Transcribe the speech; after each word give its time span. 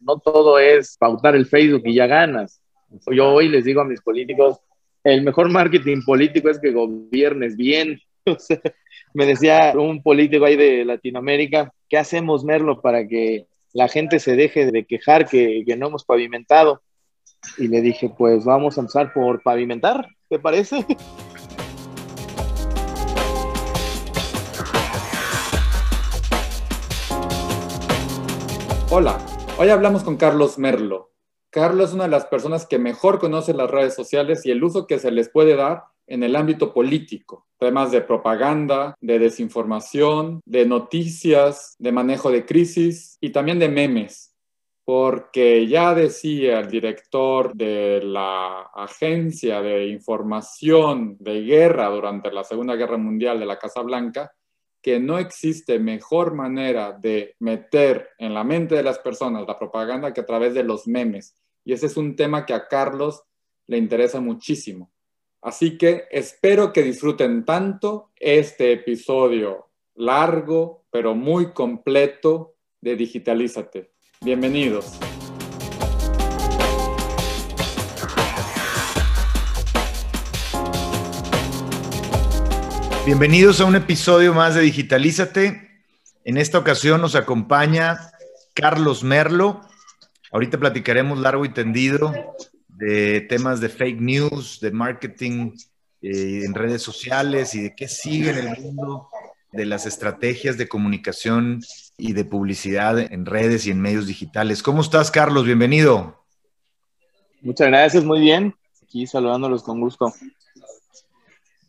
no 0.00 0.18
todo 0.18 0.58
es 0.58 0.96
pautar 0.98 1.36
el 1.36 1.46
Facebook 1.46 1.82
y 1.84 1.94
ya 1.94 2.06
ganas. 2.06 2.60
Yo 3.10 3.32
hoy 3.32 3.48
les 3.48 3.64
digo 3.64 3.80
a 3.80 3.84
mis 3.84 4.00
políticos, 4.00 4.58
el 5.04 5.22
mejor 5.22 5.48
marketing 5.50 6.02
político 6.04 6.48
es 6.50 6.58
que 6.58 6.72
gobiernes 6.72 7.56
bien. 7.56 8.00
me 9.14 9.26
decía 9.26 9.72
un 9.76 10.02
político 10.02 10.44
ahí 10.44 10.56
de 10.56 10.84
Latinoamérica, 10.84 11.72
¿qué 11.88 11.98
hacemos, 11.98 12.44
Merlo, 12.44 12.80
para 12.80 13.06
que 13.06 13.46
la 13.72 13.88
gente 13.88 14.18
se 14.18 14.34
deje 14.36 14.70
de 14.70 14.84
quejar 14.84 15.28
que, 15.28 15.62
que 15.66 15.76
no 15.76 15.86
hemos 15.88 16.04
pavimentado? 16.04 16.82
Y 17.56 17.68
le 17.68 17.80
dije, 17.80 18.10
pues 18.16 18.44
vamos 18.44 18.76
a 18.76 18.80
empezar 18.82 19.12
por 19.12 19.42
pavimentar, 19.42 20.06
¿te 20.28 20.38
parece? 20.38 20.84
Hola, 28.92 29.24
hoy 29.60 29.68
hablamos 29.68 30.04
con 30.04 30.16
Carlos 30.16 30.58
Merlo. 30.58 31.12
Carlos 31.50 31.90
es 31.90 31.94
una 31.94 32.04
de 32.04 32.10
las 32.10 32.24
personas 32.24 32.64
que 32.64 32.78
mejor 32.78 33.18
conoce 33.18 33.52
las 33.52 33.70
redes 33.70 33.94
sociales 33.94 34.46
y 34.46 34.50
el 34.50 34.64
uso 34.64 34.86
que 34.86 34.98
se 34.98 35.10
les 35.10 35.28
puede 35.28 35.54
dar 35.54 35.82
en 36.06 36.22
el 36.22 36.34
ámbito 36.34 36.72
político, 36.72 37.46
temas 37.58 37.90
de 37.90 38.00
propaganda, 38.00 38.94
de 39.02 39.18
desinformación, 39.18 40.40
de 40.46 40.64
noticias, 40.64 41.76
de 41.78 41.92
manejo 41.92 42.30
de 42.30 42.46
crisis 42.46 43.18
y 43.20 43.32
también 43.32 43.58
de 43.58 43.68
memes. 43.68 44.34
Porque 44.86 45.66
ya 45.66 45.94
decía 45.94 46.60
el 46.60 46.70
director 46.70 47.52
de 47.54 48.00
la 48.02 48.62
Agencia 48.74 49.60
de 49.60 49.88
Información 49.88 51.18
de 51.20 51.42
Guerra 51.42 51.90
durante 51.90 52.32
la 52.32 52.44
Segunda 52.44 52.76
Guerra 52.76 52.96
Mundial 52.96 53.38
de 53.38 53.44
la 53.44 53.58
Casa 53.58 53.82
Blanca, 53.82 54.32
que 54.82 54.98
no 54.98 55.18
existe 55.18 55.78
mejor 55.78 56.34
manera 56.34 56.92
de 56.92 57.34
meter 57.38 58.10
en 58.18 58.34
la 58.34 58.44
mente 58.44 58.74
de 58.74 58.82
las 58.82 58.98
personas 58.98 59.46
la 59.46 59.58
propaganda 59.58 60.12
que 60.12 60.22
a 60.22 60.26
través 60.26 60.54
de 60.54 60.64
los 60.64 60.86
memes. 60.86 61.34
Y 61.64 61.72
ese 61.72 61.86
es 61.86 61.96
un 61.96 62.16
tema 62.16 62.46
que 62.46 62.54
a 62.54 62.68
Carlos 62.68 63.22
le 63.66 63.78
interesa 63.78 64.20
muchísimo. 64.20 64.90
Así 65.42 65.78
que 65.78 66.04
espero 66.10 66.72
que 66.72 66.82
disfruten 66.82 67.44
tanto 67.44 68.10
este 68.16 68.72
episodio 68.72 69.70
largo, 69.94 70.84
pero 70.90 71.14
muy 71.14 71.52
completo 71.52 72.54
de 72.80 72.96
Digitalízate. 72.96 73.92
Bienvenidos. 74.22 74.98
Bienvenidos 83.06 83.62
a 83.62 83.64
un 83.64 83.76
episodio 83.76 84.34
más 84.34 84.54
de 84.54 84.60
Digitalízate. 84.60 85.70
En 86.24 86.36
esta 86.36 86.58
ocasión 86.58 87.00
nos 87.00 87.14
acompaña 87.14 87.98
Carlos 88.52 89.02
Merlo. 89.02 89.62
Ahorita 90.30 90.58
platicaremos 90.58 91.18
largo 91.18 91.46
y 91.46 91.48
tendido 91.48 92.12
de 92.68 93.22
temas 93.22 93.60
de 93.60 93.70
fake 93.70 94.00
news, 94.00 94.60
de 94.60 94.70
marketing 94.70 95.52
eh, 96.02 96.42
en 96.44 96.52
redes 96.52 96.82
sociales 96.82 97.54
y 97.54 97.62
de 97.62 97.74
qué 97.74 97.88
sigue 97.88 98.30
en 98.30 98.48
el 98.48 98.60
mundo 98.60 99.08
de 99.50 99.64
las 99.64 99.86
estrategias 99.86 100.58
de 100.58 100.68
comunicación 100.68 101.62
y 101.96 102.12
de 102.12 102.26
publicidad 102.26 102.98
en 102.98 103.24
redes 103.24 103.66
y 103.66 103.70
en 103.70 103.80
medios 103.80 104.06
digitales. 104.06 104.62
¿Cómo 104.62 104.82
estás, 104.82 105.10
Carlos? 105.10 105.46
Bienvenido. 105.46 106.22
Muchas 107.40 107.68
gracias, 107.68 108.04
muy 108.04 108.20
bien. 108.20 108.54
Aquí 108.82 109.06
saludándolos 109.06 109.62
con 109.62 109.80
gusto. 109.80 110.12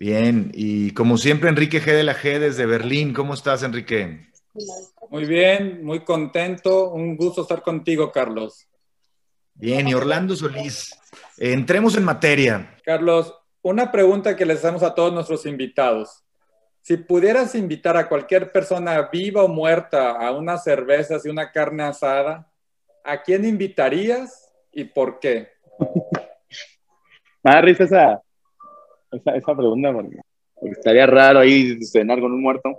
Bien, 0.02 0.50
y 0.56 0.96
como 0.96 1.16
siempre, 1.16 1.48
Enrique 1.48 1.80
G 1.80 1.94
de 1.94 2.04
la 2.04 2.16
G 2.16 2.40
desde 2.40 2.66
Berlín. 2.66 3.14
¿Cómo 3.14 3.36
estás, 3.36 3.62
Enrique? 3.62 4.26
Muy 5.12 5.26
bien, 5.26 5.86
muy 5.86 6.00
contento. 6.00 6.90
Un 6.90 7.16
gusto 7.16 7.44
estar 7.44 7.62
contigo, 7.62 8.12
Carlos. 8.12 8.68
Bien, 9.54 9.88
y 9.88 9.94
Orlando 9.94 10.36
Solís. 10.36 11.00
Entremos 11.38 11.96
en 11.96 12.04
materia. 12.04 12.76
Carlos, 12.84 13.32
una 13.62 13.92
pregunta 13.92 14.36
que 14.36 14.44
les 14.44 14.58
hacemos 14.58 14.82
a 14.82 14.96
todos 14.96 15.14
nuestros 15.14 15.46
invitados. 15.46 16.24
Si 16.82 16.98
pudieras 16.98 17.54
invitar 17.54 17.96
a 17.96 18.10
cualquier 18.10 18.52
persona 18.52 19.08
viva 19.14 19.44
o 19.44 19.48
muerta 19.48 20.14
a 20.14 20.32
unas 20.32 20.64
cervezas 20.64 21.28
y 21.28 21.30
una 21.30 21.52
carne 21.52 21.84
asada, 21.84 22.52
¿a 23.04 23.22
quién 23.22 23.46
invitarías 23.46 24.52
y 24.72 24.84
por 24.84 25.20
qué? 25.20 25.50
Me 27.44 27.62
risa 27.62 27.84
esa, 27.84 28.22
esa, 29.12 29.36
esa 29.36 29.56
pregunta 29.56 29.94
porque, 29.94 30.18
estaría 30.62 31.06
raro 31.06 31.40
ahí 31.40 31.84
cenar 31.84 32.20
con 32.20 32.32
un 32.32 32.42
muerto. 32.42 32.78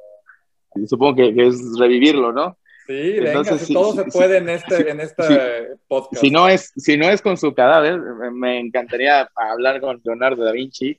supongo 0.86 1.16
que, 1.16 1.46
es 1.46 1.78
revivirlo, 1.78 2.32
¿no? 2.32 2.56
Sí, 2.86 3.20
venga, 3.20 3.42
todo 3.72 3.94
se 3.94 4.04
puede 4.06 4.38
en 4.38 4.48
este, 4.48 4.90
en 4.90 5.00
este 5.00 5.76
podcast. 5.86 6.20
Si 6.20 6.30
no, 6.30 6.48
es, 6.48 6.72
si 6.76 6.96
no 6.96 7.08
es 7.08 7.22
con 7.22 7.36
su 7.36 7.54
cadáver, 7.54 8.00
me 8.32 8.58
encantaría 8.58 9.28
hablar 9.36 9.80
con 9.80 10.00
Leonardo 10.04 10.44
da 10.44 10.52
Vinci, 10.52 10.98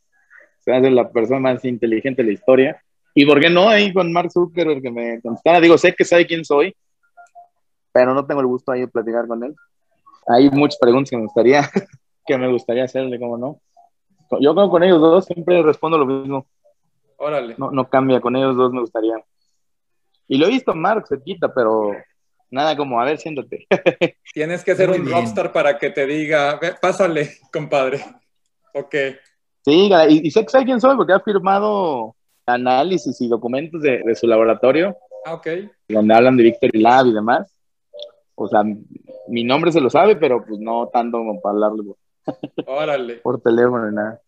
se 0.60 0.74
hace 0.74 0.90
la 0.90 1.12
persona 1.12 1.40
más 1.40 1.66
inteligente 1.66 2.22
de 2.22 2.28
la 2.28 2.34
historia. 2.34 2.82
¿Y 3.14 3.26
por 3.26 3.40
qué 3.40 3.50
no 3.50 3.70
ahí 3.70 3.94
con 3.94 4.12
Mark 4.12 4.32
Zuckerberg 4.32 4.82
que 4.82 4.92
me 4.92 5.22
contestara? 5.22 5.60
Digo, 5.60 5.78
sé 5.78 5.94
que 5.94 6.06
sabe 6.06 6.26
quién 6.26 6.46
soy, 6.46 6.76
pero 7.92 8.14
no 8.14 8.26
tengo 8.26 8.42
el 8.42 8.48
gusto 8.48 8.72
ahí 8.72 8.82
de 8.82 8.88
platicar 8.88 9.28
con 9.28 9.44
él. 9.44 9.54
Hay 10.28 10.50
muchas 10.50 10.80
preguntas 10.80 11.10
que 11.10 11.18
me 11.18 11.24
gustaría, 11.24 11.70
que 12.26 12.38
me 12.38 12.48
gustaría 12.48 12.86
hacerle, 12.86 13.20
como 13.20 13.38
no. 13.38 13.62
Yo 14.40 14.54
creo 14.54 14.70
con 14.70 14.84
ellos 14.84 15.00
dos 15.00 15.26
siempre 15.26 15.62
respondo 15.62 15.98
lo 15.98 16.06
mismo. 16.06 16.48
Órale. 17.18 17.56
No, 17.58 17.72
no 17.72 17.90
cambia, 17.90 18.20
con 18.20 18.36
ellos 18.36 18.56
dos 18.56 18.72
me 18.72 18.82
gustaría. 18.82 19.16
Y 20.28 20.38
lo 20.38 20.48
he 20.48 20.50
visto 20.50 20.74
Mark 20.74 21.06
quita, 21.24 21.54
pero 21.54 21.92
nada 22.50 22.76
como, 22.76 23.00
a 23.00 23.06
ver, 23.06 23.18
siéntate. 23.18 23.68
Tienes 24.34 24.64
que 24.64 24.76
ser 24.76 24.90
un 24.90 25.10
rockstar 25.10 25.52
para 25.52 25.78
que 25.78 25.90
te 25.90 26.06
diga, 26.06 26.60
pásale, 26.82 27.32
compadre. 27.52 28.04
Ok. 28.74 28.96
Sí, 29.66 29.90
y, 30.10 30.32
sé 30.32 30.44
que 30.44 30.50
sabe 30.50 30.66
quién 30.66 30.82
soy 30.82 30.96
porque 30.98 31.14
ha 31.14 31.20
firmado 31.20 32.16
análisis 32.46 33.20
y 33.22 33.28
documentos 33.28 33.82
de, 33.82 34.02
de 34.04 34.16
su 34.16 34.28
laboratorio. 34.28 34.98
Ah, 35.26 35.36
ok. 35.36 35.48
Donde 35.88 36.14
hablan 36.14 36.36
de 36.36 36.44
Victory 36.44 36.82
Lab 36.82 37.08
y 37.08 37.14
demás. 37.14 37.56
O 38.36 38.48
sea, 38.48 38.64
mi 39.28 39.44
nombre 39.44 39.72
se 39.72 39.80
lo 39.80 39.90
sabe, 39.90 40.16
pero 40.16 40.44
pues 40.46 40.60
no 40.60 40.88
tanto 40.88 41.18
como 41.20 41.40
para 41.40 41.54
hablarle. 41.54 41.94
Órale. 42.66 43.16
Por 43.18 43.42
teléfono, 43.42 43.90
nada. 43.92 44.22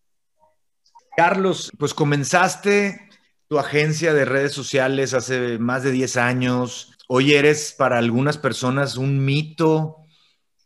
Carlos, 1.16 1.72
pues 1.80 1.94
comenzaste 1.94 3.08
tu 3.48 3.58
agencia 3.58 4.14
de 4.14 4.26
redes 4.26 4.52
sociales 4.52 5.14
hace 5.14 5.58
más 5.59 5.84
de 5.84 5.92
10 5.92 6.18
años. 6.18 6.92
Hoy 7.08 7.34
eres 7.34 7.74
para 7.78 7.98
algunas 7.98 8.38
personas 8.38 8.98
un 8.98 9.24
mito. 9.24 9.98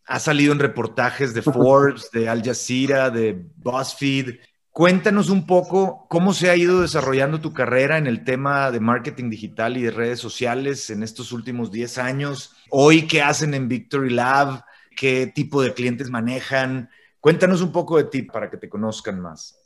Has 0.07 0.23
salido 0.23 0.51
en 0.51 0.59
reportajes 0.59 1.35
de 1.35 1.41
Forbes, 1.43 2.09
de 2.11 2.29
Al 2.29 2.41
Jazeera, 2.41 3.11
de 3.11 3.45
BuzzFeed. 3.57 4.39
Cuéntanos 4.71 5.29
un 5.29 5.45
poco 5.45 6.07
cómo 6.09 6.33
se 6.33 6.49
ha 6.49 6.55
ido 6.55 6.81
desarrollando 6.81 7.39
tu 7.41 7.53
carrera 7.53 7.99
en 7.99 8.07
el 8.07 8.23
tema 8.23 8.71
de 8.71 8.79
marketing 8.79 9.29
digital 9.29 9.77
y 9.77 9.83
de 9.83 9.91
redes 9.91 10.19
sociales 10.19 10.89
en 10.89 11.03
estos 11.03 11.31
últimos 11.31 11.71
10 11.71 11.99
años. 11.99 12.55
Hoy, 12.71 13.05
¿qué 13.05 13.21
hacen 13.21 13.53
en 13.53 13.67
Victory 13.67 14.09
Lab? 14.09 14.63
¿Qué 14.95 15.27
tipo 15.27 15.61
de 15.61 15.75
clientes 15.75 16.09
manejan? 16.09 16.89
Cuéntanos 17.19 17.61
un 17.61 17.71
poco 17.71 17.97
de 17.97 18.05
ti 18.05 18.23
para 18.23 18.49
que 18.49 18.57
te 18.57 18.67
conozcan 18.67 19.19
más. 19.19 19.58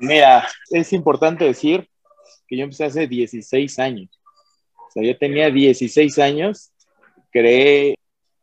Mira, 0.00 0.48
es 0.70 0.94
importante 0.94 1.44
decir 1.44 1.86
que 2.48 2.56
yo 2.56 2.64
empecé 2.64 2.84
hace 2.84 3.06
16 3.06 3.78
años. 3.78 4.08
O 4.74 4.90
sea, 4.90 5.02
yo 5.02 5.16
tenía 5.18 5.50
16 5.50 6.18
años, 6.18 6.72
creé, 7.30 7.96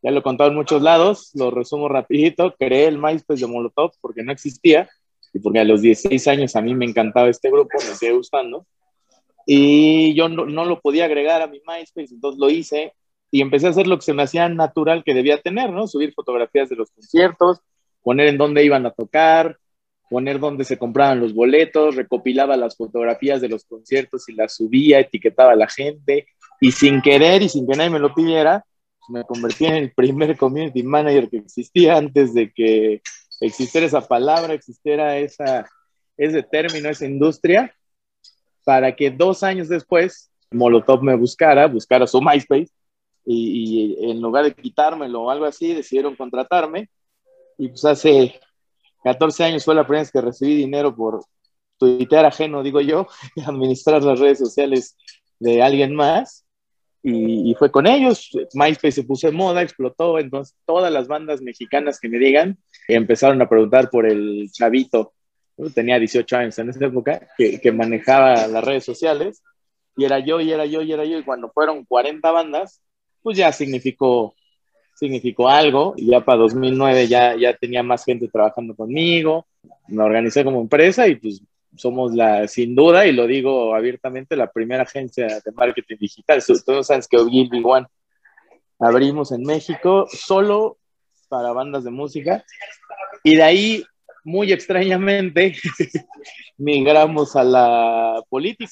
ya 0.03 0.11
lo 0.11 0.19
he 0.19 0.23
contado 0.23 0.51
en 0.51 0.55
muchos 0.55 0.83
lados, 0.83 1.31
lo 1.33 1.49
resumo 1.49 1.89
rapidito, 1.89 2.53
creé 2.59 2.85
el 2.85 2.99
MySpace 2.99 3.41
de 3.41 3.47
Molotov 3.47 3.91
porque 3.99 4.21
no 4.21 4.31
existía 4.31 4.87
y 5.33 5.39
porque 5.39 5.59
a 5.59 5.63
los 5.63 5.81
16 5.81 6.27
años 6.27 6.55
a 6.55 6.61
mí 6.61 6.75
me 6.75 6.85
encantaba 6.85 7.27
este 7.27 7.49
grupo, 7.49 7.75
me 7.79 7.95
sigue 7.95 8.13
gustando. 8.13 8.67
Y 9.47 10.13
yo 10.13 10.29
no, 10.29 10.45
no 10.45 10.63
lo 10.63 10.79
podía 10.79 11.05
agregar 11.05 11.41
a 11.41 11.47
mi 11.47 11.59
MySpace, 11.67 12.13
entonces 12.13 12.39
lo 12.39 12.51
hice 12.51 12.93
y 13.31 13.41
empecé 13.41 13.65
a 13.65 13.71
hacer 13.71 13.87
lo 13.87 13.97
que 13.97 14.05
se 14.05 14.13
me 14.13 14.21
hacía 14.21 14.47
natural 14.47 15.03
que 15.03 15.15
debía 15.15 15.41
tener, 15.41 15.71
¿no? 15.71 15.87
Subir 15.87 16.13
fotografías 16.13 16.69
de 16.69 16.75
los 16.75 16.91
conciertos, 16.91 17.61
poner 18.03 18.27
en 18.27 18.37
dónde 18.37 18.63
iban 18.63 18.85
a 18.85 18.91
tocar, 18.91 19.57
poner 20.09 20.39
dónde 20.39 20.63
se 20.63 20.77
compraban 20.77 21.19
los 21.19 21.33
boletos, 21.33 21.95
recopilaba 21.95 22.57
las 22.57 22.75
fotografías 22.75 23.41
de 23.41 23.49
los 23.49 23.65
conciertos 23.65 24.27
y 24.29 24.33
las 24.33 24.55
subía, 24.55 24.99
etiquetaba 24.99 25.53
a 25.53 25.55
la 25.55 25.67
gente 25.67 26.27
y 26.59 26.71
sin 26.71 27.01
querer 27.01 27.41
y 27.41 27.49
sin 27.49 27.67
que 27.67 27.75
nadie 27.75 27.89
me 27.89 27.99
lo 27.99 28.13
pidiera, 28.13 28.65
pues, 28.99 29.09
me 29.09 29.23
convertí 29.25 29.65
en 29.65 29.75
el 29.75 29.91
primer 29.91 30.37
community 30.37 30.83
manager 30.83 31.29
que 31.29 31.37
existía 31.37 31.97
antes 31.97 32.33
de 32.33 32.51
que 32.51 33.01
existiera 33.41 33.85
esa 33.85 34.01
palabra, 34.01 34.53
existiera 34.53 35.17
esa, 35.17 35.69
ese 36.17 36.43
término, 36.43 36.89
esa 36.89 37.05
industria, 37.05 37.73
para 38.63 38.95
que 38.95 39.11
dos 39.11 39.43
años 39.43 39.69
después 39.69 40.31
Molotov 40.51 41.03
me 41.03 41.15
buscara, 41.15 41.67
buscara 41.67 42.07
su 42.07 42.21
MySpace 42.21 42.71
y, 43.25 43.97
y 44.01 44.11
en 44.11 44.21
lugar 44.21 44.45
de 44.45 44.53
quitármelo 44.53 45.23
o 45.23 45.31
algo 45.31 45.45
así, 45.45 45.73
decidieron 45.73 46.15
contratarme 46.15 46.89
y 47.57 47.69
pues 47.69 47.83
hace 47.85 48.39
14 49.03 49.43
años 49.43 49.65
fue 49.65 49.75
la 49.75 49.85
primera 49.85 50.01
vez 50.01 50.11
que 50.11 50.21
recibí 50.21 50.55
dinero 50.55 50.95
por 50.95 51.23
tuitear 51.77 52.25
ajeno, 52.25 52.63
digo 52.63 52.81
yo, 52.81 53.07
administrar 53.45 54.03
las 54.03 54.19
redes 54.19 54.39
sociales 54.39 54.97
de 55.39 55.61
alguien 55.61 55.95
más. 55.95 56.45
y, 57.03 57.53
fue 57.57 57.71
con 57.71 57.87
ellos. 57.87 58.31
MySpace 58.53 58.91
se 58.91 59.03
puso 59.03 59.27
de 59.27 59.33
moda, 59.33 59.61
explotó, 59.61 60.19
entonces 60.19 60.55
todas 60.65 60.91
las 60.91 61.07
bandas 61.07 61.41
mexicanas 61.41 61.99
que 61.99 62.09
me 62.09 62.17
digan 62.17 62.57
empezaron 62.87 63.41
a 63.41 63.49
preguntar 63.49 63.89
por 63.89 64.05
el 64.05 64.49
chavito. 64.51 65.13
tenía 65.73 65.99
18 65.99 66.37
años 66.37 66.59
en 66.59 66.69
esa 66.69 66.85
época, 66.85 67.27
que, 67.37 67.61
que 67.61 67.71
manejaba 67.71 68.47
las 68.47 68.63
redes 68.63 68.83
sociales, 68.83 69.41
y 69.95 70.05
era 70.05 70.19
yo, 70.19 70.39
y 70.39 70.51
era 70.51 70.65
yo, 70.65 70.81
y 70.81 70.91
era 70.91 71.05
yo, 71.05 71.17
y 71.17 71.23
cuando 71.23 71.49
fueron 71.51 71.85
40 71.85 72.31
bandas, 72.31 72.81
pues 73.23 73.37
ya 73.37 73.51
significó, 73.51 74.35
significó 74.97 75.47
algo, 75.47 75.93
y 75.95 76.07
ya 76.07 76.25
para 76.25 76.39
2009 76.39 77.07
ya, 77.07 77.35
ya 77.35 77.55
tenía 77.55 77.83
más 77.83 78.03
gente 78.03 78.27
trabajando 78.29 78.75
conmigo, 78.75 79.45
me 79.87 80.03
organicé 80.03 80.43
como 80.43 80.59
empresa 80.59 81.07
y 81.07 81.15
pues 81.15 81.43
somos 81.75 82.15
la, 82.15 82.47
sin 82.47 82.75
duda, 82.75 83.05
y 83.05 83.11
lo 83.11 83.27
digo 83.27 83.75
abiertamente, 83.75 84.35
la 84.35 84.51
primera 84.51 84.83
agencia 84.83 85.27
de 85.27 85.51
marketing 85.51 85.97
digital. 85.99 86.43
Todos 86.65 86.87
saben 86.87 87.03
que 87.07 87.17
Ogilvy 87.17 87.61
One 87.63 87.85
abrimos 88.79 89.31
en 89.31 89.43
México 89.43 90.07
solo 90.09 90.77
para 91.29 91.51
bandas 91.51 91.83
de 91.83 91.91
música 91.91 92.43
y 93.23 93.35
de 93.35 93.43
ahí, 93.43 93.83
muy 94.23 94.51
extrañamente, 94.51 95.55
migramos 96.57 97.35
a 97.35 97.43
la 97.43 98.23
política. 98.29 98.71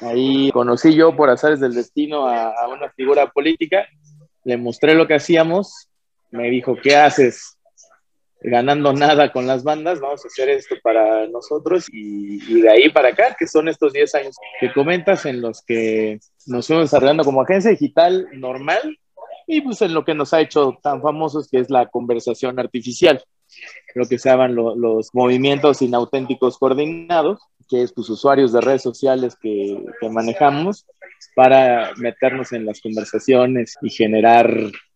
Ahí 0.00 0.50
conocí 0.52 0.94
yo 0.94 1.14
por 1.14 1.28
azares 1.28 1.60
del 1.60 1.74
destino 1.74 2.26
a, 2.26 2.48
a 2.48 2.68
una 2.68 2.88
figura 2.92 3.30
política, 3.30 3.86
le 4.44 4.56
mostré 4.56 4.94
lo 4.94 5.06
que 5.06 5.14
hacíamos, 5.14 5.88
me 6.30 6.50
dijo, 6.50 6.76
¿qué 6.82 6.96
haces? 6.96 7.56
ganando 8.44 8.92
nada 8.92 9.32
con 9.32 9.46
las 9.46 9.62
bandas, 9.62 10.00
vamos 10.00 10.24
a 10.24 10.28
hacer 10.28 10.48
esto 10.48 10.74
para 10.82 11.26
nosotros 11.28 11.86
y, 11.92 12.60
de 12.60 12.70
ahí 12.70 12.90
para 12.90 13.08
acá, 13.10 13.36
que 13.38 13.46
son 13.46 13.68
estos 13.68 13.92
10 13.92 14.14
años 14.16 14.36
que 14.60 14.72
comentas 14.72 15.26
en 15.26 15.40
los 15.40 15.62
que 15.62 16.18
nos 16.46 16.66
fuimos 16.66 16.86
desarrollando 16.86 17.24
como 17.24 17.42
agencia 17.42 17.70
digital 17.70 18.28
normal 18.32 18.98
y 19.46 19.60
pues 19.60 19.82
en 19.82 19.94
lo 19.94 20.04
que 20.04 20.14
nos 20.14 20.32
ha 20.34 20.40
hecho 20.40 20.78
tan 20.82 21.02
famosos 21.02 21.48
que 21.48 21.58
es 21.58 21.70
la 21.70 21.86
conversación 21.86 22.58
artificial, 22.58 23.22
lo 23.94 24.06
que 24.06 24.18
se 24.18 24.28
llaman 24.28 24.54
los 24.54 25.10
movimientos 25.12 25.82
inauténticos 25.82 26.58
coordinados, 26.58 27.40
que 27.68 27.82
es 27.82 27.92
pues 27.92 28.08
usuarios 28.08 28.52
de 28.52 28.60
redes 28.60 28.82
sociales 28.82 29.36
que 29.40 29.78
manejamos 30.10 30.86
para 31.34 31.92
meternos 31.96 32.52
en 32.52 32.66
las 32.66 32.80
conversaciones 32.80 33.76
y 33.82 33.90
generar 33.90 34.52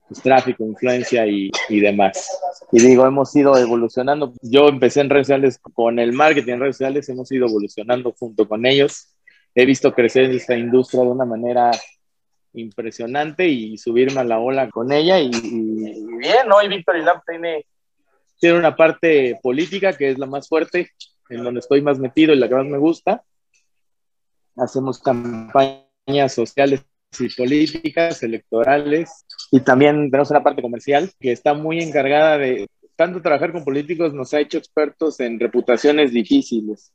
pues, 0.09 0.23
tráfico, 0.23 0.65
influencia 0.65 1.27
y, 1.27 1.51
y, 1.69 1.81
demás. 1.81 2.39
Y 2.73 2.81
digo, 2.81 3.07
hemos 3.07 3.35
ido 3.35 3.57
evolucionando. 3.57 4.33
Yo 4.43 4.69
empecé 4.69 5.01
en 5.01 5.11
redes 5.11 5.27
sociales 5.27 5.59
con 5.59 5.99
el 5.99 6.13
marketing 6.13 6.55
en 6.55 6.61
redes 6.61 6.77
sociales, 6.77 7.09
hemos 7.09 7.31
ido 7.33 7.47
evolucionando 7.47 8.13
junto 8.13 8.49
con 8.49 8.67
ellos. 8.67 9.15
He 9.55 9.67
visto 9.67 9.95
crecer 9.95 10.31
esta 10.31 10.57
industria 10.57 11.03
de 11.03 11.09
una 11.09 11.25
manera 11.25 11.71
impresionante 12.53 13.49
y 13.49 13.77
subirme 13.79 14.21
a 14.21 14.25
la 14.25 14.39
ola 14.39 14.71
con 14.71 14.93
ella. 14.93 15.19
Y, 15.19 15.31
bien, 15.31 16.51
hoy 16.53 16.69
Victory 16.69 17.03
Lab 17.03 17.23
tiene, 17.27 17.67
tiene 18.39 18.59
una 18.59 18.77
parte 18.77 19.39
política 19.43 19.93
que 19.93 20.11
es 20.11 20.19
la 20.19 20.27
más 20.27 20.49
fuerte, 20.49 20.91
en 21.29 21.43
donde 21.43 21.61
estoy 21.61 21.83
más 21.83 21.99
metido 21.99 22.33
y 22.33 22.39
la 22.39 22.49
que 22.49 22.55
más 22.55 22.67
me 22.67 22.79
gusta. 22.79 23.23
Hacemos 24.57 24.99
campañas 25.01 25.86
sociales 26.29 26.85
y 27.19 27.29
políticas, 27.35 28.23
electorales, 28.23 29.11
y 29.51 29.61
también 29.61 30.11
tenemos 30.11 30.31
una 30.31 30.43
parte 30.43 30.63
comercial 30.63 31.11
que 31.19 31.33
está 31.33 31.55
muy 31.55 31.81
encargada 31.81 32.39
de, 32.39 32.69
tanto 32.95 33.21
trabajar 33.21 33.53
con 33.53 33.65
políticos 33.65 34.15
nos 34.15 34.33
ha 34.35 34.41
hecho 34.41 34.59
expertos 34.59 35.21
en 35.21 35.39
reputaciones 35.39 36.13
difíciles. 36.13 36.93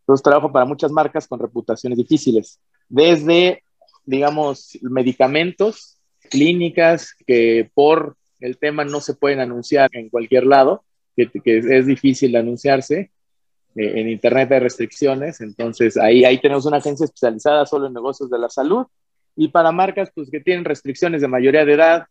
Entonces 0.00 0.22
trabajo 0.22 0.52
para 0.52 0.64
muchas 0.64 0.90
marcas 0.90 1.26
con 1.26 1.38
reputaciones 1.38 1.98
difíciles, 1.98 2.60
desde, 2.88 3.62
digamos, 4.04 4.78
medicamentos, 4.82 5.98
clínicas 6.30 7.14
que 7.26 7.70
por 7.74 8.16
el 8.40 8.58
tema 8.58 8.84
no 8.84 9.00
se 9.00 9.14
pueden 9.14 9.40
anunciar 9.40 9.90
en 9.92 10.08
cualquier 10.08 10.46
lado, 10.46 10.84
que, 11.16 11.30
es 11.44 11.86
difícil 11.86 12.34
anunciarse, 12.36 13.10
en 13.74 14.08
Internet 14.08 14.50
hay 14.52 14.58
restricciones, 14.60 15.40
entonces 15.40 15.96
ahí, 15.96 16.24
ahí 16.24 16.40
tenemos 16.40 16.66
una 16.66 16.78
agencia 16.78 17.04
especializada 17.04 17.66
solo 17.66 17.86
en 17.86 17.94
negocios 17.94 18.28
de 18.28 18.38
la 18.38 18.48
salud 18.48 18.86
y 19.36 19.48
para 19.48 19.72
marcas 19.72 20.10
pues, 20.14 20.30
que 20.30 20.40
tienen 20.40 20.64
restricciones 20.64 21.20
de 21.20 21.28
mayoría 21.28 21.64
de 21.64 21.74
edad, 21.74 22.06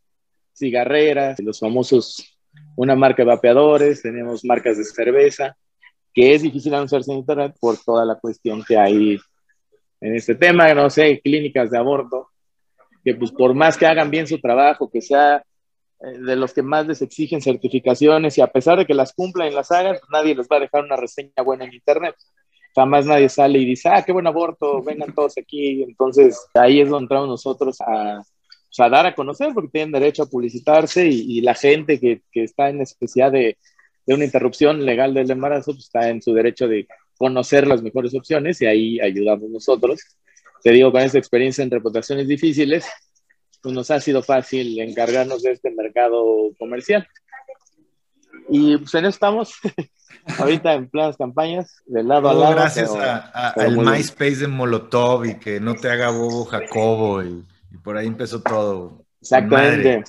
cigarreras, 0.55 1.39
los 1.39 1.59
famosos, 1.59 2.37
una 2.75 2.95
marca 2.95 3.23
de 3.23 3.27
vapeadores, 3.27 4.01
tenemos 4.01 4.43
marcas 4.45 4.77
de 4.77 4.83
cerveza, 4.83 5.55
que 6.13 6.33
es 6.33 6.41
difícil 6.41 6.73
anunciarse 6.73 7.11
en 7.11 7.19
Internet 7.19 7.55
por 7.59 7.77
toda 7.77 8.05
la 8.05 8.15
cuestión 8.15 8.63
que 8.67 8.77
hay 8.77 9.19
en 10.01 10.15
este 10.15 10.35
tema, 10.35 10.73
no 10.73 10.89
sé, 10.89 11.19
clínicas 11.21 11.69
de 11.71 11.77
aborto, 11.77 12.29
que 13.03 13.15
pues 13.15 13.31
por 13.31 13.53
más 13.53 13.77
que 13.77 13.85
hagan 13.85 14.09
bien 14.09 14.27
su 14.27 14.39
trabajo, 14.39 14.89
que 14.89 15.01
sea 15.01 15.37
eh, 15.37 15.41
de 15.99 16.35
los 16.35 16.53
que 16.53 16.61
más 16.61 16.87
les 16.87 17.01
exigen 17.01 17.41
certificaciones 17.41 18.37
y 18.37 18.41
a 18.41 18.47
pesar 18.47 18.77
de 18.77 18.85
que 18.85 18.93
las 18.93 19.13
cumplan 19.13 19.49
y 19.49 19.55
las 19.55 19.71
hagan, 19.71 19.97
pues, 19.99 20.09
nadie 20.11 20.35
les 20.35 20.47
va 20.47 20.57
a 20.57 20.61
dejar 20.61 20.83
una 20.83 20.95
reseña 20.95 21.43
buena 21.43 21.65
en 21.65 21.73
Internet 21.73 22.15
jamás 22.75 23.05
nadie 23.05 23.29
sale 23.29 23.59
y 23.59 23.65
dice, 23.65 23.89
ah, 23.89 24.03
qué 24.05 24.11
buen 24.11 24.27
aborto, 24.27 24.81
vengan 24.83 25.13
todos 25.13 25.37
aquí. 25.37 25.83
Entonces 25.83 26.39
ahí 26.53 26.81
es 26.81 26.89
donde 26.89 27.05
entramos 27.05 27.27
nosotros 27.27 27.79
a, 27.81 28.21
a 28.77 28.89
dar 28.89 29.05
a 29.05 29.15
conocer, 29.15 29.53
porque 29.53 29.69
tienen 29.71 29.91
derecho 29.91 30.23
a 30.23 30.29
publicitarse 30.29 31.07
y, 31.07 31.41
la 31.41 31.55
gente 31.55 31.99
que, 31.99 32.21
que, 32.31 32.43
está 32.43 32.69
en 32.69 32.79
necesidad 32.79 33.31
de, 33.31 33.57
de, 34.05 34.13
una 34.13 34.25
interrupción 34.25 34.85
legal 34.85 35.13
del 35.13 35.29
embarazo, 35.29 35.71
pues 35.73 35.85
está 35.85 36.09
en 36.09 36.21
su 36.21 36.33
derecho 36.33 36.67
de 36.67 36.87
conocer 37.17 37.67
las 37.67 37.81
mejores 37.81 38.15
opciones 38.15 38.61
y 38.61 38.65
ahí 38.65 38.99
ayudamos 38.99 39.49
nosotros. 39.49 39.99
Te 40.63 40.71
digo, 40.71 40.91
con 40.91 41.01
esta 41.01 41.17
experiencia 41.17 41.63
en 41.63 41.71
reputaciones 41.71 42.27
difíciles, 42.27 42.85
pues 43.61 43.75
nos 43.75 43.91
ha 43.91 43.99
sido 43.99 44.23
fácil 44.23 44.79
encargarnos 44.79 45.43
de 45.43 45.51
este 45.51 45.71
mercado 45.71 46.51
comercial. 46.57 47.07
Y 48.49 48.77
pues 48.77 48.93
en 48.95 49.05
eso 49.05 49.09
estamos. 49.09 49.53
ahorita 50.37 50.73
en 50.73 50.89
planas 50.89 51.17
campañas, 51.17 51.81
de 51.85 52.03
lado 52.03 52.29
a 52.29 52.33
lado. 52.33 52.55
Gracias 52.55 52.91
al 52.93 53.77
MySpace 53.77 54.37
de 54.37 54.47
Molotov 54.47 55.25
y 55.25 55.39
que 55.39 55.59
no 55.59 55.75
te 55.75 55.89
haga 55.89 56.11
bobo 56.11 56.45
Jacobo 56.45 57.23
y, 57.23 57.45
por 57.83 57.97
ahí 57.97 58.07
empezó 58.07 58.41
todo. 58.41 59.05
Exactamente. 59.21 60.03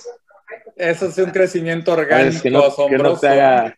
Eso 0.75 1.07
es 1.07 1.17
un 1.17 1.31
crecimiento 1.31 1.93
orgánico, 1.93 2.41
que 2.41 2.49
no, 2.97 3.17
te 3.17 3.27
haga... 3.27 3.77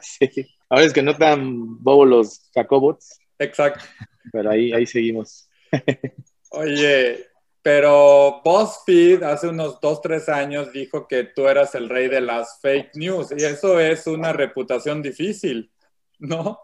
sí. 0.00 0.30
Ahora 0.68 0.84
es 0.84 0.92
que 0.92 1.02
no 1.02 1.16
te 1.16 1.24
dan 1.24 1.50
bobo 1.82 2.04
los 2.04 2.50
Jacobots. 2.54 3.20
Exacto. 3.38 3.84
Pero 4.32 4.50
ahí, 4.50 4.72
ahí 4.72 4.86
seguimos. 4.86 5.48
Oye, 6.50 7.26
pero 7.64 8.42
BuzzFeed 8.44 9.22
hace 9.22 9.48
unos 9.48 9.80
dos, 9.80 10.02
tres 10.02 10.28
años 10.28 10.70
dijo 10.70 11.08
que 11.08 11.24
tú 11.24 11.48
eras 11.48 11.74
el 11.74 11.88
rey 11.88 12.08
de 12.08 12.20
las 12.20 12.60
fake 12.60 12.90
news 12.96 13.32
y 13.34 13.42
eso 13.42 13.80
es 13.80 14.06
una 14.06 14.34
reputación 14.34 15.00
difícil, 15.00 15.72
¿no? 16.18 16.60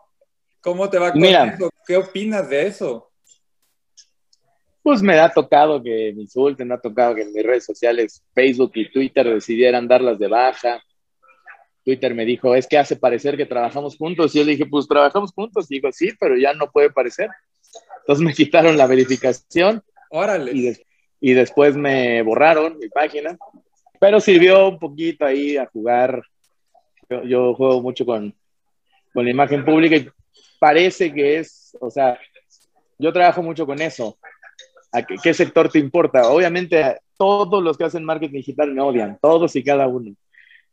¿Cómo 0.61 0.91
te 0.91 0.99
va 0.99 1.13
con 1.13 1.25
eso? 1.25 1.71
¿Qué 1.87 1.97
opinas 1.97 2.51
de 2.51 2.67
eso? 2.67 3.11
Pues 4.83 5.01
me 5.01 5.19
ha 5.19 5.33
tocado 5.33 5.83
que 5.83 6.13
me 6.15 6.21
insulten, 6.21 6.69
me 6.69 6.75
ha 6.75 6.81
tocado 6.83 7.15
que 7.15 7.23
en 7.23 7.33
mis 7.33 7.47
redes 7.47 7.65
sociales, 7.65 8.23
Facebook 8.35 8.73
y 8.75 8.93
Twitter 8.93 9.27
decidieran 9.27 9.89
darlas 9.89 10.19
de 10.19 10.29
baja. 10.29 10.83
Twitter 11.83 12.15
me 12.15 12.27
dijo, 12.27 12.55
es 12.55 12.67
que 12.67 12.77
hace 12.77 12.97
parecer 12.97 13.39
que 13.39 13.47
trabajamos 13.47 13.97
juntos. 13.97 14.35
Y 14.35 14.41
yo 14.41 14.45
le 14.45 14.53
dije, 14.53 14.67
pues 14.67 14.87
trabajamos 14.87 15.33
juntos. 15.33 15.65
Y 15.71 15.77
digo, 15.77 15.91
sí, 15.93 16.13
pero 16.21 16.37
ya 16.37 16.53
no 16.53 16.71
puede 16.71 16.91
parecer. 16.91 17.31
Entonces 18.01 18.23
me 18.23 18.35
quitaron 18.35 18.77
la 18.77 18.87
verificación. 18.87 19.83
Órale. 20.11 20.53
Y, 20.53 20.90
y 21.21 21.35
después 21.35 21.77
me 21.77 22.23
borraron 22.23 22.79
mi 22.79 22.89
página, 22.89 23.37
pero 24.01 24.19
sirvió 24.21 24.69
un 24.69 24.79
poquito 24.79 25.27
ahí 25.27 25.57
a 25.57 25.67
jugar. 25.67 26.23
Yo, 27.25 27.55
juego 27.55 27.83
mucho 27.83 28.07
con, 28.07 28.33
con 29.13 29.25
la 29.25 29.31
imagen 29.31 29.65
pública 29.65 29.97
y 29.97 30.09
parece 30.61 31.13
que 31.13 31.39
es, 31.41 31.77
o 31.81 31.91
sea, 31.91 32.19
yo 32.99 33.13
trabajo 33.13 33.43
mucho 33.43 33.67
con 33.67 33.81
eso. 33.81 34.17
¿A 34.93 35.03
qué, 35.03 35.35
sector 35.35 35.69
te 35.69 35.79
importa? 35.79 36.31
Obviamente, 36.31 36.99
todos 37.17 37.63
los 37.63 37.77
que 37.77 37.85
hacen 37.85 38.05
marketing 38.05 38.39
digital 38.39 38.73
me 38.73 38.81
odian, 38.81 39.19
todos 39.21 39.55
y 39.57 39.63
cada 39.63 39.87
uno. 39.89 40.15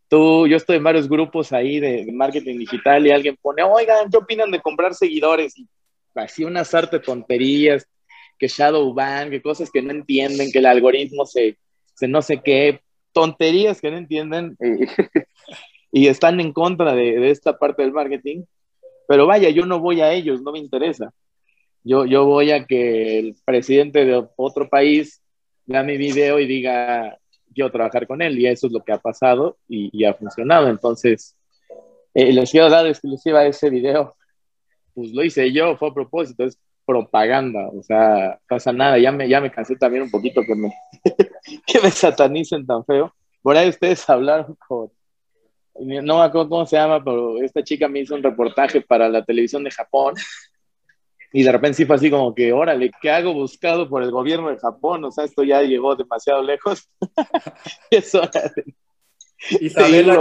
Tú, 0.07 0.47
yo 0.47 0.57
estoy 0.57 0.77
en 0.77 0.83
varios 0.83 1.09
grupos 1.09 1.51
ahí 1.51 1.79
de, 1.79 2.09
marketing 2.11 2.59
digital 2.59 3.05
y 3.05 3.11
alguien 3.11 3.37
pone, 3.41 3.63
oigan, 3.63 4.09
¿qué 4.09 4.17
opinan 4.17 4.49
de 4.51 4.61
comprar 4.61 4.93
seguidores? 4.93 5.57
Y 5.57 5.67
así 6.15 6.43
unas 6.43 6.73
arte 6.73 6.99
tonterías 6.99 7.87
que 8.37 8.47
shadow 8.47 8.93
ban, 8.93 9.29
que 9.29 9.41
cosas 9.41 9.71
que 9.71 9.81
no 9.81 9.91
entienden, 9.91 10.51
que 10.51 10.59
el 10.59 10.65
algoritmo 10.65 11.25
se, 11.25 11.57
se 11.95 12.07
no 12.07 12.21
sé 12.21 12.41
qué, 12.43 12.81
tonterías 13.11 13.81
que 13.81 13.89
no 13.89 13.97
entienden 13.97 14.55
y 15.91 16.07
están 16.07 16.39
en 16.39 16.53
contra 16.53 16.93
de, 16.93 17.31
esta 17.31 17.57
parte 17.57 17.81
del 17.81 17.93
marketing. 17.93 18.43
Pero 19.07 19.25
vaya, 19.25 19.49
yo 19.49 19.65
no 19.65 19.79
voy 19.79 20.01
a 20.01 20.11
ellos, 20.13 20.41
no 20.41 20.51
me 20.51 20.59
interesa. 20.59 21.11
Yo, 21.83 22.05
yo 22.05 22.25
voy 22.25 22.51
a 22.51 22.65
que 22.65 23.19
el 23.19 23.35
presidente 23.45 24.05
de 24.05 24.27
otro 24.35 24.69
país 24.69 25.21
vea 25.65 25.81
mi 25.83 25.97
video 25.97 26.39
y 26.39 26.45
diga, 26.45 27.17
quiero 27.55 27.71
trabajar 27.71 28.05
con 28.05 28.21
él. 28.21 28.37
Y 28.37 28.47
eso 28.47 28.67
es 28.67 28.73
lo 28.73 28.83
que 28.83 28.91
ha 28.91 28.99
pasado 28.99 29.57
y, 29.67 29.89
y 29.97 30.03
ha 30.05 30.13
funcionado. 30.13 30.67
Entonces, 30.67 31.35
eh, 32.13 32.33
les 32.33 32.51
quiero 32.51 32.69
dar 32.69 32.85
exclusiva 32.85 33.45
ese 33.45 33.69
video. 33.69 34.15
Pues 34.93 35.11
lo 35.11 35.23
hice 35.23 35.51
yo, 35.51 35.77
fue 35.77 35.89
a 35.89 35.93
propósito. 35.93 36.45
Propaganda, 36.87 37.67
o 37.67 37.83
sea, 37.83 38.39
pasa 38.47 38.71
nada, 38.71 38.97
ya 38.97 39.11
me, 39.11 39.27
ya 39.27 39.41
me 39.41 39.51
cansé 39.51 39.75
también 39.75 40.03
un 40.03 40.09
poquito 40.09 40.41
que 40.41 40.55
me, 40.55 40.73
que 41.67 41.81
me 41.81 41.91
satanicen 41.91 42.65
tan 42.65 42.85
feo. 42.85 43.13
Por 43.41 43.57
ahí 43.57 43.69
ustedes 43.69 44.09
hablaron 44.09 44.57
con, 44.67 44.89
no 45.79 46.17
me 46.17 46.23
acuerdo 46.23 46.49
cómo 46.49 46.65
se 46.65 46.77
llama, 46.77 47.03
pero 47.03 47.41
esta 47.43 47.61
chica 47.61 47.89
me 47.89 47.99
hizo 47.99 48.15
un 48.15 48.23
reportaje 48.23 48.81
para 48.81 49.09
la 49.09 49.23
televisión 49.23 49.65
de 49.65 49.71
Japón 49.71 50.15
y 51.33 51.43
de 51.43 51.51
repente 51.51 51.75
sí 51.75 51.85
fue 51.85 51.97
así 51.97 52.09
como 52.09 52.33
que, 52.33 52.53
órale, 52.53 52.89
¿qué 53.01 53.11
hago 53.11 53.33
buscado 53.33 53.89
por 53.89 54.01
el 54.01 54.11
gobierno 54.11 54.49
de 54.49 54.57
Japón? 54.57 55.03
O 55.03 55.11
sea, 55.11 55.25
esto 55.25 55.43
ya 55.43 55.61
llegó 55.61 55.95
demasiado 55.95 56.41
lejos. 56.41 56.89
es 57.91 58.15
hora 58.15 58.51
de, 58.55 58.73
Isabela 59.61 60.13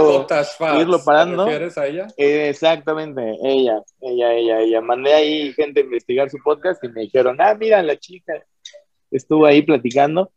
irlo 0.79 1.03
parando. 1.03 1.45
¿Te 1.45 1.51
refieres 1.51 1.77
a 1.77 1.87
ella? 1.87 2.07
Eh, 2.17 2.49
exactamente, 2.49 3.35
ella, 3.43 3.81
ella, 4.01 4.33
ella, 4.33 4.59
ella. 4.59 4.81
Mandé 4.81 5.13
ahí 5.13 5.53
gente 5.53 5.81
a 5.81 5.83
investigar 5.83 6.29
su 6.29 6.37
podcast 6.43 6.83
y 6.83 6.89
me 6.89 7.01
dijeron, 7.01 7.37
ah, 7.39 7.55
mira, 7.55 7.81
la 7.81 7.97
chica 7.97 8.33
estuvo 9.09 9.45
ahí 9.45 9.61
platicando 9.61 10.31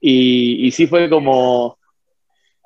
y, 0.00 0.66
y 0.66 0.70
sí 0.72 0.86
fue 0.86 1.08
como, 1.08 1.78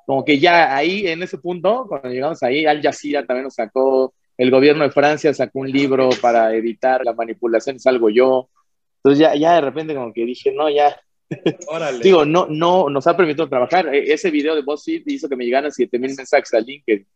como 0.07 0.25
que 0.25 0.39
ya 0.39 0.75
ahí, 0.75 1.07
en 1.07 1.23
ese 1.23 1.39
punto, 1.39 1.87
cuando 1.89 2.09
llegamos 2.09 2.43
ahí, 2.43 2.67
Al 2.67 2.83
Jazeera 2.83 3.25
también 3.27 3.45
nos 3.45 3.55
sacó, 3.55 4.15
el 4.37 4.51
gobierno 4.51 4.85
de 4.85 4.91
Francia 4.91 5.33
sacó 5.35 5.61
un 5.61 5.71
libro 5.71 6.11
para 6.21 6.55
evitar 6.55 7.05
la 7.05 7.13
manipulación, 7.13 7.79
salgo 7.79 8.09
yo. 8.11 8.49
Entonces 8.97 9.19
ya, 9.19 9.35
ya 9.35 9.55
de 9.55 9.61
repente 9.61 9.95
como 9.95 10.13
que 10.13 10.25
dije, 10.25 10.53
no, 10.53 10.71
ya, 10.71 10.99
Órale. 11.69 11.99
Digo, 12.03 12.25
no, 12.25 12.47
no 12.49 12.89
nos 12.89 13.07
ha 13.07 13.17
permitido 13.17 13.49
trabajar. 13.49 13.95
E- 13.95 14.13
Ese 14.13 14.31
video 14.31 14.55
de 14.55 14.63
BuzzFeed 14.63 15.03
hizo 15.07 15.29
que 15.29 15.37
me 15.37 15.45
llegaran 15.45 15.71
7000 15.73 16.15
mensajes 16.17 16.53
al 16.55 16.65
LinkedIn. 16.65 17.07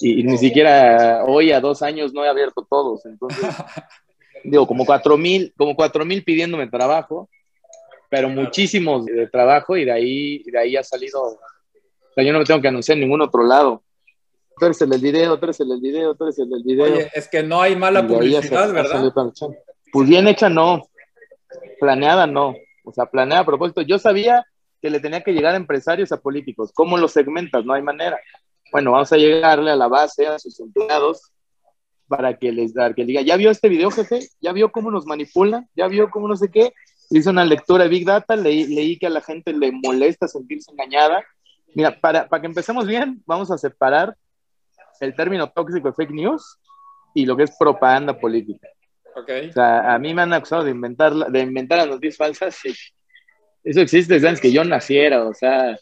Y, 0.00 0.20
y 0.20 0.22
ni 0.24 0.38
siquiera 0.38 1.24
hoy, 1.26 1.52
a 1.52 1.60
dos 1.60 1.82
años, 1.82 2.12
no 2.14 2.24
he 2.24 2.28
abierto 2.28 2.66
todos. 2.68 3.04
Entonces, 3.06 3.38
digo, 4.44 4.66
como 4.66 4.84
4000 4.86 5.52
como 5.56 5.74
4000 5.76 6.24
pidiéndome 6.24 6.66
trabajo, 6.68 7.28
pero 8.08 8.28
muchísimos 8.28 9.04
de 9.06 9.26
trabajo 9.28 9.76
y 9.76 9.84
de 9.84 9.92
ahí, 9.92 10.42
de 10.44 10.58
ahí 10.58 10.76
ha 10.76 10.82
salido. 10.82 11.22
O 11.22 11.38
sea, 12.14 12.24
yo 12.24 12.32
no 12.32 12.38
me 12.40 12.44
tengo 12.44 12.60
que 12.60 12.68
anunciar 12.68 12.96
en 12.96 13.02
ningún 13.02 13.20
otro 13.20 13.44
lado. 13.44 13.82
Tú 14.58 14.66
eres 14.66 14.80
el 14.82 14.90
del 14.90 15.00
video, 15.00 15.38
tú 15.38 15.44
eres 15.46 15.60
el 15.60 15.68
del 15.68 15.80
video, 15.80 16.14
tú 16.14 16.24
eres 16.24 16.38
el 16.38 16.50
del 16.50 16.62
video. 16.62 16.84
Oye, 16.86 17.08
es 17.14 17.28
que 17.28 17.42
no 17.42 17.62
hay 17.62 17.76
mala 17.76 18.00
publicidad, 18.06 18.66
¿verdad? 18.72 19.00
Pues 19.92 20.08
bien 20.08 20.26
hecha, 20.28 20.48
no. 20.48 20.82
Planeada, 21.78 22.26
no. 22.26 22.54
O 22.90 22.92
sea, 22.92 23.06
planeada 23.06 23.42
a 23.42 23.46
propósito. 23.46 23.82
Yo 23.82 23.98
sabía 23.98 24.44
que 24.82 24.90
le 24.90 25.00
tenía 25.00 25.22
que 25.22 25.32
llegar 25.32 25.54
a 25.54 25.56
empresarios, 25.56 26.12
a 26.12 26.20
políticos. 26.20 26.72
¿Cómo 26.74 26.96
los 26.96 27.12
segmentas? 27.12 27.64
No 27.64 27.72
hay 27.72 27.82
manera. 27.82 28.18
Bueno, 28.72 28.92
vamos 28.92 29.12
a 29.12 29.16
llegarle 29.16 29.70
a 29.70 29.76
la 29.76 29.88
base, 29.88 30.26
a 30.26 30.38
sus 30.38 30.58
empleados, 30.60 31.32
para 32.08 32.36
que 32.36 32.50
les 32.50 32.74
da, 32.74 32.92
que 32.92 33.04
diga, 33.04 33.20
¿ya 33.22 33.36
vio 33.36 33.50
este 33.50 33.68
video, 33.68 33.90
jefe? 33.90 34.20
¿Ya 34.40 34.52
vio 34.52 34.72
cómo 34.72 34.90
nos 34.90 35.06
manipulan? 35.06 35.68
¿Ya 35.76 35.86
vio 35.86 36.10
cómo 36.10 36.26
no 36.26 36.36
sé 36.36 36.50
qué? 36.50 36.72
Hice 37.10 37.30
una 37.30 37.44
lectura 37.44 37.84
de 37.84 37.90
Big 37.90 38.04
Data, 38.04 38.34
leí, 38.34 38.66
leí 38.66 38.98
que 38.98 39.06
a 39.06 39.10
la 39.10 39.20
gente 39.20 39.52
le 39.52 39.70
molesta 39.72 40.26
sentirse 40.26 40.72
engañada. 40.72 41.22
Mira, 41.74 42.00
para, 42.00 42.28
para 42.28 42.40
que 42.40 42.48
empecemos 42.48 42.86
bien, 42.86 43.22
vamos 43.26 43.50
a 43.50 43.58
separar 43.58 44.16
el 45.00 45.14
término 45.14 45.50
tóxico 45.50 45.88
de 45.88 45.94
fake 45.94 46.10
news 46.10 46.58
y 47.14 47.26
lo 47.26 47.36
que 47.36 47.44
es 47.44 47.56
propaganda 47.56 48.18
política. 48.18 48.68
Ok. 49.16 49.30
O 49.50 49.52
sea, 49.52 49.94
a 49.94 49.98
mí 49.98 50.14
me 50.14 50.22
han 50.22 50.32
acusado 50.32 50.64
de 50.64 50.70
inventar, 50.70 51.12
de 51.14 51.40
inventar 51.40 51.78
las 51.78 51.88
noticias 51.88 52.16
falsas 52.16 52.56
eso 53.62 53.80
existe 53.80 54.14
desde 54.14 54.28
antes 54.28 54.40
que 54.40 54.52
yo 54.52 54.64
naciera. 54.64 55.26
O 55.26 55.34
sea, 55.34 55.78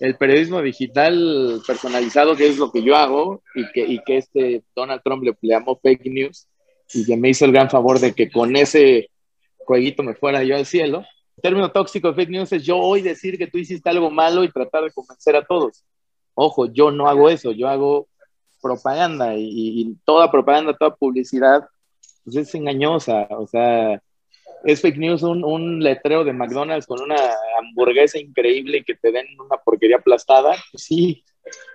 el 0.00 0.16
periodismo 0.16 0.60
digital 0.60 1.62
personalizado, 1.66 2.36
que 2.36 2.48
es 2.48 2.58
lo 2.58 2.70
que 2.70 2.82
yo 2.82 2.96
hago 2.96 3.42
y 3.54 3.70
que, 3.72 3.80
y 3.80 4.02
que 4.04 4.18
este 4.18 4.62
Donald 4.74 5.02
Trump 5.02 5.22
le, 5.22 5.36
le 5.40 5.54
llamó 5.54 5.78
fake 5.82 6.06
news 6.06 6.46
y 6.92 7.04
que 7.04 7.16
me 7.16 7.30
hizo 7.30 7.44
el 7.44 7.52
gran 7.52 7.70
favor 7.70 7.98
de 7.98 8.14
que 8.14 8.30
con 8.30 8.54
ese 8.56 9.08
jueguito 9.58 10.02
me 10.02 10.14
fuera 10.14 10.42
yo 10.44 10.56
al 10.56 10.66
cielo. 10.66 11.04
El 11.36 11.42
término 11.42 11.72
tóxico 11.72 12.08
de 12.08 12.14
fake 12.14 12.30
news 12.30 12.52
es 12.52 12.64
yo 12.64 12.78
hoy 12.78 13.02
decir 13.02 13.38
que 13.38 13.46
tú 13.46 13.58
hiciste 13.58 13.88
algo 13.90 14.10
malo 14.10 14.44
y 14.44 14.50
tratar 14.50 14.84
de 14.84 14.92
convencer 14.92 15.34
a 15.36 15.44
todos. 15.44 15.82
Ojo, 16.34 16.66
yo 16.66 16.90
no 16.90 17.08
hago 17.08 17.30
eso, 17.30 17.52
yo 17.52 17.68
hago 17.68 18.08
propaganda 18.60 19.34
y, 19.34 19.48
y 19.48 19.96
toda 20.04 20.30
propaganda, 20.30 20.76
toda 20.76 20.94
publicidad 20.94 21.64
pues 22.24 22.36
es 22.36 22.54
engañosa, 22.54 23.26
o 23.30 23.46
sea, 23.46 24.00
es 24.64 24.80
fake 24.80 24.96
news 24.96 25.22
un, 25.22 25.44
un 25.44 25.82
letrero 25.82 26.24
de 26.24 26.32
McDonald's 26.32 26.86
con 26.86 27.00
una 27.00 27.16
hamburguesa 27.58 28.18
increíble 28.18 28.78
y 28.78 28.84
que 28.84 28.94
te 28.94 29.12
den 29.12 29.26
una 29.38 29.58
porquería 29.62 29.96
aplastada. 29.96 30.56
Sí, 30.74 31.22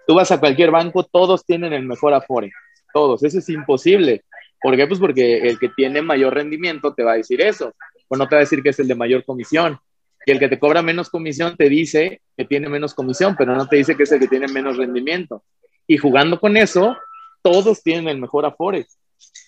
tú 0.08 0.16
vas 0.16 0.32
a 0.32 0.40
cualquier 0.40 0.72
banco, 0.72 1.04
todos 1.04 1.46
tienen 1.46 1.74
el 1.74 1.86
mejor 1.86 2.14
afore, 2.14 2.52
todos, 2.94 3.24
eso 3.24 3.40
es 3.40 3.50
imposible. 3.50 4.24
¿Por 4.62 4.76
qué? 4.76 4.88
Pues 4.88 5.00
porque 5.00 5.38
el 5.38 5.58
que 5.58 5.70
tiene 5.70 6.02
mayor 6.02 6.34
rendimiento 6.34 6.94
te 6.94 7.04
va 7.04 7.14
a 7.14 7.18
decir 7.18 7.42
eso, 7.42 7.74
o 8.08 8.18
no 8.18 8.28
te 8.28 8.36
va 8.36 8.40
a 8.40 8.44
decir 8.44 8.62
que 8.62 8.70
es 8.70 8.80
el 8.80 8.88
de 8.88 8.96
mayor 8.96 9.24
comisión. 9.24 9.80
Y 10.26 10.32
el 10.32 10.40
que 10.40 10.50
te 10.50 10.60
cobra 10.60 10.82
menos 10.82 11.10
comisión 11.10 11.56
te 11.56 11.70
dice 11.70 12.22
que 12.36 12.44
tiene 12.44 12.68
menos 12.68 12.94
comisión, 12.94 13.36
pero 13.38 13.56
no 13.56 13.68
te 13.68 13.78
dice 13.78 13.96
que 13.96 14.04
es 14.04 14.12
el 14.12 14.20
que 14.20 14.28
tiene 14.28 14.48
menos 14.48 14.78
rendimiento. 14.78 15.44
Y 15.88 15.98
jugando 15.98 16.40
con 16.40 16.58
eso, 16.58 16.98
todos 17.42 17.82
tienen 17.82 18.10
el 18.10 18.20
mejor 18.20 18.46
afore, 18.46 18.86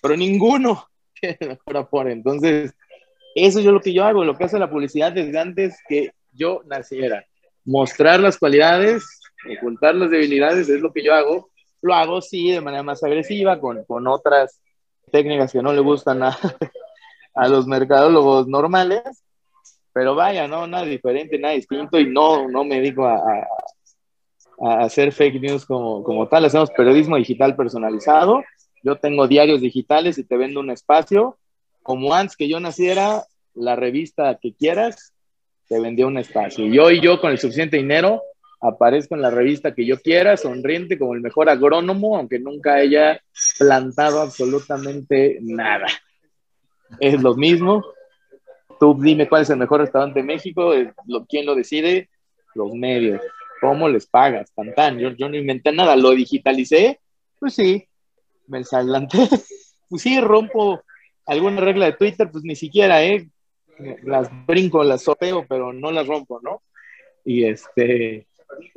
pero 0.00 0.16
ninguno 0.16 0.88
mejor 1.40 1.76
afore. 1.76 2.12
Entonces, 2.12 2.74
eso 3.34 3.58
es 3.60 3.64
lo 3.64 3.80
que 3.80 3.92
yo 3.92 4.04
hago, 4.04 4.24
lo 4.24 4.36
que 4.36 4.44
hace 4.44 4.58
la 4.58 4.70
publicidad 4.70 5.12
desde 5.12 5.38
antes 5.38 5.76
que 5.88 6.12
yo 6.32 6.62
naciera. 6.66 7.24
Mostrar 7.64 8.20
las 8.20 8.38
cualidades, 8.38 9.04
ocultar 9.58 9.94
las 9.94 10.10
debilidades, 10.10 10.68
es 10.68 10.80
lo 10.80 10.92
que 10.92 11.02
yo 11.02 11.14
hago. 11.14 11.50
Lo 11.80 11.94
hago, 11.94 12.20
sí, 12.20 12.50
de 12.50 12.60
manera 12.60 12.82
más 12.82 13.02
agresiva, 13.02 13.58
con, 13.58 13.84
con 13.84 14.06
otras 14.06 14.60
técnicas 15.10 15.52
que 15.52 15.62
no 15.62 15.72
le 15.72 15.80
gustan 15.80 16.22
a, 16.22 16.36
a 17.34 17.48
los 17.48 17.66
mercadólogos 17.66 18.46
normales, 18.48 19.02
pero 19.92 20.14
vaya, 20.14 20.48
no, 20.48 20.66
nada 20.66 20.84
diferente, 20.84 21.38
nada 21.38 21.54
distinto, 21.54 21.98
y 21.98 22.08
no, 22.08 22.48
no 22.48 22.64
me 22.64 22.76
dedico 22.76 23.04
a, 23.04 23.16
a, 23.16 23.48
a 24.60 24.84
hacer 24.84 25.12
fake 25.12 25.40
news 25.40 25.66
como, 25.66 26.02
como 26.02 26.28
tal, 26.28 26.44
hacemos 26.44 26.70
periodismo 26.70 27.16
digital 27.16 27.56
personalizado, 27.56 28.42
yo 28.82 28.96
tengo 28.96 29.28
diarios 29.28 29.60
digitales 29.60 30.18
y 30.18 30.24
te 30.24 30.36
vendo 30.36 30.60
un 30.60 30.70
espacio, 30.70 31.38
como 31.82 32.14
antes 32.14 32.36
que 32.36 32.48
yo 32.48 32.60
naciera, 32.60 33.24
la 33.54 33.76
revista 33.76 34.38
que 34.40 34.54
quieras, 34.54 35.12
te 35.68 35.80
vendía 35.80 36.06
un 36.06 36.18
espacio. 36.18 36.66
Y 36.66 36.78
hoy 36.78 37.00
yo 37.00 37.20
con 37.20 37.30
el 37.30 37.38
suficiente 37.38 37.76
dinero 37.76 38.22
aparezco 38.60 39.14
en 39.14 39.22
la 39.22 39.30
revista 39.30 39.74
que 39.74 39.84
yo 39.84 40.00
quiera, 40.00 40.36
sonriente 40.36 40.98
como 40.98 41.14
el 41.14 41.20
mejor 41.20 41.50
agrónomo, 41.50 42.16
aunque 42.16 42.38
nunca 42.38 42.74
haya 42.74 43.20
plantado 43.58 44.20
absolutamente 44.20 45.38
nada. 45.40 45.86
Es 47.00 47.20
lo 47.20 47.34
mismo. 47.34 47.84
Tú 48.78 48.96
dime 49.00 49.28
cuál 49.28 49.42
es 49.42 49.50
el 49.50 49.58
mejor 49.58 49.80
restaurante 49.80 50.20
de 50.20 50.26
México, 50.26 50.72
¿quién 51.28 51.46
lo 51.46 51.54
decide? 51.54 52.08
Los 52.54 52.72
medios. 52.74 53.20
¿Cómo 53.60 53.88
les 53.88 54.06
pagas? 54.06 54.52
Tan, 54.54 54.74
tan. 54.74 54.98
Yo, 54.98 55.10
yo 55.10 55.28
no 55.28 55.36
inventé 55.36 55.72
nada, 55.72 55.96
lo 55.96 56.10
digitalicé. 56.10 57.00
Pues 57.38 57.54
sí, 57.54 57.88
me 58.46 58.62
adelanté. 58.70 59.18
Pues 59.88 60.04
sí, 60.04 60.18
rompo 60.22 60.82
alguna 61.26 61.60
regla 61.60 61.84
de 61.84 61.92
Twitter, 61.92 62.30
pues 62.30 62.44
ni 62.44 62.56
siquiera, 62.56 63.04
¿eh? 63.04 63.28
Las 64.04 64.30
brinco, 64.46 64.82
las 64.82 65.02
sopeo, 65.02 65.44
pero 65.46 65.74
no 65.74 65.92
las 65.92 66.06
rompo, 66.06 66.40
¿no? 66.42 66.62
Y 67.26 67.44
este, 67.44 68.26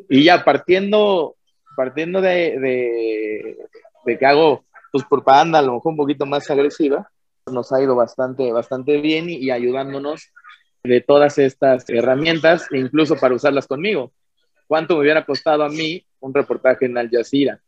y 0.10 0.24
ya 0.26 0.44
partiendo, 0.44 1.38
partiendo 1.78 2.20
de, 2.20 2.60
de, 2.60 3.58
de 4.04 4.18
que 4.18 4.26
hago 4.26 4.66
pues 4.92 5.06
propaganda 5.10 5.60
a 5.60 5.62
lo 5.62 5.76
mejor 5.76 5.92
un 5.92 5.98
poquito 5.98 6.26
más 6.26 6.50
agresiva, 6.50 7.10
nos 7.46 7.72
ha 7.72 7.82
ido 7.82 7.96
bastante, 7.96 8.52
bastante 8.52 8.98
bien 8.98 9.30
y, 9.30 9.36
y 9.36 9.52
ayudándonos 9.52 10.34
de 10.84 11.02
todas 11.02 11.38
estas 11.38 11.90
herramientas, 11.90 12.68
incluso 12.72 13.16
para 13.16 13.36
usarlas 13.36 13.68
conmigo. 13.68 14.12
¿Cuánto 14.68 14.96
me 14.96 15.02
hubiera 15.02 15.26
costado 15.26 15.64
a 15.64 15.70
mí 15.70 16.06
un 16.20 16.34
reportaje 16.34 16.86
en 16.86 16.98
Al 16.98 17.10
Jazeera? 17.10 17.62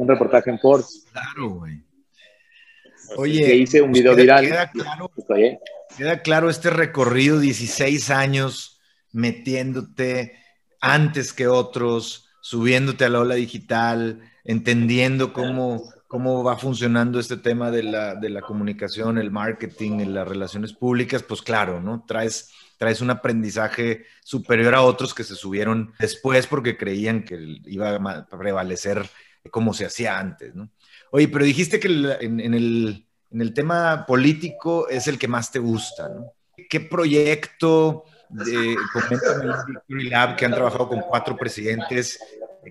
Un 0.00 0.08
reportaje 0.08 0.48
en 0.50 0.58
Forbes, 0.58 1.04
Claro, 1.12 1.50
güey. 1.50 1.76
que 1.78 3.14
Oye, 3.16 3.54
hice 3.56 3.82
un 3.82 3.90
pues 3.90 4.00
video 4.02 4.16
queda- 4.16 4.40
viral. 4.40 4.46
Queda 4.46 4.70
claro, 4.70 5.10
Estoy, 5.16 5.42
¿eh? 5.44 5.60
queda 5.98 6.22
claro 6.22 6.48
este 6.48 6.70
recorrido, 6.70 7.38
16 7.38 8.08
años 8.10 8.80
metiéndote 9.12 10.38
antes 10.80 11.32
que 11.32 11.48
otros, 11.48 12.28
subiéndote 12.40 13.04
a 13.04 13.08
la 13.10 13.20
ola 13.20 13.34
digital, 13.34 14.20
entendiendo 14.44 15.32
cómo, 15.34 15.82
cómo 16.06 16.42
va 16.44 16.56
funcionando 16.56 17.20
este 17.20 17.36
tema 17.36 17.70
de 17.70 17.82
la, 17.82 18.14
de 18.14 18.30
la 18.30 18.40
comunicación, 18.40 19.18
el 19.18 19.30
marketing, 19.30 20.00
en 20.00 20.14
las 20.14 20.26
relaciones 20.26 20.72
públicas, 20.72 21.22
pues 21.22 21.42
claro, 21.42 21.80
¿no? 21.82 22.04
Traes, 22.06 22.50
traes 22.78 23.02
un 23.02 23.10
aprendizaje 23.10 24.06
superior 24.24 24.74
a 24.74 24.80
otros 24.82 25.12
que 25.12 25.24
se 25.24 25.34
subieron 25.34 25.92
después 25.98 26.46
porque 26.46 26.78
creían 26.78 27.22
que 27.24 27.36
iba 27.66 27.96
a 27.96 28.26
prevalecer 28.28 29.06
como 29.50 29.72
se 29.72 29.86
hacía 29.86 30.18
antes, 30.18 30.54
¿no? 30.54 30.70
Oye, 31.12 31.28
pero 31.28 31.44
dijiste 31.44 31.80
que 31.80 31.88
en, 31.88 32.54
el, 32.54 33.06
en 33.30 33.40
el 33.40 33.54
tema 33.54 34.04
político 34.06 34.88
es 34.88 35.08
el 35.08 35.18
que 35.18 35.28
más 35.28 35.50
te 35.50 35.58
gusta, 35.58 36.08
¿no? 36.08 36.32
¿Qué 36.68 36.80
proyecto, 36.80 38.04
de, 38.28 38.76
Victory 39.08 40.08
Lab, 40.08 40.36
que 40.36 40.44
han 40.44 40.52
trabajado 40.52 40.88
con 40.88 41.00
cuatro 41.00 41.36
presidentes, 41.36 42.20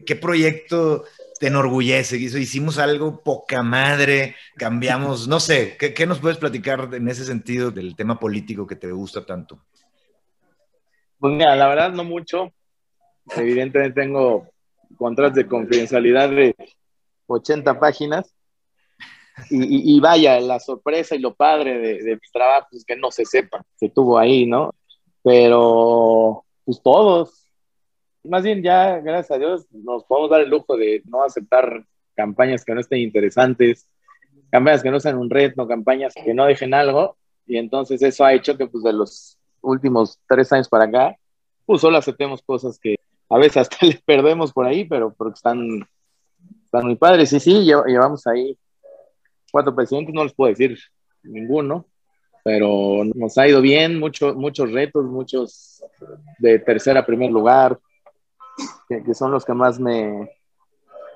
qué 0.06 0.16
proyecto 0.16 1.06
te 1.40 1.48
enorgullece? 1.48 2.18
Hicimos 2.18 2.78
algo 2.78 3.22
poca 3.24 3.64
madre, 3.64 4.36
cambiamos, 4.56 5.28
no 5.28 5.40
sé, 5.40 5.76
¿qué, 5.78 5.94
¿qué, 5.94 6.06
nos 6.06 6.20
puedes 6.20 6.38
platicar 6.38 6.90
en 6.94 7.10
ese 7.10 7.26
sentido 7.26 7.72
del 7.72 7.96
tema 7.96 8.20
político 8.20 8.68
que 8.68 8.76
te 8.76 8.92
gusta 8.92 9.26
tanto? 9.26 9.60
Pues 11.20 11.34
mira, 11.34 11.56
la 11.56 11.68
verdad 11.68 11.92
no 11.92 12.04
mucho. 12.04 12.54
Evidentemente 13.36 14.02
tengo 14.02 14.48
contratos 14.98 15.36
de 15.36 15.48
confidencialidad 15.48 16.30
de 16.30 16.56
80 17.28 17.80
páginas. 17.80 18.34
Y, 19.50 19.98
vaya, 20.02 20.38
la 20.42 20.60
sorpresa 20.60 21.16
y 21.16 21.20
lo 21.20 21.34
padre 21.34 21.80
de, 21.80 22.04
de 22.04 22.20
trabajos 22.34 22.74
es 22.74 22.84
que 22.84 22.98
no 22.98 23.10
se 23.10 23.24
sepa 23.24 23.64
que 23.80 23.86
estuvo 23.86 24.18
ahí, 24.18 24.46
¿no? 24.46 24.76
Pero, 25.24 26.44
pues 26.66 26.82
todos, 26.82 27.46
más 28.24 28.44
bien 28.44 28.62
ya, 28.62 29.00
gracias 29.00 29.32
a 29.32 29.40
Dios, 29.40 29.66
nos 29.72 30.04
podemos 30.04 30.30
dar 30.30 30.42
el 30.42 30.50
lujo 30.50 30.76
de 30.76 31.02
no 31.06 31.24
aceptar 31.24 31.86
campañas 32.16 32.66
que 32.66 32.74
no 32.74 32.82
estén 32.82 33.00
interesantes, 33.00 33.88
campañas 34.52 34.84
que 34.84 34.92
no 34.92 35.00
sean 35.00 35.18
un 35.18 35.30
reto, 35.30 35.68
campañas 35.68 36.14
que 36.14 36.34
no 36.34 36.46
dejen 36.46 36.74
algo, 36.74 37.18
y 37.46 37.58
entonces 37.58 38.02
eso 38.02 38.26
ha 38.26 38.34
hecho 38.34 38.58
que 38.58 38.68
pues 38.68 38.84
de 38.84 38.94
los 38.94 39.38
últimos 39.62 40.20
tres 40.28 40.52
años 40.52 40.68
para 40.68 40.86
acá, 40.86 41.16
pues 41.66 41.82
solo 41.82 41.98
aceptemos 41.98 42.42
cosas 42.42 42.78
que 42.80 42.96
a 43.30 43.38
veces 43.38 43.58
hasta 43.58 43.78
les 43.86 44.02
perdemos 44.02 44.52
por 44.52 44.66
ahí, 44.66 44.86
pero 44.86 45.14
porque 45.14 45.36
están, 45.36 45.88
están 46.64 46.86
muy 46.86 46.96
padres. 46.96 47.32
Y 47.34 47.40
sí, 47.40 47.64
llevamos 47.64 48.26
ahí 48.28 48.58
cuatro 49.52 49.76
presidentes, 49.76 50.14
no 50.14 50.24
les 50.24 50.34
puedo 50.34 50.50
decir 50.50 50.78
ninguno, 51.24 51.86
pero 52.44 53.04
nos 53.16 53.38
ha 53.38 53.48
ido 53.48 53.62
bien, 53.62 54.00
mucho, 54.00 54.34
muchos 54.34 54.72
retos, 54.72 55.06
muchos 55.06 55.84
de 56.40 56.60
tercera 56.60 57.02
a 57.02 57.06
primer 57.06 57.32
lugar, 57.32 57.80
que, 58.88 59.14
son 59.14 59.32
los 59.32 59.46
que 59.46 59.54
más 59.54 59.80
me 59.80 60.30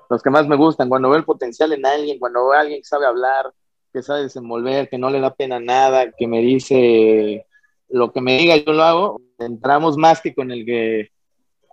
los 0.10 0.22
que 0.22 0.30
más 0.30 0.48
me 0.48 0.56
gustan, 0.56 0.90
cuando 0.90 1.10
veo 1.10 1.18
el 1.18 1.26
potencial 1.26 1.74
en 1.74 1.86
alguien, 1.86 2.20
cuando 2.20 2.44
veo 2.44 2.54
a 2.54 2.60
alguien 2.60 2.82
que 2.82 2.88
sabe 2.88 3.08
hablar, 3.08 3.52
que 3.92 4.04
sabe 4.04 4.24
desenvolver, 4.24 4.88
que 4.88 4.98
no 4.98 5.10
le 5.10 5.20
da 5.20 5.34
pena 5.34 5.60
nada, 5.60 6.12
que 6.12 6.28
me 6.28 6.40
dice 6.42 7.48
lo 7.90 8.12
que 8.12 8.22
me 8.22 8.38
diga, 8.38 8.58
yo 8.58 8.74
lo 8.74 8.84
hago, 8.84 9.22
entramos 9.40 9.98
más 9.98 10.22
que 10.22 10.36
con 10.36 10.52
el 10.52 10.66
que 10.66 11.10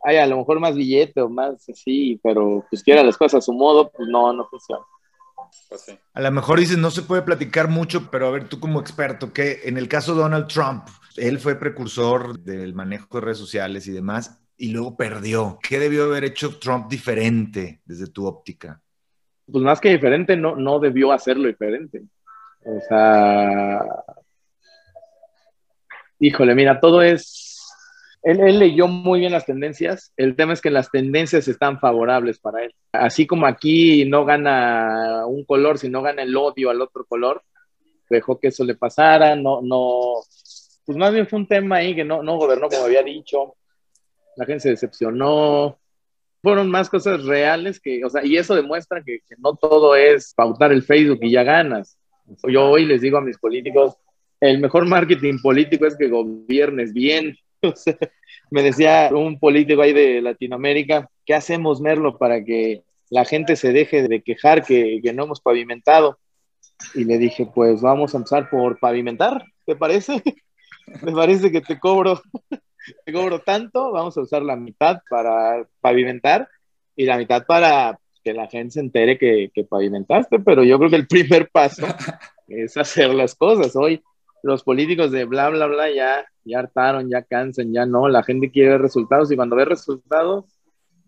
hay 0.04 0.16
a 0.16 0.26
lo 0.26 0.38
mejor 0.38 0.60
más 0.60 0.74
billete 0.74 1.20
o 1.20 1.28
más 1.28 1.68
así, 1.68 2.20
pero 2.22 2.64
pues 2.70 2.82
quiera 2.82 3.02
las 3.02 3.16
cosas 3.16 3.38
a 3.38 3.42
su 3.42 3.52
modo, 3.52 3.90
pues 3.90 4.08
no, 4.08 4.32
no 4.32 4.46
funciona. 4.46 4.82
Pues 5.68 5.98
a 6.14 6.20
lo 6.20 6.30
mejor 6.30 6.60
dices, 6.60 6.78
no 6.78 6.90
se 6.90 7.02
puede 7.02 7.22
platicar 7.22 7.68
mucho, 7.68 8.10
pero 8.10 8.28
a 8.28 8.30
ver, 8.30 8.48
tú 8.48 8.60
como 8.60 8.80
experto, 8.80 9.32
que 9.32 9.60
en 9.64 9.78
el 9.78 9.88
caso 9.88 10.14
de 10.14 10.22
Donald 10.22 10.46
Trump, 10.46 10.84
él 11.16 11.38
fue 11.38 11.56
precursor 11.56 12.38
del 12.38 12.74
manejo 12.74 13.06
de 13.12 13.20
redes 13.20 13.38
sociales 13.38 13.86
y 13.86 13.92
demás, 13.92 14.40
y 14.56 14.70
luego 14.70 14.96
perdió. 14.96 15.58
¿Qué 15.62 15.78
debió 15.78 16.04
haber 16.04 16.24
hecho 16.24 16.58
Trump 16.58 16.88
diferente 16.88 17.80
desde 17.84 18.06
tu 18.06 18.26
óptica? 18.26 18.80
Pues 19.50 19.64
más 19.64 19.80
que 19.80 19.90
diferente, 19.90 20.36
no, 20.36 20.54
no 20.54 20.78
debió 20.78 21.12
hacerlo 21.12 21.48
diferente. 21.48 22.02
O 22.64 22.80
sea, 22.88 23.84
híjole, 26.18 26.54
mira, 26.54 26.78
todo 26.78 27.02
es... 27.02 27.49
Él, 28.22 28.58
leyó 28.58 28.86
muy 28.86 29.20
bien 29.20 29.32
las 29.32 29.46
tendencias. 29.46 30.12
El 30.16 30.36
tema 30.36 30.52
es 30.52 30.60
que 30.60 30.70
las 30.70 30.90
tendencias 30.90 31.48
están 31.48 31.80
favorables 31.80 32.38
para 32.38 32.64
él. 32.64 32.74
Así 32.92 33.26
como 33.26 33.46
aquí 33.46 34.04
no 34.04 34.24
gana 34.24 35.26
un 35.26 35.44
color, 35.44 35.78
sino 35.78 36.02
gana 36.02 36.22
el 36.22 36.36
odio 36.36 36.70
al 36.70 36.82
otro 36.82 37.04
color, 37.06 37.42
dejó 38.10 38.38
que 38.38 38.48
eso 38.48 38.64
le 38.64 38.74
pasara, 38.74 39.36
no, 39.36 39.62
no, 39.62 40.16
pues 40.84 40.98
más 40.98 41.12
bien 41.12 41.26
fue 41.26 41.38
un 41.38 41.46
tema 41.46 41.76
ahí 41.76 41.94
que 41.94 42.04
no, 42.04 42.22
no 42.22 42.36
gobernó 42.36 42.68
como 42.68 42.84
había 42.84 43.02
dicho 43.02 43.54
la 44.40 44.46
gente 44.46 44.60
se 44.60 44.70
decepcionó. 44.70 45.78
Fueron 46.42 46.70
más 46.70 46.88
cosas 46.88 47.24
reales 47.24 47.78
que, 47.78 48.02
o 48.04 48.08
sea, 48.08 48.24
y 48.24 48.38
eso 48.38 48.54
demuestra 48.54 49.02
que, 49.04 49.20
no 49.38 49.54
todo 49.56 49.94
es 49.94 50.32
pautar 50.34 50.72
el 50.72 50.82
Facebook 50.82 51.18
y 51.22 51.32
ya 51.32 51.42
ganas. 51.42 51.98
Yo 52.48 52.70
hoy 52.70 52.86
les 52.86 53.02
digo 53.02 53.18
a 53.18 53.20
mis 53.20 53.38
políticos, 53.38 53.96
el 54.40 54.58
mejor 54.58 54.86
marketing 54.86 55.38
político 55.42 55.86
es 55.86 55.96
que 55.96 56.08
gobiernes 56.08 56.94
bien. 56.94 57.36
me 58.50 58.62
decía 58.62 59.10
un 59.12 59.38
político 59.38 59.82
ahí 59.82 59.92
de 59.92 60.22
Latinoamérica, 60.22 61.10
¿qué 61.24 61.34
hacemos, 61.34 61.80
Merlo, 61.80 62.18
para 62.18 62.44
que 62.44 62.82
la 63.10 63.24
gente 63.24 63.56
se 63.56 63.72
deje 63.72 64.06
de 64.06 64.22
quejar 64.22 64.64
que, 64.64 65.00
que 65.02 65.12
no 65.12 65.24
hemos 65.24 65.40
pavimentado? 65.40 66.18
Y 66.94 67.04
le 67.04 67.18
dije, 67.18 67.46
pues 67.54 67.80
vamos 67.82 68.14
a 68.14 68.18
empezar 68.18 68.48
por 68.48 68.78
pavimentar, 68.78 69.44
¿te 69.66 69.76
parece? 69.76 70.22
Me 71.02 71.12
parece 71.12 71.52
que 71.52 71.60
te 71.60 71.78
cobro 71.78 72.20
te 73.04 73.12
cobro 73.12 73.40
tanto, 73.40 73.92
vamos 73.92 74.16
a 74.16 74.22
usar 74.22 74.42
la 74.42 74.56
mitad 74.56 75.00
para 75.08 75.66
pavimentar 75.80 76.48
y 76.96 77.04
la 77.04 77.16
mitad 77.16 77.44
para 77.46 77.98
que 78.22 78.34
la 78.34 78.48
gente 78.48 78.72
se 78.72 78.80
entere 78.80 79.18
que, 79.18 79.50
que 79.54 79.64
pavimentaste, 79.64 80.40
pero 80.40 80.62
yo 80.62 80.78
creo 80.78 80.90
que 80.90 80.96
el 80.96 81.06
primer 81.06 81.48
paso 81.50 81.86
es 82.48 82.76
hacer 82.76 83.14
las 83.14 83.34
cosas. 83.34 83.74
Hoy 83.76 84.02
los 84.42 84.62
políticos 84.62 85.10
de 85.10 85.24
bla, 85.24 85.48
bla, 85.50 85.66
bla 85.66 85.90
ya, 85.90 86.26
ya 86.44 86.58
hartaron, 86.60 87.08
ya 87.10 87.22
cansan, 87.22 87.72
ya 87.72 87.86
no, 87.86 88.08
la 88.08 88.22
gente 88.22 88.50
quiere 88.50 88.70
ver 88.70 88.82
resultados 88.82 89.30
y 89.30 89.36
cuando 89.36 89.56
ve 89.56 89.64
resultados, 89.64 90.44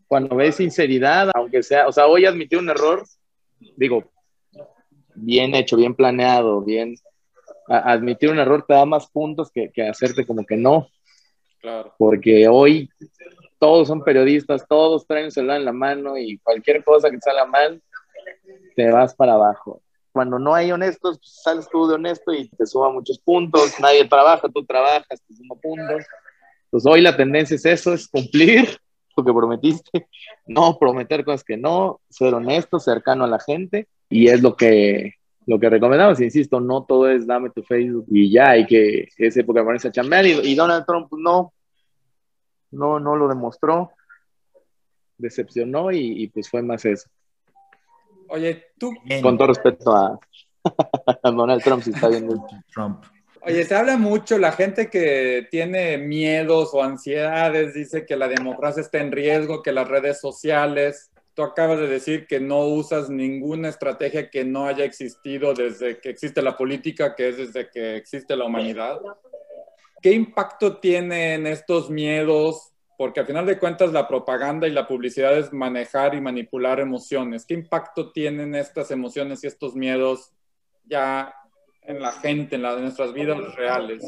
cuando 0.07 0.37
ve 0.37 0.53
sinceridad, 0.53 1.31
aunque 1.35 1.62
sea, 1.62 1.88
o 1.88 1.92
sea, 1.92 2.07
hoy 2.07 2.27
admití 2.27 2.57
un 2.57 2.68
error, 2.68 3.05
digo, 3.77 4.11
bien 5.14 5.55
hecho, 5.55 5.77
bien 5.77 5.95
planeado, 5.95 6.61
bien, 6.62 6.95
admitir 7.68 8.31
un 8.31 8.38
error 8.38 8.64
te 8.66 8.75
da 8.75 8.85
más 8.85 9.09
puntos 9.11 9.51
que, 9.51 9.71
que 9.71 9.88
hacerte 9.88 10.27
como 10.27 10.45
que 10.45 10.57
no. 10.57 10.88
Porque 11.97 12.49
hoy 12.49 12.90
todos 13.59 13.87
son 13.87 14.03
periodistas, 14.03 14.66
todos 14.66 15.07
traen 15.07 15.27
un 15.27 15.31
celular 15.31 15.59
en 15.59 15.64
la 15.64 15.73
mano 15.73 16.18
y 16.18 16.38
cualquier 16.38 16.83
cosa 16.83 17.11
que 17.11 17.21
salga 17.21 17.47
mal, 17.47 17.81
te 18.75 18.90
vas 18.90 19.14
para 19.14 19.35
abajo. 19.35 19.82
Cuando 20.12 20.38
no 20.38 20.55
hay 20.55 20.70
honestos, 20.70 21.18
pues, 21.18 21.40
sales 21.42 21.68
tú 21.70 21.87
de 21.87 21.94
honesto 21.94 22.33
y 22.33 22.48
te 22.48 22.66
suba 22.66 22.90
muchos 22.90 23.18
puntos. 23.18 23.75
Nadie 23.81 24.07
trabaja, 24.07 24.48
tú 24.48 24.64
trabajas, 24.64 25.22
te 25.27 25.35
suma 25.35 25.55
puntos. 25.57 26.05
Pues 26.70 26.87
hoy 26.87 27.01
la 27.01 27.16
tendencia 27.16 27.55
es 27.55 27.64
eso, 27.64 27.92
es 27.92 28.09
cumplir 28.09 28.79
lo 29.16 29.25
que 29.25 29.33
prometiste, 29.33 30.09
no 30.46 30.79
prometer 30.79 31.25
cosas 31.25 31.44
que 31.44 31.57
no, 31.57 32.01
ser 32.09 32.35
honesto, 32.35 32.79
cercano 32.79 33.25
a 33.25 33.29
la 33.29 33.38
gente 33.38 33.88
y 34.09 34.29
es 34.29 34.42
lo 34.42 34.57
que 34.57 35.14
lo 35.46 35.59
que 35.59 35.68
recomendamos, 35.68 36.20
insisto, 36.20 36.61
no 36.61 36.85
todo 36.85 37.11
es 37.11 37.27
dame 37.27 37.51
tu 37.51 37.62
Facebook 37.62 38.07
y 38.09 38.31
ya, 38.31 38.51
hay 38.51 38.66
que, 38.66 39.09
ese 39.16 39.40
época 39.40 39.64
ponerse 39.64 39.88
a 39.88 39.92
chambear 39.92 40.25
y, 40.27 40.55
Donald 40.55 40.85
Trump 40.87 41.09
pues, 41.11 41.20
no, 41.22 41.53
no, 42.70 43.01
no 43.01 43.16
lo 43.16 43.29
demostró, 43.29 43.90
decepcionó 45.18 45.90
y, 45.90 46.29
pues 46.29 46.48
fue 46.48 46.62
más 46.62 46.85
eso. 46.85 47.09
Oye, 48.33 48.73
tú... 48.79 48.92
Con 49.23 49.38
todo 49.38 49.49
respeto 49.49 49.95
a, 49.95 50.18
Donald 51.23 51.62
Trump, 51.62 51.83
si 51.83 51.90
está 51.90 52.09
viendo 52.09 52.45
Trump. 52.73 53.05
Oye, 53.42 53.64
se 53.64 53.75
habla 53.75 53.97
mucho, 53.97 54.38
la 54.38 54.53
gente 54.53 54.88
que 54.88 55.49
tiene 55.51 55.99
miedos 55.99 56.71
o 56.73 56.83
ansiedades 56.83 57.75
dice 57.75 58.07
que 58.07 58.16
la 58.16 58.29
democracia 58.29 58.81
está 58.81 58.99
en 58.99 59.11
riesgo, 59.11 59.62
que 59.62 59.73
las 59.73 59.88
redes 59.88 60.21
sociales 60.21 61.12
Tú 61.35 61.42
acabas 61.42 61.79
de 61.79 61.87
decir 61.87 62.27
que 62.27 62.40
no 62.40 62.66
usas 62.66 63.09
ninguna 63.09 63.71
estrategia 63.71 64.29
que 64.29 64.45
no 64.45 64.66
haya 64.66 64.85
existido 64.85 65.55
desde 65.55 65.99
que 65.99 66.11
existe 66.11 66.42
la 66.42 66.59
política, 66.59 67.14
que 67.14 67.31
es 67.31 67.38
desde 67.38 67.71
que 67.71 67.97
existe 67.97 68.37
la 68.37 68.45
humanidad. 68.45 69.01
¿Qué 70.03 70.12
impacto 70.12 70.77
tienen 70.77 71.47
estos 71.47 71.88
miedos? 71.88 72.71
Porque 73.03 73.19
al 73.19 73.27
final 73.27 73.45
de 73.45 73.59
cuentas 73.59 73.91
la 73.91 74.07
propaganda 74.07 74.69
y 74.69 74.71
la 74.71 74.87
publicidad 74.87 75.37
es 75.37 75.53
manejar 75.53 76.15
y 76.15 76.21
manipular 76.21 76.79
emociones. 76.79 77.45
¿Qué 77.45 77.55
impacto 77.55 78.12
tienen 78.12 78.55
estas 78.55 78.93
emociones 78.93 79.43
y 79.43 79.49
estos 79.49 79.75
miedos 79.75 80.31
ya 80.85 81.35
en 81.83 82.01
la 82.01 82.12
gente, 82.12 82.55
en, 82.55 82.65
en 82.65 82.83
nuestras 82.83 83.12
vidas 83.12 83.57
reales? 83.57 84.05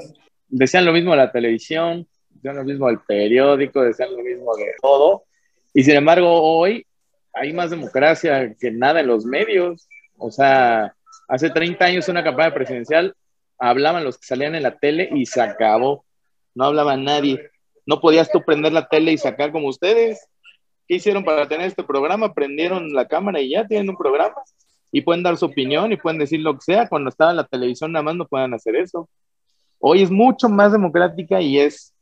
Decían 0.46 0.84
lo 0.84 0.92
mismo 0.92 1.16
la 1.16 1.32
televisión, 1.32 2.06
decían 2.30 2.54
lo 2.54 2.62
mismo 2.62 2.86
del 2.86 3.00
periódico, 3.00 3.82
decían 3.82 4.12
lo 4.16 4.22
mismo 4.22 4.54
de 4.54 4.66
todo. 4.80 5.24
Y 5.74 5.82
sin 5.82 5.96
embargo, 5.96 6.30
hoy 6.30 6.86
hay 7.32 7.52
más 7.52 7.70
democracia 7.70 8.54
que 8.54 8.70
nada 8.70 9.00
en 9.00 9.08
los 9.08 9.24
medios. 9.24 9.88
O 10.18 10.30
sea, 10.30 10.94
hace 11.26 11.50
30 11.50 11.84
años 11.84 12.08
una 12.08 12.22
campaña 12.22 12.54
presidencial 12.54 13.12
hablaban 13.58 14.04
los 14.04 14.18
que 14.18 14.26
salían 14.28 14.54
en 14.54 14.62
la 14.62 14.78
tele 14.78 15.08
y 15.12 15.26
se 15.26 15.40
acabó. 15.40 16.04
No 16.54 16.66
hablaba 16.66 16.96
nadie. 16.96 17.50
No 17.86 18.00
podías 18.00 18.30
tú 18.30 18.42
prender 18.42 18.72
la 18.72 18.88
tele 18.88 19.12
y 19.12 19.18
sacar 19.18 19.52
como 19.52 19.68
ustedes. 19.68 20.26
¿Qué 20.86 20.96
hicieron 20.96 21.24
para 21.24 21.48
tener 21.48 21.66
este 21.66 21.82
programa? 21.82 22.34
Prendieron 22.34 22.92
la 22.92 23.06
cámara 23.06 23.40
y 23.40 23.50
ya 23.50 23.66
tienen 23.66 23.90
un 23.90 23.96
programa. 23.96 24.36
Y 24.90 25.00
pueden 25.00 25.22
dar 25.22 25.36
su 25.36 25.46
opinión 25.46 25.92
y 25.92 25.96
pueden 25.96 26.18
decir 26.18 26.40
lo 26.40 26.54
que 26.54 26.62
sea. 26.62 26.88
Cuando 26.88 27.10
estaba 27.10 27.30
en 27.30 27.38
la 27.38 27.46
televisión 27.46 27.92
nada 27.92 28.02
más 28.02 28.16
no 28.16 28.26
pueden 28.26 28.54
hacer 28.54 28.76
eso. 28.76 29.08
Hoy 29.78 30.02
es 30.02 30.10
mucho 30.10 30.48
más 30.48 30.72
democrática 30.72 31.40
y 31.40 31.58
es, 31.58 31.94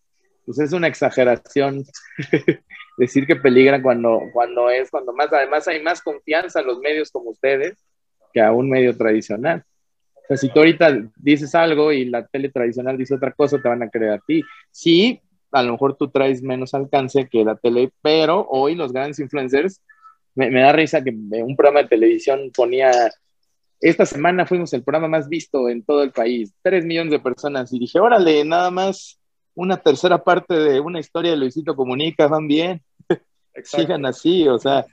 pues 0.45 0.59
es 0.59 0.73
una 0.73 0.89
exageración 0.89 1.85
decir 2.99 3.27
que 3.27 3.37
peligra 3.37 3.83
cuando, 3.83 4.21
cuando 4.33 4.71
es, 4.71 4.91
cuando 4.91 5.13
más, 5.13 5.33
además 5.33 5.67
hay 5.67 5.83
más 5.83 6.03
confianza 6.03 6.61
en 6.61 6.67
los 6.67 6.79
medios 6.79 7.11
como 7.11 7.31
ustedes 7.31 7.77
que 8.33 8.41
a 8.41 8.53
un 8.53 8.69
medio 8.71 8.97
tradicional. 8.97 9.65
O 10.17 10.27
sea, 10.29 10.37
si 10.37 10.49
tú 10.49 10.61
ahorita 10.61 11.03
dices 11.17 11.55
algo 11.55 11.93
y 11.93 12.07
la 12.07 12.27
tele 12.27 12.49
tradicional 12.49 12.97
dice 12.97 13.15
otra 13.15 13.33
cosa, 13.33 13.61
te 13.61 13.69
van 13.69 13.83
a 13.83 13.91
creer 13.91 14.13
a 14.13 14.19
ti. 14.19 14.43
Sí, 14.71 15.21
a 15.53 15.63
lo 15.63 15.73
mejor 15.73 15.97
tú 15.97 16.09
traes 16.09 16.43
menos 16.43 16.75
alcance 16.75 17.29
que 17.29 17.45
la 17.45 17.57
tele, 17.57 17.93
pero 18.01 18.47
hoy 18.49 18.75
los 18.75 18.93
grandes 18.93 19.19
influencers 19.19 19.81
me, 20.35 20.51
me, 20.51 20.63
da 20.63 20.73
risa 20.73 21.05
que 21.05 21.11
un 21.11 21.57
programa 21.57 21.83
de 21.83 21.89
televisión 21.89 22.51
ponía, 22.55 22.91
esta 23.81 24.07
semana 24.07 24.47
fuimos 24.47 24.73
el 24.73 24.83
programa 24.83 25.09
más 25.09 25.29
visto 25.29 25.69
en 25.69 25.85
todo 25.85 26.03
el 26.03 26.11
país, 26.11 26.53
tres 26.63 26.85
millones 26.87 27.13
de 27.13 27.21
personas, 27.21 27.73
y 27.73 27.79
dije, 27.79 28.01
órale, 28.01 28.45
nada 28.45 28.71
más 28.71 29.19
una 29.55 29.77
tercera 29.77 30.25
parte 30.25 30.55
de 30.55 30.81
una 30.81 31.01
historia 31.01 31.33
de 31.33 31.37
Luisito 31.37 31.77
Comunica, 31.77 32.29
van 32.29 32.49
bien, 32.49 32.83
sigan 33.65 34.07
así, 34.07 34.49
o 34.49 34.59
sea, 34.59 34.87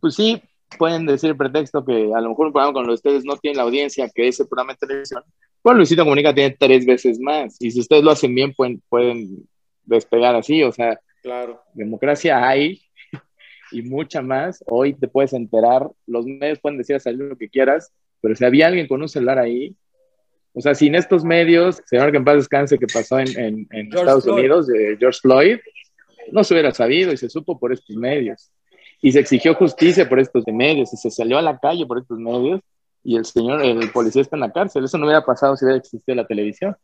pues 0.00 0.14
sí, 0.14 0.42
pueden 0.78 1.04
decir 1.04 1.36
pretexto 1.36 1.84
que 1.84 2.10
a 2.14 2.20
lo 2.22 2.30
mejor 2.30 2.46
un 2.46 2.52
programa 2.52 2.72
con 2.72 2.88
ustedes 2.88 3.24
no 3.24 3.36
tiene 3.36 3.58
la 3.58 3.64
audiencia 3.64 4.08
que 4.14 4.28
ese 4.28 4.46
programa 4.46 4.72
de 4.72 4.86
televisión, 4.86 5.22
pues 5.60 5.76
Luisito 5.76 6.04
Comunica 6.04 6.34
tiene 6.34 6.56
tres 6.58 6.86
veces 6.86 7.20
más, 7.20 7.56
y 7.60 7.70
si 7.70 7.80
ustedes 7.80 8.02
lo 8.02 8.12
hacen 8.12 8.34
bien, 8.34 8.54
pueden, 8.54 8.82
pueden 8.88 9.46
despegar 9.84 10.34
así, 10.34 10.62
o 10.62 10.72
sea, 10.72 10.98
claro. 11.22 11.62
democracia 11.74 12.46
hay, 12.46 12.80
y 13.72 13.82
mucha 13.82 14.22
más. 14.22 14.62
Hoy 14.66 14.94
te 14.94 15.08
puedes 15.08 15.32
enterar, 15.32 15.88
los 16.06 16.26
medios 16.26 16.58
pueden 16.60 16.78
decir 16.78 16.96
a 16.96 17.00
salir 17.00 17.20
lo 17.20 17.36
que 17.36 17.48
quieras, 17.48 17.92
pero 18.20 18.34
si 18.34 18.44
había 18.44 18.66
alguien 18.66 18.86
con 18.86 19.00
un 19.02 19.08
celular 19.08 19.38
ahí, 19.38 19.74
o 20.52 20.60
sea, 20.60 20.74
sin 20.74 20.94
estos 20.94 21.24
medios, 21.24 21.80
señor 21.86 22.10
que 22.10 22.16
en 22.18 22.24
paz 22.24 22.36
descanse 22.36 22.78
que 22.78 22.86
pasó 22.92 23.20
en, 23.20 23.28
en, 23.38 23.68
en 23.70 23.86
Estados 23.86 24.24
Floyd. 24.24 24.38
Unidos, 24.38 24.66
de 24.66 24.96
George 24.98 25.20
Floyd, 25.22 25.58
no 26.32 26.42
se 26.42 26.54
hubiera 26.54 26.72
sabido 26.72 27.12
y 27.12 27.16
se 27.16 27.28
supo 27.28 27.58
por 27.58 27.72
estos 27.72 27.96
medios. 27.96 28.50
Y 29.00 29.12
se 29.12 29.20
exigió 29.20 29.54
justicia 29.54 30.08
por 30.08 30.18
estos 30.18 30.44
medios 30.48 30.92
y 30.92 30.96
se 30.96 31.10
salió 31.10 31.38
a 31.38 31.42
la 31.42 31.58
calle 31.58 31.86
por 31.86 31.98
estos 31.98 32.18
medios 32.18 32.60
y 33.02 33.16
el 33.16 33.24
señor, 33.24 33.64
el 33.64 33.90
policía 33.92 34.22
está 34.22 34.36
en 34.36 34.40
la 34.40 34.52
cárcel. 34.52 34.84
Eso 34.84 34.98
no 34.98 35.06
hubiera 35.06 35.24
pasado 35.24 35.56
si 35.56 35.64
hubiera 35.64 35.78
existido 35.78 36.16
la 36.16 36.26
televisión. 36.26 36.76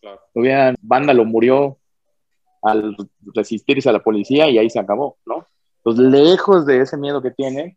Claro. 0.00 0.20
Hubiera, 0.34 0.74
Vándalo 0.82 1.24
murió 1.24 1.78
al 2.62 2.96
resistirse 3.34 3.88
a 3.88 3.92
la 3.92 4.02
policía 4.02 4.48
y 4.48 4.58
ahí 4.58 4.70
se 4.70 4.78
acabó, 4.78 5.18
¿no? 5.26 5.46
Entonces, 5.84 6.12
lejos 6.12 6.64
de 6.64 6.80
ese 6.80 6.96
miedo 6.96 7.20
que 7.20 7.32
tiene, 7.32 7.76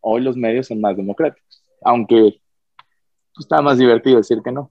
hoy 0.00 0.20
los 0.20 0.36
medios 0.36 0.66
son 0.66 0.80
más 0.80 0.96
democráticos, 0.96 1.64
aunque 1.82 2.40
pues, 3.34 3.46
está 3.46 3.62
más 3.62 3.78
divertido 3.78 4.18
decir 4.18 4.42
que 4.44 4.52
no. 4.52 4.70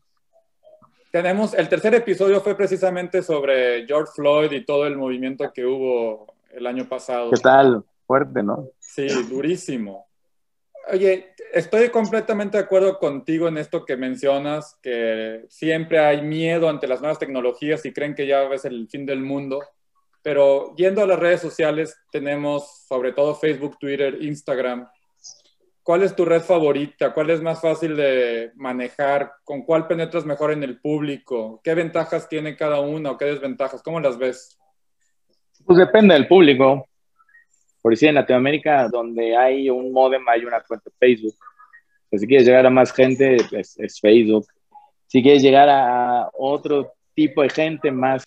Tenemos, 1.12 1.54
el 1.54 1.69
tercer 1.69 1.95
episodio 1.95 2.41
fue 2.41 2.56
precisamente 2.56 3.23
sobre 3.23 3.86
George 3.88 4.12
Floyd 4.15 4.51
y 4.51 4.65
todo 4.65 4.86
el 4.86 4.97
movimiento 4.97 5.51
que 5.54 5.65
hubo 5.65 6.28
el 6.51 6.67
año 6.67 6.88
pasado. 6.88 7.32
¿Qué 7.32 7.41
tal? 7.41 7.84
Fuerte, 8.06 8.43
¿no? 8.43 8.67
Sí, 8.80 9.08
durísimo. 9.30 10.08
Oye, 10.91 11.34
estoy 11.55 11.87
completamente 11.87 12.57
de 12.57 12.65
acuerdo 12.65 12.99
contigo 12.99 13.47
en 13.47 13.57
esto 13.57 13.85
que 13.85 13.95
mencionas, 13.95 14.77
que 14.83 15.45
siempre 15.47 15.99
hay 15.99 16.21
miedo 16.21 16.67
ante 16.67 16.85
las 16.85 16.99
nuevas 16.99 17.17
tecnologías 17.17 17.85
y 17.85 17.93
creen 17.93 18.13
que 18.13 18.27
ya 18.27 18.43
es 18.43 18.65
el 18.65 18.89
fin 18.89 19.05
del 19.05 19.21
mundo. 19.21 19.61
Pero 20.21 20.75
yendo 20.75 21.01
a 21.01 21.07
las 21.07 21.17
redes 21.17 21.39
sociales, 21.39 21.97
tenemos 22.11 22.85
sobre 22.89 23.13
todo 23.13 23.35
Facebook, 23.35 23.77
Twitter, 23.79 24.17
Instagram. 24.21 24.85
¿Cuál 25.81 26.03
es 26.03 26.13
tu 26.13 26.25
red 26.25 26.41
favorita? 26.41 27.13
¿Cuál 27.13 27.29
es 27.29 27.41
más 27.41 27.61
fácil 27.61 27.95
de 27.95 28.51
manejar? 28.55 29.31
¿Con 29.45 29.61
cuál 29.61 29.87
penetras 29.87 30.25
mejor 30.25 30.51
en 30.51 30.63
el 30.63 30.81
público? 30.81 31.61
¿Qué 31.63 31.73
ventajas 31.73 32.27
tiene 32.27 32.57
cada 32.57 32.81
una 32.81 33.11
o 33.11 33.17
qué 33.17 33.25
desventajas? 33.25 33.81
¿Cómo 33.81 34.01
las 34.01 34.17
ves? 34.17 34.59
Pues 35.63 35.77
depende 35.79 36.15
del 36.15 36.27
público. 36.27 36.85
Por 37.81 37.93
decir, 37.93 38.09
en 38.09 38.15
Latinoamérica, 38.15 38.89
donde 38.89 39.37
hay 39.37 39.69
un 39.69 39.93
modem, 39.93 40.27
hay 40.27 40.43
una 40.43 40.59
cuenta 40.61 40.89
de 40.89 40.95
Facebook. 40.97 41.44
Pues 42.09 42.21
si 42.21 42.27
quieres 42.27 42.47
llegar 42.47 42.65
a 42.65 42.69
más 42.69 42.93
gente, 42.93 43.37
es, 43.51 43.77
es 43.77 43.99
Facebook. 43.99 44.45
Si 45.07 45.21
quieres 45.21 45.41
llegar 45.41 45.69
a 45.69 46.29
otro 46.33 46.93
tipo 47.13 47.41
de 47.41 47.49
gente 47.49 47.91
más 47.91 48.25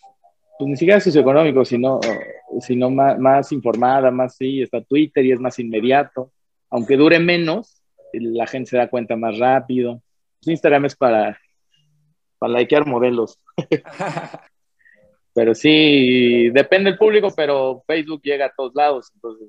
pues 0.58 0.68
ni 0.68 0.76
siquiera 0.76 1.00
socioeconómico, 1.00 1.64
sino, 1.64 2.00
sino 2.60 2.90
más, 2.90 3.16
más, 3.18 3.52
informada, 3.52 4.10
más 4.10 4.34
sí, 4.34 4.60
está 4.60 4.82
Twitter 4.82 5.24
y 5.24 5.32
es 5.32 5.38
más 5.38 5.58
inmediato. 5.60 6.32
Aunque 6.68 6.96
dure 6.96 7.20
menos, 7.20 7.80
la 8.12 8.46
gente 8.48 8.70
se 8.70 8.76
da 8.76 8.90
cuenta 8.90 9.14
más 9.14 9.38
rápido. 9.38 10.02
Instagram 10.42 10.86
es 10.86 10.96
para, 10.96 11.38
para 12.40 12.58
likear 12.58 12.86
modelos. 12.86 13.38
pero 15.32 15.54
sí, 15.54 16.50
depende 16.50 16.90
del 16.90 16.98
público, 16.98 17.28
pero 17.36 17.84
Facebook 17.86 18.20
llega 18.24 18.46
a 18.46 18.52
todos 18.54 18.74
lados, 18.74 19.10
entonces 19.14 19.48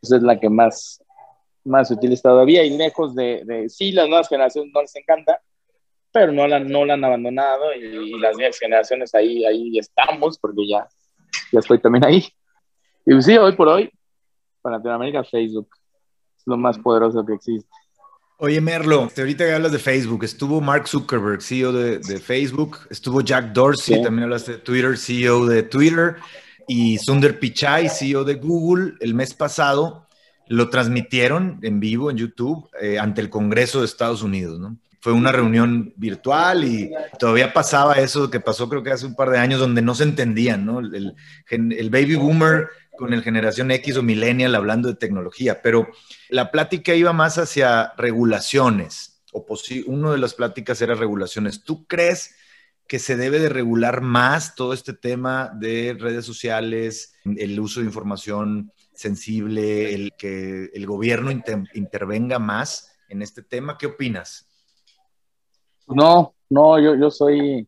pues 0.00 0.12
es 0.12 0.22
la 0.22 0.40
que 0.40 0.48
más, 0.48 1.00
más 1.64 1.90
utiliza 1.90 2.28
todavía 2.30 2.64
y 2.64 2.76
lejos 2.76 3.14
de, 3.14 3.42
de, 3.44 3.68
sí, 3.68 3.92
las 3.92 4.08
nuevas 4.08 4.28
generaciones 4.28 4.72
no 4.74 4.82
les 4.82 4.94
encanta, 4.96 5.40
pero 6.12 6.32
no 6.32 6.46
la, 6.46 6.58
no 6.58 6.84
la 6.84 6.94
han 6.94 7.04
abandonado 7.04 7.74
y, 7.74 8.14
y 8.14 8.18
las 8.18 8.36
nuevas 8.36 8.58
generaciones 8.58 9.14
ahí, 9.14 9.44
ahí 9.44 9.78
estamos, 9.78 10.38
porque 10.38 10.66
ya, 10.68 10.88
ya 11.52 11.60
estoy 11.60 11.78
también 11.78 12.04
ahí. 12.04 12.24
Y 13.06 13.12
pues 13.12 13.24
sí, 13.24 13.36
hoy 13.36 13.52
por 13.52 13.68
hoy, 13.68 13.90
para 14.62 14.76
Latinoamérica, 14.76 15.24
Facebook 15.24 15.68
es 16.36 16.42
lo 16.46 16.56
más 16.56 16.78
poderoso 16.78 17.24
que 17.24 17.34
existe. 17.34 17.68
Oye, 18.38 18.58
Merlo, 18.62 19.08
ahorita 19.14 19.44
que 19.44 19.52
hablas 19.52 19.72
de 19.72 19.78
Facebook, 19.78 20.24
estuvo 20.24 20.62
Mark 20.62 20.88
Zuckerberg, 20.88 21.42
CEO 21.42 21.72
de, 21.72 21.98
de 21.98 22.18
Facebook, 22.18 22.78
estuvo 22.88 23.20
Jack 23.20 23.52
Dorsey, 23.52 23.96
sí. 23.96 24.02
también 24.02 24.24
hablaste 24.24 24.52
de 24.52 24.58
Twitter, 24.58 24.96
CEO 24.96 25.44
de 25.44 25.62
Twitter, 25.62 26.16
y 26.66 26.96
Sundar 26.96 27.38
Pichai, 27.38 27.90
CEO 27.90 28.24
de 28.24 28.36
Google, 28.36 28.94
el 29.00 29.12
mes 29.12 29.34
pasado 29.34 30.06
lo 30.50 30.68
transmitieron 30.68 31.60
en 31.62 31.78
vivo 31.78 32.10
en 32.10 32.16
YouTube 32.16 32.68
eh, 32.82 32.98
ante 32.98 33.20
el 33.20 33.30
Congreso 33.30 33.78
de 33.78 33.86
Estados 33.86 34.20
Unidos, 34.24 34.58
¿no? 34.58 34.76
Fue 35.00 35.12
una 35.12 35.30
reunión 35.30 35.94
virtual 35.96 36.64
y 36.64 36.90
todavía 37.20 37.52
pasaba 37.52 37.94
eso 37.94 38.28
que 38.30 38.40
pasó 38.40 38.68
creo 38.68 38.82
que 38.82 38.90
hace 38.90 39.06
un 39.06 39.14
par 39.14 39.30
de 39.30 39.38
años 39.38 39.60
donde 39.60 39.80
no 39.80 39.94
se 39.94 40.02
entendían, 40.02 40.66
¿no? 40.66 40.80
El, 40.80 41.90
baby 41.90 42.16
boomer 42.16 42.66
con 42.98 43.14
el 43.14 43.22
generación 43.22 43.70
X 43.70 43.96
o 43.96 44.02
millennial 44.02 44.56
hablando 44.56 44.88
de 44.88 44.96
tecnología, 44.96 45.62
pero 45.62 45.88
la 46.28 46.50
plática 46.50 46.96
iba 46.96 47.12
más 47.12 47.38
hacia 47.38 47.92
regulaciones, 47.96 49.22
o 49.32 49.46
una 49.86 50.10
de 50.10 50.18
las 50.18 50.34
pláticas 50.34 50.82
era 50.82 50.96
regulaciones. 50.96 51.62
¿Tú 51.62 51.86
crees 51.86 52.34
que 52.88 52.98
se 52.98 53.16
debe 53.16 53.38
de 53.38 53.50
regular 53.50 54.00
más 54.00 54.56
todo 54.56 54.72
este 54.72 54.94
tema 54.94 55.52
de 55.54 55.96
redes 55.96 56.24
sociales, 56.26 57.14
el 57.24 57.60
uso 57.60 57.78
de 57.78 57.86
información 57.86 58.72
sensible, 59.00 59.94
el 59.94 60.12
que 60.12 60.70
el 60.74 60.86
gobierno 60.86 61.30
inter 61.30 61.62
intervenga 61.72 62.38
más 62.38 62.98
en 63.08 63.22
este 63.22 63.42
tema? 63.42 63.78
¿Qué 63.78 63.86
opinas? 63.86 64.46
No, 65.86 66.34
no, 66.50 66.78
yo, 66.78 66.94
yo 66.96 67.10
soy 67.10 67.66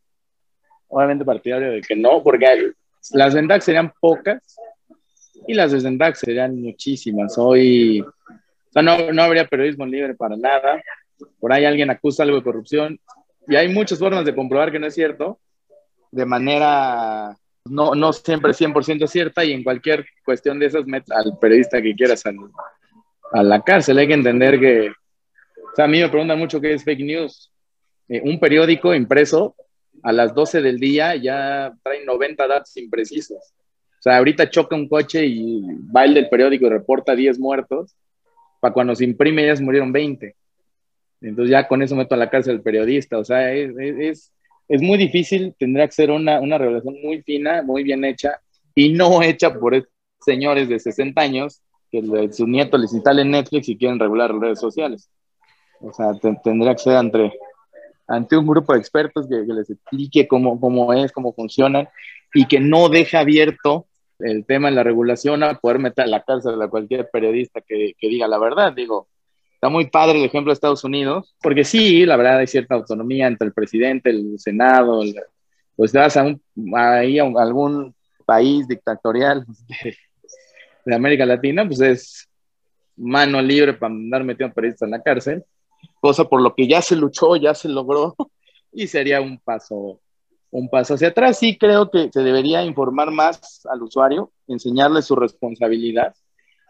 obviamente 0.89 1.25
partidario 1.25 1.73
de 1.73 1.81
que 1.81 1.97
no, 1.97 2.23
porque 2.23 2.75
las 3.13 3.35
ventajas 3.35 3.65
serían 3.65 3.93
pocas 3.99 4.57
y 5.47 5.55
las 5.55 5.73
desventajas 5.73 6.19
serían 6.19 6.61
muchísimas. 6.61 7.39
Hoy, 7.39 8.03
o 8.03 8.73
sea, 8.73 8.83
no, 8.83 9.11
no 9.11 9.23
habría 9.23 9.49
periodismo 9.49 9.87
libre 9.87 10.15
para 10.15 10.37
nada. 10.37 10.83
Por 11.41 11.51
ahí 11.51 11.65
alguien 11.65 11.89
acusa 11.89 12.25
algo 12.25 12.37
de 12.37 12.43
corrupción 12.43 13.01
y 13.49 13.57
hay 13.57 13.73
muchas 13.73 13.99
formas 13.99 14.27
de 14.27 14.35
comprobar 14.35 14.71
que 14.71 14.79
no 14.79 14.87
es 14.87 14.95
cierto, 14.95 15.41
de 16.11 16.27
manera 16.27 17.39
no, 17.65 17.95
no 17.95 18.13
siempre 18.13 18.53
100% 18.53 19.07
cierta 19.07 19.45
y 19.45 19.53
en 19.53 19.63
cualquier 19.63 20.05
cuestión 20.25 20.59
de 20.59 20.67
esas 20.67 20.87
metes 20.87 21.11
al 21.11 21.39
periodista 21.41 21.81
que 21.81 21.95
quieras 21.95 22.25
al, 22.27 22.37
a 23.33 23.43
la 23.43 23.63
cárcel. 23.63 23.99
Hay 23.99 24.09
que 24.09 24.15
entender 24.15 24.59
que, 24.59 24.91
o 24.91 25.75
sea, 25.75 25.87
a 25.87 25.89
mí 25.89 26.01
me 26.01 26.09
preguntan 26.09 26.39
mucho 26.39 26.61
qué 26.61 26.75
es 26.75 26.85
fake 26.85 27.05
news. 27.05 27.53
Eh, 28.09 28.21
un 28.25 28.39
periódico 28.39 28.95
impreso 28.95 29.55
a 30.03 30.13
las 30.13 30.35
12 30.35 30.63
del 30.63 30.79
día 30.79 31.15
ya 31.17 31.73
trae 31.83 32.05
90 32.05 32.47
datos 32.47 32.77
imprecisos. 32.77 33.39
O 33.39 34.03
sea, 34.03 34.19
ahorita 34.19 34.51
choca 34.51 34.75
un 34.75 34.89
coche 34.89 35.25
y 35.25 35.63
va 35.95 36.05
el 36.05 36.15
del 36.15 36.29
periódico 36.29 36.67
y 36.67 36.71
reporta 36.71 37.15
10 37.15 37.39
muertos. 37.39 37.95
Para 38.61 38.75
cuando 38.75 38.95
se 38.95 39.05
imprime 39.05 39.47
ya 39.47 39.57
se 39.57 39.63
murieron 39.63 39.93
20. 39.93 40.35
Entonces 41.21 41.51
ya 41.51 41.69
con 41.69 41.83
eso 41.83 41.95
meto 41.95 42.15
a 42.15 42.19
la 42.19 42.29
cárcel 42.29 42.57
al 42.57 42.63
periodista. 42.63 43.19
O 43.19 43.25
sea, 43.25 43.53
es, 43.53 44.33
es 44.69 44.83
muy 44.83 44.99
difícil, 44.99 45.55
tendría 45.59 45.87
que 45.87 45.93
ser 45.93 46.11
una, 46.11 46.41
una 46.41 46.59
revelación 46.59 46.97
muy 47.03 47.23
fina, 47.23 47.63
muy 47.63 47.83
bien 47.83 48.05
hecha 48.05 48.41
y 48.75 48.93
no 48.93 49.23
hecha 49.23 49.53
por 49.55 49.89
señores 50.21 50.69
de 50.69 50.79
60 50.79 51.21
años 51.21 51.63
que 51.91 52.01
le, 52.01 52.33
sus 52.33 52.49
nietos 52.49 52.81
les 52.81 52.93
instalen 52.93 53.31
Netflix 53.31 53.69
y 53.69 53.77
quieren 53.77 53.99
regular 53.99 54.35
redes 54.35 54.61
sociales. 54.61 55.11
O 55.81 55.93
sea, 55.93 56.15
te, 56.15 56.35
tendría 56.43 56.73
que 56.75 56.83
ser 56.83 56.97
entre, 56.97 57.33
ante 58.07 58.37
un 58.37 58.47
grupo 58.47 58.73
de 58.73 58.79
expertos 58.79 59.29
que, 59.29 59.45
que 59.47 59.53
les 59.53 59.69
explique 59.69 60.27
cómo, 60.27 60.59
cómo 60.59 60.93
es, 60.95 61.13
cómo 61.13 61.33
funcionan 61.35 61.89
y 62.33 62.47
que 62.47 62.61
no 62.61 62.89
deja 62.89 63.21
abierto 63.21 63.87
el 64.21 64.47
tema 64.47 64.69
de 64.69 64.77
la 64.77 64.85
regulación 64.85 65.43
a 65.43 65.59
poder 65.59 65.81
meter 65.81 66.05
a 66.05 66.09
la 66.09 66.23
cárcel 66.23 66.61
a 66.63 66.69
cualquier 66.69 67.11
periodista 67.11 67.61
que, 67.61 67.95
que 67.99 68.09
diga 68.09 68.29
la 68.29 68.39
verdad. 68.39 68.73
Digo, 68.73 69.09
está 69.63 69.69
muy 69.69 69.87
padre 69.87 70.19
el 70.19 70.25
ejemplo 70.25 70.51
de 70.51 70.55
Estados 70.55 70.83
Unidos, 70.83 71.37
porque 71.41 71.63
sí, 71.63 72.05
la 72.05 72.17
verdad 72.17 72.39
hay 72.39 72.49
cierta 72.49 72.75
autonomía 72.75 73.29
entre 73.29 73.47
el 73.47 73.55
presidente, 73.55 74.11
el 74.11 74.37
Senado, 74.41 75.03
el, 75.03 75.15
pues 75.77 75.93
vas 75.93 76.17
a 76.17 76.25
un, 76.25 76.43
algún 77.39 77.95
país 78.27 78.67
dictatorial 78.67 79.47
de, 79.69 79.97
de, 80.85 80.95
América 80.97 81.25
Latina, 81.25 81.65
pues 81.65 81.81
es 81.81 82.29
mano 82.97 83.41
libre 83.41 83.75
para 83.75 83.95
andar 83.95 84.25
metiendo 84.25 84.53
periodistas 84.53 84.89
en 84.89 84.91
la 84.91 85.01
cárcel, 85.01 85.45
cosa 86.01 86.25
por 86.25 86.43
lo 86.43 86.57
que 86.57 86.67
ya 86.67 86.83
se 86.83 86.97
luchó, 86.97 87.37
ya 87.37 87.55
se 87.55 87.69
logró, 87.69 88.17
y 88.73 88.89
sería 88.89 89.21
un 89.21 89.39
paso 89.39 90.01
un 90.51 90.69
paso 90.69 90.95
hacia 90.95 91.09
atrás. 91.09 91.39
Sí 91.39 91.57
creo 91.57 91.89
que 91.89 92.11
se 92.13 92.21
debería 92.23 92.65
informar 92.65 93.13
más 93.13 93.65
al 93.71 93.81
usuario, 93.81 94.33
enseñarle 94.49 95.03
su 95.03 95.15
responsabilidad 95.15 96.15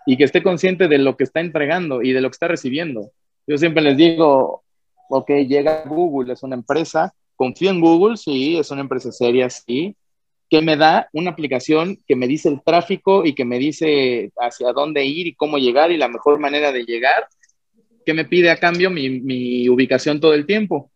y 0.06 0.16
que 0.16 0.24
esté 0.24 0.42
consciente 0.42 0.88
de 0.88 0.98
lo 0.98 1.16
que 1.16 1.24
está 1.24 1.40
entregando 1.40 2.02
y 2.02 2.12
de 2.12 2.20
lo 2.20 2.28
que 2.28 2.34
está 2.34 2.48
recibiendo. 2.48 3.10
Yo 3.46 3.58
siempre 3.58 3.82
les 3.82 3.96
digo, 3.96 4.62
ok, 5.08 5.30
llega 5.46 5.84
Google, 5.84 6.32
es 6.32 6.42
una 6.42 6.54
empresa, 6.54 7.14
confío 7.36 7.70
en 7.70 7.80
Google, 7.80 8.16
sí, 8.16 8.56
es 8.56 8.70
una 8.70 8.82
empresa 8.82 9.12
seria, 9.12 9.48
sí, 9.50 9.96
que 10.48 10.60
me 10.60 10.76
da 10.76 11.08
una 11.12 11.30
aplicación 11.30 11.98
que 12.06 12.14
me 12.14 12.28
dice 12.28 12.48
el 12.48 12.62
tráfico 12.62 13.24
y 13.24 13.34
que 13.34 13.44
me 13.44 13.58
dice 13.58 14.30
hacia 14.38 14.72
dónde 14.72 15.04
ir 15.04 15.26
y 15.26 15.34
cómo 15.34 15.58
llegar 15.58 15.90
y 15.90 15.96
la 15.96 16.08
mejor 16.08 16.38
manera 16.38 16.72
de 16.72 16.84
llegar, 16.84 17.26
que 18.04 18.14
me 18.14 18.24
pide 18.24 18.50
a 18.50 18.58
cambio 18.58 18.90
mi, 18.90 19.20
mi 19.20 19.68
ubicación 19.68 20.20
todo 20.20 20.34
el 20.34 20.46
tiempo. 20.46 20.90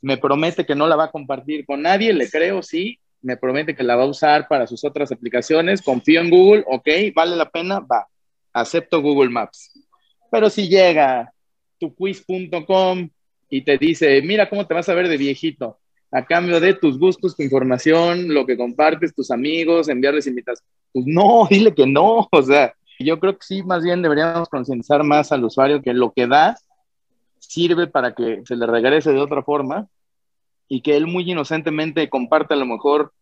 Me 0.00 0.16
promete 0.16 0.64
que 0.64 0.74
no 0.74 0.86
la 0.86 0.96
va 0.96 1.04
a 1.04 1.10
compartir 1.10 1.64
con 1.66 1.82
nadie, 1.82 2.12
le 2.12 2.28
creo, 2.28 2.62
sí, 2.62 2.98
me 3.22 3.36
promete 3.36 3.74
que 3.74 3.82
la 3.82 3.96
va 3.96 4.04
a 4.04 4.08
usar 4.08 4.48
para 4.48 4.66
sus 4.66 4.84
otras 4.84 5.12
aplicaciones, 5.12 5.82
confío 5.82 6.20
en 6.20 6.30
Google, 6.30 6.64
ok, 6.66 6.88
vale 7.14 7.36
la 7.36 7.48
pena, 7.50 7.80
va, 7.80 8.06
acepto 8.52 9.02
Google 9.02 9.30
Maps. 9.30 9.72
Pero 10.30 10.50
si 10.50 10.68
llega 10.68 11.32
tuquiz.com 11.78 13.08
y 13.48 13.62
te 13.62 13.78
dice, 13.78 14.20
mira 14.22 14.48
cómo 14.48 14.66
te 14.66 14.74
vas 14.74 14.88
a 14.88 14.94
ver 14.94 15.08
de 15.08 15.16
viejito, 15.16 15.78
a 16.10 16.24
cambio 16.24 16.60
de 16.60 16.74
tus 16.74 16.98
gustos, 16.98 17.36
tu 17.36 17.42
información, 17.42 18.32
lo 18.32 18.46
que 18.46 18.56
compartes, 18.56 19.14
tus 19.14 19.30
amigos, 19.30 19.88
enviarles 19.88 20.26
invitaciones, 20.26 20.74
pues 20.92 21.06
no, 21.06 21.46
dile 21.50 21.74
que 21.74 21.86
no, 21.86 22.28
o 22.30 22.42
sea, 22.42 22.74
yo 22.98 23.20
creo 23.20 23.34
que 23.38 23.46
sí, 23.46 23.62
más 23.62 23.82
bien 23.82 24.02
deberíamos 24.02 24.48
concientizar 24.48 25.04
más 25.04 25.30
al 25.32 25.44
usuario 25.44 25.82
que 25.82 25.94
lo 25.94 26.12
que 26.12 26.26
da 26.26 26.56
sirve 27.38 27.86
para 27.86 28.14
que 28.14 28.42
se 28.44 28.56
le 28.56 28.66
regrese 28.66 29.12
de 29.12 29.20
otra 29.20 29.42
forma 29.42 29.88
y 30.68 30.82
que 30.82 30.96
él 30.96 31.06
muy 31.06 31.30
inocentemente 31.30 32.10
comparte 32.10 32.54
a 32.54 32.58
lo 32.58 32.66
mejor, 32.66 33.12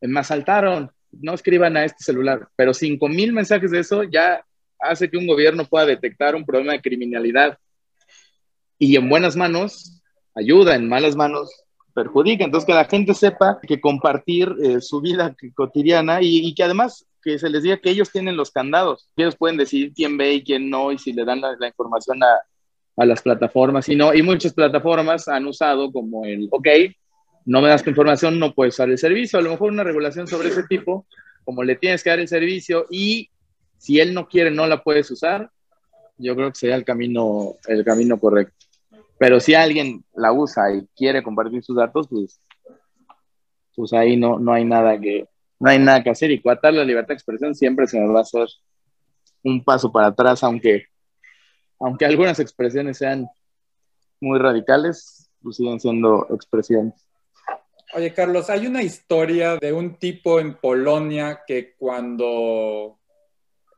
me 0.00 0.20
asaltaron, 0.20 0.92
no 1.20 1.34
escriban 1.34 1.76
a 1.76 1.84
este 1.84 2.04
celular, 2.04 2.48
pero 2.56 2.74
5 2.74 3.08
mil 3.08 3.32
mensajes 3.32 3.70
de 3.70 3.80
eso 3.80 4.02
ya 4.02 4.44
hace 4.78 5.10
que 5.10 5.16
un 5.16 5.26
gobierno 5.26 5.64
pueda 5.64 5.86
detectar 5.86 6.34
un 6.34 6.44
problema 6.44 6.72
de 6.72 6.82
criminalidad. 6.82 7.58
Y 8.78 8.96
en 8.96 9.08
buenas 9.08 9.36
manos 9.36 10.02
ayuda, 10.34 10.74
en 10.74 10.88
malas 10.88 11.16
manos 11.16 11.50
perjudica. 11.94 12.44
Entonces, 12.44 12.66
que 12.66 12.74
la 12.74 12.84
gente 12.84 13.14
sepa 13.14 13.58
que 13.66 13.80
compartir 13.80 14.54
eh, 14.62 14.80
su 14.80 15.00
vida 15.00 15.34
cotidiana 15.54 16.18
y, 16.20 16.54
que 16.54 16.62
además 16.62 17.06
que 17.22 17.38
se 17.38 17.48
les 17.48 17.62
diga 17.62 17.78
que 17.78 17.90
ellos 17.90 18.12
tienen 18.12 18.36
los 18.36 18.50
candados. 18.50 19.08
Ellos 19.16 19.34
pueden 19.36 19.56
decidir 19.56 19.92
quién 19.94 20.16
ve 20.16 20.34
y 20.34 20.44
quién 20.44 20.70
no 20.70 20.92
y 20.92 20.98
si 20.98 21.12
le 21.12 21.24
dan 21.24 21.40
la, 21.40 21.66
información 21.66 22.22
a, 22.22 22.36
a, 22.96 23.06
las 23.06 23.22
plataformas. 23.22 23.88
Y, 23.88 23.96
no, 23.96 24.14
y 24.14 24.22
muchas 24.22 24.52
plataformas 24.52 25.26
han 25.26 25.46
usado 25.46 25.90
como 25.90 26.24
el, 26.24 26.48
ok, 26.52 26.68
no 27.46 27.62
me 27.62 27.68
das 27.68 27.84
tu 27.84 27.90
información, 27.90 28.38
no 28.38 28.54
puedes 28.54 28.74
usar 28.74 28.90
el 28.90 28.98
servicio. 28.98 29.38
A 29.38 29.42
lo 29.42 29.50
mejor 29.50 29.70
una 29.72 29.84
regulación 29.84 30.26
sobre 30.26 30.48
ese 30.48 30.64
tipo, 30.64 31.06
como 31.44 31.62
le 31.62 31.76
tienes 31.76 32.02
que 32.02 32.10
dar 32.10 32.18
el 32.18 32.28
servicio 32.28 32.86
y 32.90 33.30
si 33.78 34.00
él 34.00 34.12
no 34.12 34.28
quiere, 34.28 34.50
no 34.50 34.66
la 34.66 34.82
puedes 34.82 35.10
usar, 35.12 35.50
yo 36.18 36.34
creo 36.34 36.50
que 36.50 36.58
sería 36.58 36.74
el 36.74 36.84
camino, 36.84 37.54
el 37.68 37.84
camino 37.84 38.18
correcto. 38.18 38.66
Pero 39.18 39.38
si 39.38 39.54
alguien 39.54 40.04
la 40.14 40.32
usa 40.32 40.74
y 40.74 40.86
quiere 40.96 41.22
compartir 41.22 41.62
sus 41.62 41.76
datos, 41.76 42.08
pues, 42.08 42.40
pues 43.76 43.92
ahí 43.92 44.16
no, 44.16 44.38
no 44.40 44.52
hay 44.52 44.64
nada 44.64 44.98
que, 45.00 45.28
no 45.60 45.70
hay 45.70 45.78
nada 45.78 46.02
que 46.02 46.10
hacer. 46.10 46.32
Y 46.32 46.42
coatar 46.42 46.74
la 46.74 46.84
libertad 46.84 47.08
de 47.08 47.14
expresión 47.14 47.54
siempre 47.54 47.86
se 47.86 48.00
me 48.00 48.12
va 48.12 48.18
a 48.18 48.22
hacer 48.22 48.46
un 49.44 49.62
paso 49.62 49.92
para 49.92 50.08
atrás, 50.08 50.42
aunque, 50.42 50.86
aunque 51.78 52.04
algunas 52.04 52.40
expresiones 52.40 52.98
sean 52.98 53.28
muy 54.20 54.38
radicales, 54.38 55.30
pues 55.40 55.56
siguen 55.56 55.78
siendo 55.78 56.26
expresiones. 56.30 57.05
Oye, 57.96 58.12
Carlos, 58.12 58.50
hay 58.50 58.66
una 58.66 58.82
historia 58.82 59.56
de 59.56 59.72
un 59.72 59.94
tipo 59.94 60.38
en 60.38 60.56
Polonia 60.58 61.44
que 61.46 61.74
cuando 61.78 62.98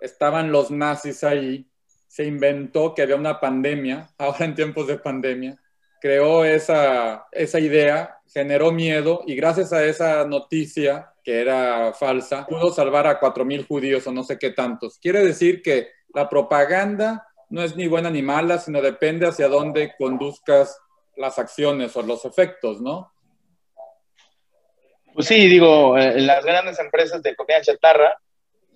estaban 0.01 0.51
los 0.51 0.73
nazis 0.73 1.23
ahí, 1.23 1.71
se 2.09 2.25
inventó 2.25 2.95
que 2.97 3.03
había 3.03 3.15
una 3.15 3.39
pandemia, 3.39 4.09
ahora 4.19 4.45
en 4.45 4.57
tiempos 4.57 4.89
de 4.89 4.99
pandemia, 4.99 5.57
creó 6.01 6.45
esa, 6.45 7.29
esa 7.31 7.61
idea, 7.61 8.19
generó 8.27 8.73
miedo 8.73 9.23
y 9.25 9.37
gracias 9.37 9.73
a 9.73 9.85
esa 9.85 10.25
noticia 10.25 11.13
que 11.23 11.41
era 11.41 11.93
falsa, 11.93 12.45
pudo 12.45 12.73
salvar 12.73 13.07
a 13.07 13.21
4.000 13.21 13.69
judíos 13.69 14.05
o 14.09 14.13
no 14.13 14.25
sé 14.25 14.37
qué 14.37 14.51
tantos. 14.51 14.99
Quiere 14.99 15.25
decir 15.25 15.63
que 15.63 15.91
la 16.13 16.29
propaganda 16.29 17.25
no 17.51 17.63
es 17.63 17.77
ni 17.77 17.87
buena 17.87 18.11
ni 18.11 18.23
mala, 18.23 18.59
sino 18.59 18.83
depende 18.83 19.29
hacia 19.29 19.47
dónde 19.47 19.93
conduzcas 19.97 20.77
las 21.17 21.39
acciones 21.39 21.97
o 21.97 22.03
los 22.03 22.25
efectos, 22.25 22.81
¿no? 22.81 23.13
Pues 25.15 25.27
sí, 25.27 25.49
digo, 25.49 25.99
eh, 25.99 26.21
las 26.21 26.45
grandes 26.45 26.79
empresas 26.79 27.23
de 27.23 27.35
comida 27.35 27.61
chatarra 27.61 28.17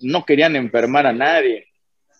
no 0.01 0.25
querían 0.25 0.55
enfermar 0.55 1.05
a 1.05 1.13
nadie. 1.13 1.67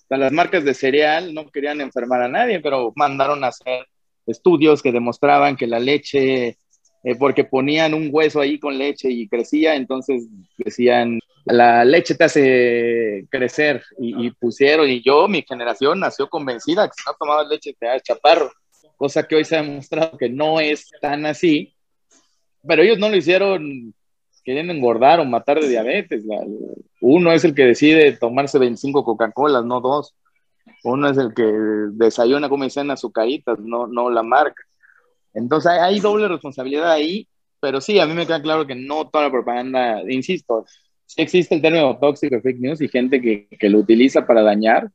Las 0.10 0.32
marcas 0.32 0.64
de 0.64 0.74
cereal 0.74 1.34
no 1.34 1.50
querían 1.50 1.82
enfermar 1.82 2.22
a 2.22 2.28
nadie, 2.28 2.60
pero 2.60 2.94
mandaron 2.96 3.44
a 3.44 3.48
hacer 3.48 3.88
estudios 4.26 4.82
que 4.82 4.92
demostraban 4.92 5.56
que 5.56 5.68
la 5.68 5.80
leche, 5.80 6.58
eh, 7.04 7.16
porque 7.18 7.44
ponían 7.44 7.94
un 7.94 8.10
hueso 8.12 8.40
ahí 8.40 8.60
con 8.60 8.78
leche 8.78 9.10
y 9.10 9.28
crecía, 9.28 9.76
entonces 9.76 10.28
decían, 10.58 11.20
la 11.46 11.84
leche 11.84 12.16
te 12.16 12.24
hace 12.24 13.26
crecer 13.30 13.84
y, 14.00 14.32
pusieron, 14.32 14.90
y 14.90 15.02
yo, 15.02 15.28
mi 15.28 15.42
generación 15.42 16.00
nació 16.00 16.30
convencida 16.30 16.88
que 16.88 16.94
si 16.96 17.04
no 17.06 17.16
tomabas 17.20 17.48
leche 17.50 17.76
te 17.78 17.88
da 17.88 18.00
chaparro, 18.00 18.52
cosa 18.96 19.28
que 19.28 19.36
hoy 19.36 19.44
se 19.44 19.58
ha 19.58 19.62
demostrado 19.62 20.18
que 20.18 20.30
no 20.30 20.60
es 20.60 20.90
tan 21.02 21.26
así, 21.26 21.76
pero 22.66 22.84
ellos 22.84 22.98
no 22.98 23.10
lo 23.10 23.18
hicieron 23.18 23.94
queriendo 24.44 24.74
engordar 24.74 25.20
o 25.20 25.26
matar 25.26 25.60
de 25.60 25.70
diabetes. 25.70 26.24
Uno 27.02 27.32
es 27.32 27.44
el 27.44 27.56
que 27.56 27.66
decide 27.66 28.12
tomarse 28.14 28.60
25 28.60 29.04
Coca-Colas, 29.04 29.66
no 29.66 29.82
dos. 29.82 30.16
Uno 30.84 31.10
es 31.10 31.18
el 31.18 31.34
que 31.34 31.44
desayuna, 31.44 32.50
come 32.50 32.70
cena 32.70 32.94
azucaritas, 32.94 33.60
no, 33.60 33.88
no 33.88 34.10
la 34.10 34.24
marca. 34.24 34.64
Entonces 35.34 35.72
hay, 35.72 36.00
doble 36.00 36.28
responsabilidad 36.28 36.92
ahí, 36.92 37.28
pero 37.60 37.82
sí, 37.82 38.00
a 38.00 38.06
mí 38.06 38.14
me 38.14 38.28
queda 38.28 38.42
claro 38.42 38.68
que 38.68 38.76
no 38.76 39.10
toda 39.10 39.26
la 39.26 39.32
propaganda, 39.32 40.02
insisto, 40.08 40.66
sí 41.06 41.22
existe 41.22 41.56
el 41.56 41.62
término 41.62 41.98
tóxico, 41.98 42.40
fake 42.42 42.60
news 42.60 42.82
y 42.82 42.88
gente 42.88 43.20
que, 43.20 43.48
que 43.48 43.70
lo 43.70 43.80
utiliza 43.80 44.26
para 44.28 44.44
dañar. 44.44 44.92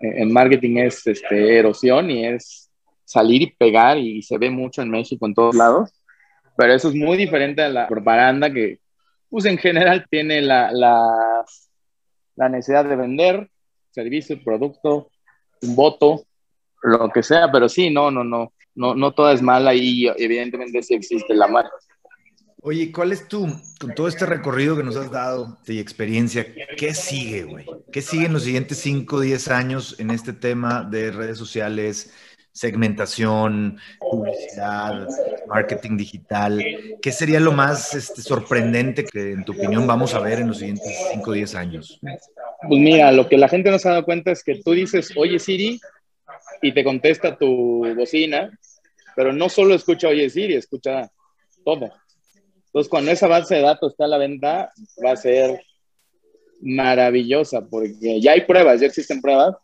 Eh, 0.00 0.22
en 0.22 0.32
marketing 0.32 0.76
es 0.78 1.06
este, 1.06 1.58
erosión 1.58 2.10
y 2.10 2.26
es 2.26 2.70
salir 3.04 3.42
y 3.42 3.50
pegar 3.50 3.98
y 3.98 4.22
se 4.22 4.38
ve 4.38 4.50
mucho 4.50 4.82
en 4.82 4.90
México 4.90 5.26
en 5.26 5.34
todos 5.34 5.56
lados, 5.56 5.90
pero 6.56 6.72
eso 6.72 6.88
es 6.88 6.94
muy 6.94 7.16
diferente 7.16 7.62
a 7.62 7.68
la 7.68 7.88
propaganda 7.88 8.52
que, 8.52 8.78
pues 9.30 9.44
en 9.46 9.56
general 9.56 10.06
tiene 10.10 10.42
la, 10.42 10.70
la, 10.72 11.44
la 12.36 12.48
necesidad 12.48 12.84
de 12.84 12.96
vender 12.96 13.50
servicio, 13.90 14.42
producto, 14.42 15.10
un 15.62 15.76
voto, 15.76 16.24
lo 16.82 17.10
que 17.10 17.22
sea, 17.22 17.50
pero 17.50 17.68
sí, 17.68 17.90
no, 17.90 18.10
no, 18.10 18.24
no, 18.24 18.52
no, 18.74 18.94
no 18.94 19.12
toda 19.12 19.32
es 19.32 19.42
mala 19.42 19.74
y 19.74 20.06
evidentemente 20.16 20.82
sí 20.82 20.94
existe 20.94 21.34
la 21.34 21.46
mala. 21.46 21.70
Oye, 22.62 22.92
¿cuál 22.92 23.12
es 23.12 23.26
tu, 23.26 23.48
con 23.80 23.94
todo 23.94 24.06
este 24.06 24.26
recorrido 24.26 24.76
que 24.76 24.82
nos 24.82 24.96
has 24.96 25.10
dado 25.10 25.58
y 25.66 25.78
experiencia, 25.78 26.46
qué 26.76 26.92
sigue, 26.92 27.44
güey? 27.44 27.66
¿Qué 27.90 28.02
sigue 28.02 28.26
en 28.26 28.34
los 28.34 28.44
siguientes 28.44 28.78
5 28.78 29.16
o 29.16 29.20
10 29.20 29.48
años 29.48 29.96
en 29.98 30.10
este 30.10 30.34
tema 30.34 30.82
de 30.82 31.10
redes 31.10 31.38
sociales, 31.38 32.12
segmentación, 32.60 33.78
publicidad, 33.98 35.08
marketing 35.48 35.96
digital. 35.96 36.62
¿Qué 37.00 37.10
sería 37.10 37.40
lo 37.40 37.52
más 37.52 37.94
este, 37.94 38.20
sorprendente 38.20 39.06
que 39.06 39.32
en 39.32 39.46
tu 39.46 39.52
opinión 39.52 39.86
vamos 39.86 40.12
a 40.12 40.20
ver 40.20 40.40
en 40.40 40.48
los 40.48 40.58
siguientes 40.58 40.94
5 41.10 41.30
o 41.30 41.32
10 41.32 41.54
años? 41.54 41.98
Pues 42.02 42.80
mira, 42.82 43.12
lo 43.12 43.26
que 43.30 43.38
la 43.38 43.48
gente 43.48 43.70
no 43.70 43.78
se 43.78 43.88
ha 43.88 43.92
dado 43.92 44.04
cuenta 44.04 44.30
es 44.30 44.44
que 44.44 44.60
tú 44.62 44.72
dices, 44.72 45.10
oye 45.16 45.38
Siri, 45.38 45.80
y 46.60 46.72
te 46.72 46.84
contesta 46.84 47.38
tu 47.38 47.94
bocina, 47.96 48.50
pero 49.16 49.32
no 49.32 49.48
solo 49.48 49.74
escucha 49.74 50.08
oye 50.08 50.28
Siri, 50.28 50.54
escucha 50.54 51.10
todo. 51.64 51.90
Entonces, 52.66 52.90
cuando 52.90 53.10
esa 53.10 53.26
base 53.26 53.54
de 53.54 53.62
datos 53.62 53.92
está 53.92 54.04
a 54.04 54.08
la 54.08 54.18
venta, 54.18 54.70
va 55.02 55.12
a 55.12 55.16
ser 55.16 55.62
maravillosa, 56.60 57.62
porque 57.62 58.20
ya 58.20 58.32
hay 58.32 58.42
pruebas, 58.42 58.82
ya 58.82 58.86
existen 58.86 59.22
pruebas 59.22 59.56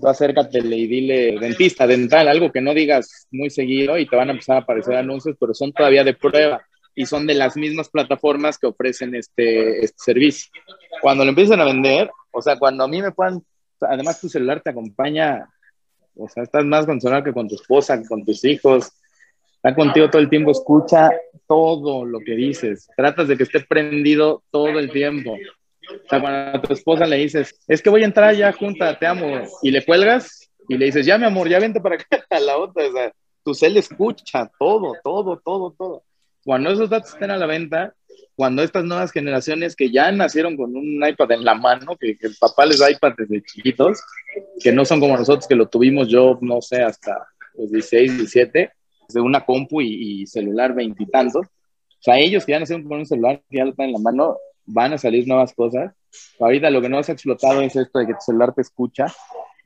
tú 0.00 0.08
acércatele 0.08 0.76
y 0.76 0.86
dile 0.86 1.38
dentista, 1.38 1.86
dental, 1.86 2.28
algo 2.28 2.50
que 2.50 2.60
no 2.60 2.74
digas 2.74 3.26
muy 3.30 3.50
seguido 3.50 3.98
y 3.98 4.06
te 4.06 4.16
van 4.16 4.28
a 4.28 4.32
empezar 4.32 4.56
a 4.56 4.60
aparecer 4.60 4.96
anuncios, 4.96 5.36
pero 5.38 5.54
son 5.54 5.72
todavía 5.72 6.04
de 6.04 6.14
prueba 6.14 6.62
y 6.94 7.06
son 7.06 7.26
de 7.26 7.34
las 7.34 7.56
mismas 7.56 7.88
plataformas 7.88 8.58
que 8.58 8.66
ofrecen 8.66 9.14
este, 9.14 9.84
este 9.84 9.96
servicio. 9.98 10.50
Cuando 11.00 11.24
lo 11.24 11.30
empiezan 11.30 11.60
a 11.60 11.64
vender, 11.64 12.10
o 12.30 12.42
sea, 12.42 12.58
cuando 12.58 12.84
a 12.84 12.88
mí 12.88 13.02
me 13.02 13.12
puedan, 13.12 13.42
además 13.80 14.20
tu 14.20 14.28
celular 14.28 14.60
te 14.60 14.70
acompaña, 14.70 15.48
o 16.16 16.28
sea, 16.28 16.42
estás 16.42 16.64
más 16.64 16.86
con 16.86 17.00
celular 17.00 17.24
que 17.24 17.32
con 17.32 17.48
tu 17.48 17.54
esposa, 17.54 18.00
que 18.00 18.08
con 18.08 18.24
tus 18.24 18.44
hijos, 18.44 18.92
está 19.56 19.74
contigo 19.74 20.10
todo 20.10 20.20
el 20.20 20.28
tiempo, 20.28 20.50
escucha 20.50 21.10
todo 21.46 22.04
lo 22.04 22.20
que 22.20 22.34
dices, 22.34 22.88
tratas 22.96 23.28
de 23.28 23.36
que 23.36 23.44
esté 23.44 23.60
prendido 23.60 24.42
todo 24.50 24.78
el 24.78 24.90
tiempo. 24.90 25.36
O 25.90 26.08
sea, 26.08 26.20
cuando 26.20 26.58
a 26.58 26.62
tu 26.62 26.72
esposa 26.72 27.06
le 27.06 27.16
dices, 27.16 27.54
es 27.66 27.82
que 27.82 27.90
voy 27.90 28.02
a 28.02 28.06
entrar 28.06 28.34
ya 28.34 28.52
junta, 28.52 28.98
te 28.98 29.06
amo, 29.06 29.42
y 29.62 29.70
le 29.70 29.84
cuelgas 29.84 30.50
y 30.68 30.76
le 30.76 30.86
dices, 30.86 31.04
ya 31.04 31.18
mi 31.18 31.24
amor, 31.24 31.48
ya 31.48 31.58
vente 31.58 31.80
para 31.80 31.96
acá 31.96 32.06
a 32.30 32.40
la 32.40 32.58
otra. 32.58 32.86
O 32.86 32.92
sea, 32.92 33.12
tu 33.44 33.54
cel 33.54 33.76
escucha 33.76 34.50
todo, 34.58 34.94
todo, 35.02 35.40
todo, 35.44 35.74
todo. 35.76 36.04
Cuando 36.44 36.70
esos 36.70 36.90
datos 36.90 37.12
estén 37.12 37.30
a 37.30 37.36
la 37.36 37.46
venta, 37.46 37.94
cuando 38.34 38.62
estas 38.62 38.84
nuevas 38.84 39.12
generaciones 39.12 39.76
que 39.76 39.90
ya 39.90 40.10
nacieron 40.10 40.56
con 40.56 40.74
un 40.74 41.06
iPad 41.06 41.32
en 41.32 41.44
la 41.44 41.54
mano, 41.54 41.96
que, 41.96 42.16
el 42.20 42.36
papá 42.38 42.66
les 42.66 42.78
da 42.78 42.90
iPad 42.90 43.12
desde 43.16 43.42
chiquitos, 43.42 44.00
que 44.60 44.72
no 44.72 44.84
son 44.84 45.00
como 45.00 45.16
nosotros 45.16 45.46
que 45.46 45.54
lo 45.54 45.68
tuvimos 45.68 46.08
yo, 46.08 46.38
no 46.40 46.60
sé, 46.60 46.82
hasta 46.82 47.26
los 47.54 47.70
16, 47.70 48.18
17, 48.18 48.72
de 49.08 49.20
una 49.20 49.44
compu 49.44 49.80
y, 49.82 50.26
celular 50.26 50.74
veintitantos. 50.74 51.46
O 51.46 52.02
sea, 52.04 52.18
ellos 52.18 52.44
que 52.44 52.52
ya 52.52 52.60
nacieron 52.60 52.88
con 52.88 52.98
un 52.98 53.06
celular, 53.06 53.42
que 53.48 53.58
ya 53.58 53.64
lo 53.64 53.70
están 53.70 53.86
en 53.86 53.92
la 53.92 53.98
mano, 53.98 54.36
van 54.72 54.94
a 54.94 54.98
salir 54.98 55.28
nuevas 55.28 55.52
cosas. 55.52 55.92
Ahorita 56.40 56.70
lo 56.70 56.80
que 56.80 56.88
no 56.88 57.02
se 57.02 57.12
ha 57.12 57.14
explotado 57.14 57.60
es 57.60 57.76
esto 57.76 57.98
de 57.98 58.06
que 58.06 58.14
tu 58.14 58.20
celular 58.20 58.54
te 58.54 58.62
escucha. 58.62 59.06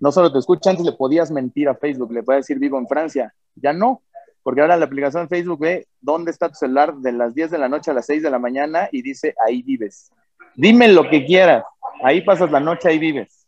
No 0.01 0.13
solo 0.13 0.33
te 0.33 0.39
escucha, 0.39 0.71
antes 0.71 0.85
le 0.85 0.93
podías 0.93 1.31
mentir 1.31 1.69
a 1.69 1.75
Facebook, 1.75 2.13
le 2.13 2.23
podías 2.23 2.47
decir 2.47 2.59
vivo 2.59 2.79
en 2.79 2.89
Francia. 2.89 3.33
Ya 3.55 3.73
no, 3.73 4.03
porque 4.43 4.61
ahora 4.61 4.77
la 4.77 4.85
aplicación 4.85 5.25
de 5.25 5.29
Facebook 5.29 5.61
ve 5.61 5.87
dónde 6.01 6.31
está 6.31 6.49
tu 6.49 6.57
celular 6.57 6.95
de 6.97 7.13
las 7.13 7.35
10 7.35 7.53
de 7.53 7.59
la 7.59 7.69
noche 7.69 7.91
a 7.91 7.95
las 7.95 8.07
6 8.07 8.23
de 8.23 8.31
la 8.31 8.39
mañana 8.39 8.89
y 8.93 9.01
dice, 9.01 9.35
ahí 9.47 9.63
vives. 9.63 10.11
Dime 10.55 10.89
lo 10.89 11.09
que 11.09 11.25
quieras, 11.25 11.65
ahí 12.03 12.21
pasas 12.21 12.51
la 12.51 12.61
noche, 12.61 12.89
ahí 12.89 12.99
vives. 12.99 13.47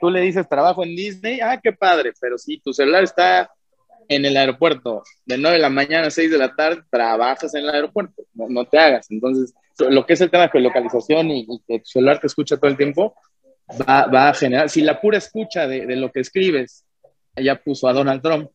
Tú 0.00 0.10
le 0.10 0.20
dices, 0.20 0.48
trabajo 0.48 0.82
en 0.82 0.96
Disney, 0.96 1.40
ah, 1.40 1.60
qué 1.62 1.72
padre, 1.72 2.12
pero 2.20 2.36
si 2.38 2.58
tu 2.58 2.72
celular 2.72 3.04
está 3.04 3.50
en 4.08 4.24
el 4.24 4.36
aeropuerto. 4.36 5.02
De 5.24 5.38
9 5.38 5.56
de 5.56 5.62
la 5.62 5.70
mañana 5.70 6.08
a 6.08 6.10
6 6.10 6.30
de 6.30 6.38
la 6.38 6.54
tarde, 6.54 6.82
trabajas 6.90 7.54
en 7.54 7.64
el 7.64 7.70
aeropuerto, 7.70 8.22
no, 8.34 8.64
te 8.64 8.78
hagas. 8.78 9.10
Entonces, 9.10 9.54
lo 9.78 10.06
que 10.06 10.14
es 10.14 10.20
el 10.20 10.30
tema 10.30 10.44
de 10.44 10.50
geolocalización 10.50 11.30
y, 11.30 11.46
que 11.66 11.80
tu 11.80 11.86
celular 11.86 12.20
te 12.20 12.26
escucha 12.26 12.56
todo 12.56 12.70
el 12.70 12.76
tiempo, 12.76 13.14
va, 13.88 14.28
a 14.28 14.34
generar, 14.34 14.68
si 14.68 14.82
la 14.82 15.00
pura 15.00 15.18
escucha 15.18 15.66
de, 15.66 15.86
de 15.86 15.96
lo 15.96 16.12
que 16.12 16.20
escribes, 16.20 16.84
ya 17.36 17.56
puso 17.56 17.88
a 17.88 17.92
Donald 17.92 18.22
Trump, 18.22 18.50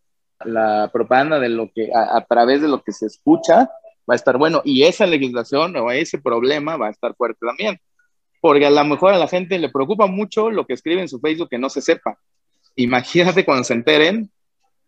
la 0.45 0.89
propaganda 0.91 1.39
de 1.39 1.49
lo 1.49 1.71
que 1.73 1.89
a, 1.93 2.23
través 2.25 2.61
de 2.61 2.67
lo 2.67 2.81
que 2.81 2.91
se 2.91 3.05
escucha 3.05 3.69
va 4.09 4.13
a 4.13 4.15
estar 4.15 4.37
bueno. 4.37 4.61
Y 4.63 4.83
esa 4.83 5.05
legislación 5.05 5.75
o 5.75 5.91
ese 5.91 6.19
problema 6.19 6.77
va 6.77 6.87
a 6.87 6.91
estar 6.91 7.15
fuerte 7.15 7.45
también. 7.45 7.79
Porque 8.41 8.65
a 8.65 8.71
lo 8.71 8.85
mejor 8.85 9.13
a 9.13 9.17
la 9.17 9.27
gente 9.27 9.59
le 9.59 9.69
preocupa 9.69 10.07
mucho 10.07 10.49
lo 10.49 10.65
que 10.65 10.73
escribe 10.73 11.01
en 11.01 11.09
su 11.09 11.19
Facebook 11.19 11.49
que 11.49 11.57
no 11.57 11.69
se 11.69 11.81
sepa. 11.81 12.17
Imagínate 12.75 13.43
cuando 13.43 13.65
se 13.65 13.73
enteren 13.73 14.31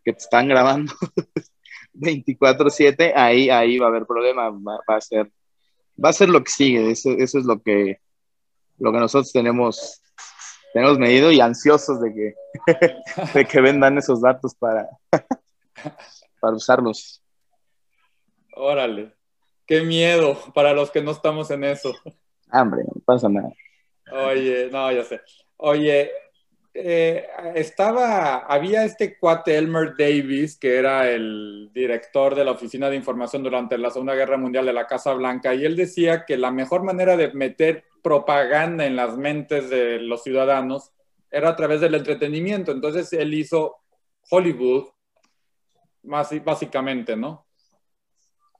que 0.04 0.12
te 0.12 0.18
están 0.18 0.48
grabando 0.48 0.92
24/7 1.94 3.12
ahí 3.14 3.50
ahí 3.50 3.78
va 3.78 3.86
a 3.86 3.88
haber 3.90 4.06
problema 4.06 4.50
va, 4.50 4.80
a 4.86 5.00
ser 5.00 5.30
va 6.02 6.08
a 6.08 6.12
ser 6.12 6.28
lo 6.28 6.42
que 6.42 6.50
sigue 6.50 6.90
eso, 6.90 7.10
eso 7.10 7.38
es 7.38 7.44
lo 7.44 7.60
que 7.60 7.98
lo 8.78 8.92
que 8.92 8.98
nosotros 8.98 9.32
tenemos 9.32 10.02
tenemos 10.72 10.98
medido 10.98 11.30
y 11.30 11.40
ansiosos 11.40 12.00
de 12.00 12.14
que, 12.14 12.34
de 13.34 13.44
que 13.44 13.60
vendan 13.60 13.98
esos 13.98 14.20
datos 14.20 14.54
para, 14.54 14.88
para 16.40 16.56
usarlos. 16.56 17.22
Órale, 18.54 19.14
qué 19.66 19.82
miedo 19.82 20.38
para 20.54 20.72
los 20.72 20.90
que 20.90 21.02
no 21.02 21.10
estamos 21.10 21.50
en 21.50 21.64
eso. 21.64 21.94
Hambre, 22.48 22.82
no 22.84 23.00
pasa 23.04 23.28
nada. 23.28 23.52
Oye, 24.10 24.68
no, 24.70 24.90
ya 24.92 25.04
sé. 25.04 25.20
Oye, 25.56 26.10
eh, 26.74 27.26
estaba, 27.54 28.38
había 28.38 28.84
este 28.84 29.18
cuate 29.18 29.56
Elmer 29.56 29.94
Davis, 29.96 30.56
que 30.56 30.76
era 30.76 31.10
el 31.10 31.70
director 31.72 32.34
de 32.34 32.44
la 32.44 32.52
Oficina 32.52 32.88
de 32.88 32.96
Información 32.96 33.42
durante 33.42 33.76
la 33.76 33.90
Segunda 33.90 34.14
Guerra 34.14 34.38
Mundial 34.38 34.64
de 34.64 34.72
la 34.72 34.86
Casa 34.86 35.12
Blanca, 35.12 35.54
y 35.54 35.64
él 35.64 35.76
decía 35.76 36.24
que 36.24 36.36
la 36.36 36.50
mejor 36.50 36.82
manera 36.82 37.16
de 37.16 37.32
meter 37.32 37.84
propaganda 38.02 38.86
en 38.86 38.96
las 38.96 39.16
mentes 39.16 39.70
de 39.70 39.98
los 40.00 40.22
ciudadanos 40.22 40.92
era 41.30 41.50
a 41.50 41.56
través 41.56 41.80
del 41.80 41.94
entretenimiento. 41.94 42.72
Entonces 42.72 43.12
él 43.12 43.32
hizo 43.34 43.76
Hollywood, 44.30 44.88
más 46.02 46.30
básicamente, 46.44 47.16
¿no? 47.16 47.46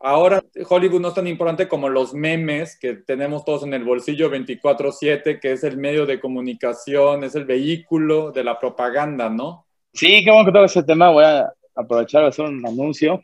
Ahora 0.04 0.42
Hollywood 0.68 1.00
no 1.00 1.08
es 1.08 1.14
tan 1.14 1.28
importante 1.28 1.68
como 1.68 1.88
los 1.88 2.12
memes 2.12 2.76
que 2.76 2.94
tenemos 2.94 3.44
todos 3.44 3.62
en 3.62 3.72
el 3.72 3.84
bolsillo 3.84 4.28
24/7, 4.30 5.38
que 5.38 5.52
es 5.52 5.62
el 5.62 5.76
medio 5.76 6.06
de 6.06 6.18
comunicación, 6.18 7.22
es 7.22 7.36
el 7.36 7.44
vehículo 7.44 8.32
de 8.32 8.42
la 8.42 8.58
propaganda, 8.58 9.30
¿no? 9.30 9.64
Sí, 9.92 10.22
qué 10.24 10.30
bueno 10.32 10.46
que 10.46 10.52
todo 10.52 10.64
ese 10.64 10.82
tema. 10.82 11.10
Voy 11.10 11.24
a 11.24 11.52
aprovechar 11.76 12.22
de 12.22 12.28
hacer 12.28 12.46
un 12.46 12.66
anuncio. 12.66 13.22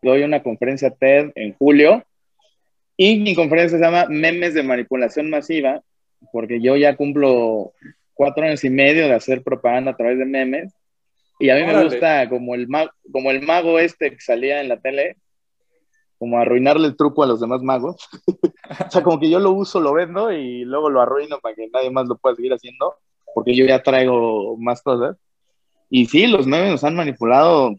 Doy 0.00 0.22
una 0.22 0.42
conferencia 0.42 0.90
TED 0.90 1.30
en 1.34 1.54
julio 1.54 2.02
y 2.96 3.18
mi 3.18 3.34
conferencia 3.34 3.78
se 3.78 3.84
llama 3.84 4.06
Memes 4.08 4.54
de 4.54 4.62
Manipulación 4.62 5.28
Masiva, 5.28 5.82
porque 6.32 6.60
yo 6.60 6.76
ya 6.76 6.96
cumplo 6.96 7.72
cuatro 8.14 8.44
años 8.44 8.64
y 8.64 8.70
medio 8.70 9.08
de 9.08 9.14
hacer 9.14 9.42
propaganda 9.42 9.90
a 9.90 9.96
través 9.96 10.18
de 10.18 10.24
memes. 10.24 10.72
Y 11.40 11.50
a 11.50 11.56
mí 11.56 11.64
me 11.64 11.84
gusta 11.84 12.28
como 12.28 12.54
el, 12.54 12.68
mago, 12.68 12.90
como 13.12 13.30
el 13.30 13.42
mago 13.42 13.78
este 13.78 14.12
que 14.12 14.20
salía 14.20 14.60
en 14.60 14.68
la 14.68 14.78
tele, 14.78 15.16
como 16.24 16.38
arruinarle 16.38 16.86
el 16.86 16.96
truco 16.96 17.22
a 17.22 17.26
los 17.26 17.38
demás 17.38 17.60
magos. 17.60 18.08
o 18.86 18.90
sea, 18.90 19.02
como 19.02 19.20
que 19.20 19.28
yo 19.28 19.38
lo 19.40 19.50
uso, 19.50 19.78
lo 19.78 19.92
vendo 19.92 20.32
y 20.32 20.64
luego 20.64 20.88
lo 20.88 21.02
arruino 21.02 21.38
para 21.38 21.54
que 21.54 21.68
nadie 21.68 21.90
más 21.90 22.06
lo 22.06 22.16
pueda 22.16 22.34
seguir 22.34 22.54
haciendo, 22.54 22.94
porque 23.34 23.54
yo 23.54 23.66
ya 23.66 23.82
traigo 23.82 24.56
más 24.56 24.80
cosas. 24.80 25.18
Y 25.90 26.06
sí, 26.06 26.26
los 26.26 26.46
memes 26.46 26.70
nos 26.70 26.84
han 26.84 26.96
manipulado 26.96 27.74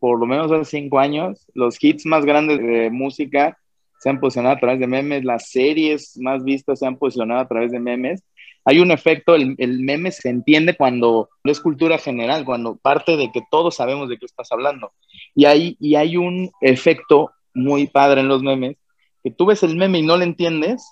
por 0.00 0.18
lo 0.18 0.26
menos 0.26 0.50
hace 0.50 0.64
cinco 0.64 0.98
años. 0.98 1.46
Los 1.54 1.76
hits 1.80 2.04
más 2.04 2.24
grandes 2.24 2.58
de 2.58 2.90
música 2.90 3.56
se 4.00 4.10
han 4.10 4.18
posicionado 4.18 4.56
a 4.56 4.58
través 4.58 4.80
de 4.80 4.88
memes, 4.88 5.22
las 5.22 5.48
series 5.48 6.18
más 6.18 6.42
vistas 6.42 6.80
se 6.80 6.86
han 6.88 6.96
posicionado 6.96 7.42
a 7.42 7.46
través 7.46 7.70
de 7.70 7.78
memes. 7.78 8.24
Hay 8.64 8.80
un 8.80 8.90
efecto, 8.90 9.36
el, 9.36 9.56
meme 9.56 10.10
se 10.10 10.30
entiende 10.30 10.76
cuando 10.76 11.28
es 11.44 11.60
cultura 11.60 11.96
general, 11.96 12.44
cuando 12.44 12.74
parte 12.74 13.16
de 13.16 13.30
que 13.30 13.42
todos 13.52 13.76
sabemos 13.76 14.08
de 14.08 14.18
qué 14.18 14.26
estás 14.26 14.50
hablando. 14.50 14.90
Y 15.36 15.44
hay, 15.44 15.76
y 15.78 15.94
hay 15.94 16.16
un 16.16 16.50
efecto 16.60 17.30
muy 17.54 17.86
padre 17.86 18.20
en 18.20 18.28
los 18.28 18.42
memes, 18.42 18.76
que 19.22 19.30
tú 19.30 19.46
ves 19.46 19.62
el 19.62 19.76
meme 19.76 19.98
y 19.98 20.02
no 20.02 20.16
lo 20.16 20.24
entiendes 20.24 20.84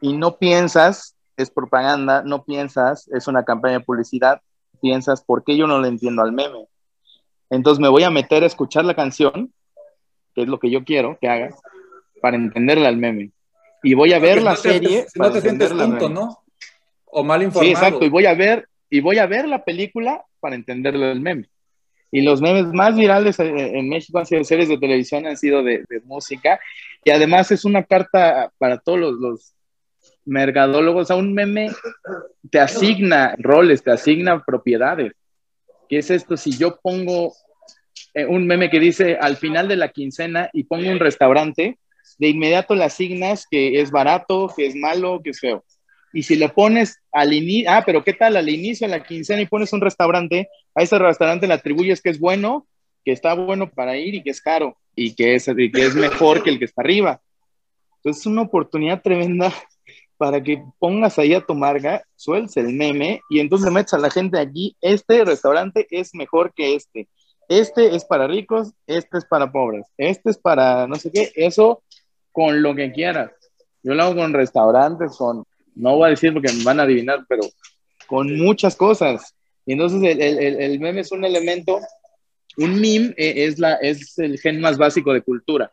y 0.00 0.16
no 0.16 0.38
piensas, 0.38 1.16
es 1.36 1.50
propaganda, 1.50 2.22
no 2.22 2.44
piensas, 2.44 3.08
es 3.08 3.26
una 3.28 3.44
campaña 3.44 3.78
de 3.78 3.84
publicidad, 3.84 4.40
piensas, 4.80 5.22
¿por 5.22 5.44
qué 5.44 5.56
yo 5.56 5.66
no 5.66 5.80
le 5.80 5.88
entiendo 5.88 6.22
al 6.22 6.32
meme? 6.32 6.66
Entonces 7.50 7.80
me 7.80 7.88
voy 7.88 8.02
a 8.02 8.10
meter 8.10 8.42
a 8.42 8.46
escuchar 8.46 8.84
la 8.84 8.94
canción, 8.94 9.52
que 10.34 10.42
es 10.42 10.48
lo 10.48 10.58
que 10.58 10.70
yo 10.70 10.84
quiero 10.84 11.18
que 11.20 11.28
hagas, 11.28 11.54
para 12.20 12.36
entenderle 12.36 12.86
al 12.86 12.96
meme. 12.96 13.32
Y 13.82 13.94
voy 13.94 14.12
a 14.12 14.18
ver 14.18 14.42
la 14.42 14.56
serie. 14.56 15.06
no 15.14 15.30
te 15.30 15.40
sientes 15.40 15.70
tonto, 15.70 16.08
¿no? 16.08 16.42
O 17.06 17.22
mal 17.22 17.42
informado. 17.42 17.66
Sí, 17.66 17.72
exacto. 17.72 18.04
Y 18.04 18.08
voy 18.08 18.26
a 18.26 18.34
ver, 18.34 18.68
y 18.90 19.00
voy 19.00 19.18
a 19.18 19.26
ver 19.26 19.48
la 19.48 19.64
película 19.64 20.24
para 20.40 20.56
entenderle 20.56 21.10
al 21.10 21.20
meme. 21.20 21.48
Y 22.16 22.22
los 22.22 22.40
memes 22.40 22.72
más 22.72 22.96
virales 22.96 23.38
en 23.38 23.90
México 23.90 24.18
han 24.18 24.24
sido 24.24 24.42
series 24.42 24.70
de 24.70 24.78
televisión, 24.78 25.26
han 25.26 25.36
sido 25.36 25.62
de, 25.62 25.84
música. 26.06 26.58
Y 27.04 27.10
además 27.10 27.52
es 27.52 27.66
una 27.66 27.82
carta 27.84 28.50
para 28.56 28.78
todos 28.78 28.98
los, 28.98 29.20
los 29.20 29.54
mercadólogos. 30.24 31.02
O 31.02 31.04
sea, 31.04 31.16
un 31.16 31.34
meme 31.34 31.68
te 32.50 32.58
asigna 32.58 33.34
roles, 33.36 33.82
te 33.82 33.90
asigna 33.90 34.42
propiedades. 34.42 35.12
¿Qué 35.90 35.98
es 35.98 36.10
esto? 36.10 36.38
Si 36.38 36.56
yo 36.56 36.80
pongo 36.82 37.34
eh, 38.14 38.24
un 38.24 38.46
meme 38.46 38.70
que 38.70 38.80
dice 38.80 39.18
al 39.20 39.36
final 39.36 39.68
de 39.68 39.76
la 39.76 39.90
quincena 39.90 40.48
y 40.54 40.64
pongo 40.64 40.90
un 40.90 40.98
restaurante, 40.98 41.78
de 42.16 42.28
inmediato 42.28 42.74
le 42.74 42.84
asignas 42.84 43.46
que 43.46 43.78
es 43.82 43.90
barato, 43.90 44.50
que 44.56 44.68
es 44.68 44.74
malo, 44.74 45.20
que 45.22 45.32
es 45.32 45.40
feo. 45.40 45.66
Y 46.16 46.22
si 46.22 46.34
le 46.34 46.48
pones 46.48 47.02
al 47.12 47.34
inicio, 47.34 47.70
ah, 47.70 47.82
pero 47.84 48.02
¿qué 48.02 48.14
tal 48.14 48.38
al 48.38 48.48
inicio, 48.48 48.86
en 48.86 48.92
la 48.92 49.04
quincena 49.04 49.42
y 49.42 49.46
pones 49.46 49.74
un 49.74 49.82
restaurante, 49.82 50.48
a 50.74 50.82
ese 50.82 50.98
restaurante 50.98 51.46
le 51.46 51.52
atribuyes 51.52 52.00
que 52.00 52.08
es 52.08 52.18
bueno, 52.18 52.66
que 53.04 53.12
está 53.12 53.34
bueno 53.34 53.68
para 53.68 53.98
ir 53.98 54.14
y 54.14 54.22
que 54.22 54.30
es 54.30 54.40
caro 54.40 54.78
y 54.94 55.14
que 55.14 55.34
es, 55.34 55.44
que 55.44 55.70
es 55.74 55.94
mejor 55.94 56.42
que 56.42 56.48
el 56.48 56.58
que 56.58 56.64
está 56.64 56.80
arriba. 56.80 57.20
Entonces 57.96 58.22
es 58.22 58.26
una 58.28 58.40
oportunidad 58.40 59.02
tremenda 59.02 59.52
para 60.16 60.42
que 60.42 60.64
pongas 60.78 61.18
ahí 61.18 61.34
a 61.34 61.44
tu 61.44 61.54
marca, 61.54 62.02
sueltes 62.16 62.56
el 62.56 62.72
meme 62.72 63.20
y 63.28 63.40
entonces 63.40 63.70
metes 63.70 63.92
a 63.92 63.98
la 63.98 64.08
gente 64.08 64.38
allí, 64.38 64.74
este 64.80 65.22
restaurante 65.22 65.86
es 65.90 66.14
mejor 66.14 66.54
que 66.54 66.76
este. 66.76 67.10
Este 67.46 67.94
es 67.94 68.06
para 68.06 68.26
ricos, 68.26 68.72
este 68.86 69.18
es 69.18 69.26
para 69.26 69.52
pobres, 69.52 69.84
este 69.98 70.30
es 70.30 70.38
para 70.38 70.86
no 70.86 70.94
sé 70.94 71.12
qué, 71.12 71.30
eso 71.36 71.82
con 72.32 72.62
lo 72.62 72.74
que 72.74 72.90
quieras. 72.90 73.32
Yo 73.82 73.92
lo 73.92 74.02
hago 74.02 74.16
con 74.16 74.32
restaurantes, 74.32 75.14
con, 75.18 75.44
no 75.76 75.96
voy 75.96 76.06
a 76.06 76.10
decir 76.10 76.32
porque 76.32 76.52
me 76.52 76.64
van 76.64 76.80
a 76.80 76.84
adivinar, 76.84 77.24
pero 77.28 77.42
con 78.06 78.36
muchas 78.36 78.74
cosas. 78.74 79.34
Y 79.64 79.72
entonces 79.72 80.02
el, 80.02 80.20
el, 80.20 80.60
el 80.60 80.80
meme 80.80 81.00
es 81.00 81.12
un 81.12 81.24
elemento, 81.24 81.80
un 82.56 82.80
meme 82.80 83.14
eh, 83.16 83.44
es, 83.46 83.58
la, 83.58 83.74
es 83.74 84.18
el 84.18 84.38
gen 84.38 84.60
más 84.60 84.78
básico 84.78 85.12
de 85.12 85.22
cultura. 85.22 85.72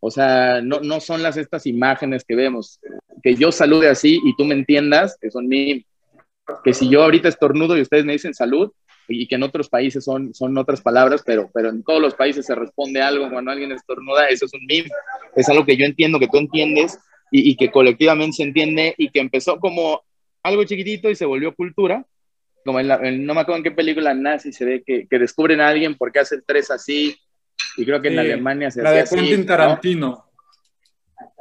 O 0.00 0.10
sea, 0.10 0.60
no, 0.62 0.80
no 0.80 1.00
son 1.00 1.22
las 1.22 1.36
estas 1.36 1.66
imágenes 1.66 2.24
que 2.24 2.34
vemos. 2.34 2.80
Que 3.22 3.34
yo 3.34 3.52
salude 3.52 3.88
así 3.88 4.20
y 4.24 4.34
tú 4.36 4.44
me 4.44 4.54
entiendas, 4.54 5.16
que 5.20 5.30
son 5.30 5.48
meme. 5.48 5.86
Que 6.64 6.74
si 6.74 6.88
yo 6.88 7.02
ahorita 7.02 7.28
estornudo 7.28 7.76
y 7.76 7.82
ustedes 7.82 8.04
me 8.04 8.12
dicen 8.12 8.34
salud, 8.34 8.72
y 9.10 9.26
que 9.26 9.34
en 9.34 9.42
otros 9.42 9.68
países 9.68 10.04
son, 10.04 10.32
son 10.34 10.56
otras 10.56 10.80
palabras, 10.80 11.22
pero, 11.26 11.50
pero 11.52 11.68
en 11.68 11.82
todos 11.82 12.00
los 12.00 12.14
países 12.14 12.46
se 12.46 12.54
responde 12.54 13.02
algo 13.02 13.28
cuando 13.28 13.50
alguien 13.50 13.72
estornuda, 13.72 14.28
eso 14.28 14.46
es 14.46 14.54
un 14.54 14.64
meme, 14.66 14.88
es 15.34 15.48
algo 15.48 15.64
que 15.64 15.76
yo 15.76 15.84
entiendo, 15.84 16.20
que 16.20 16.28
tú 16.28 16.38
entiendes 16.38 16.96
y, 17.30 17.50
y 17.50 17.56
que 17.56 17.70
colectivamente 17.70 18.36
se 18.36 18.42
entiende 18.42 18.94
y 18.96 19.10
que 19.10 19.20
empezó 19.20 19.58
como 19.58 20.02
algo 20.42 20.64
chiquitito 20.64 21.10
y 21.10 21.14
se 21.14 21.26
volvió 21.26 21.54
cultura, 21.54 22.04
como 22.64 22.80
en, 22.80 23.26
no 23.26 23.34
me 23.34 23.40
acuerdo 23.40 23.58
en 23.58 23.62
qué 23.64 23.70
película 23.70 24.14
nazi 24.14 24.52
se 24.52 24.64
ve 24.64 24.82
que, 24.84 25.06
que 25.08 25.18
descubren 25.18 25.60
a 25.60 25.68
alguien 25.68 25.96
porque 25.96 26.20
hace 26.20 26.40
tres 26.42 26.70
así, 26.70 27.16
y 27.76 27.84
creo 27.84 28.00
que 28.00 28.08
en 28.08 28.18
Alemania 28.18 28.70
se 28.70 28.82
La 28.82 28.92
de 28.92 29.04
Quentin 29.04 29.46
Tarantino. 29.46 30.24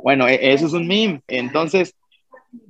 Bueno, 0.02 0.28
e, 0.28 0.54
eso 0.54 0.68
es 0.68 0.74
un 0.74 0.88
meme. 0.88 1.22
Entonces, 1.28 1.94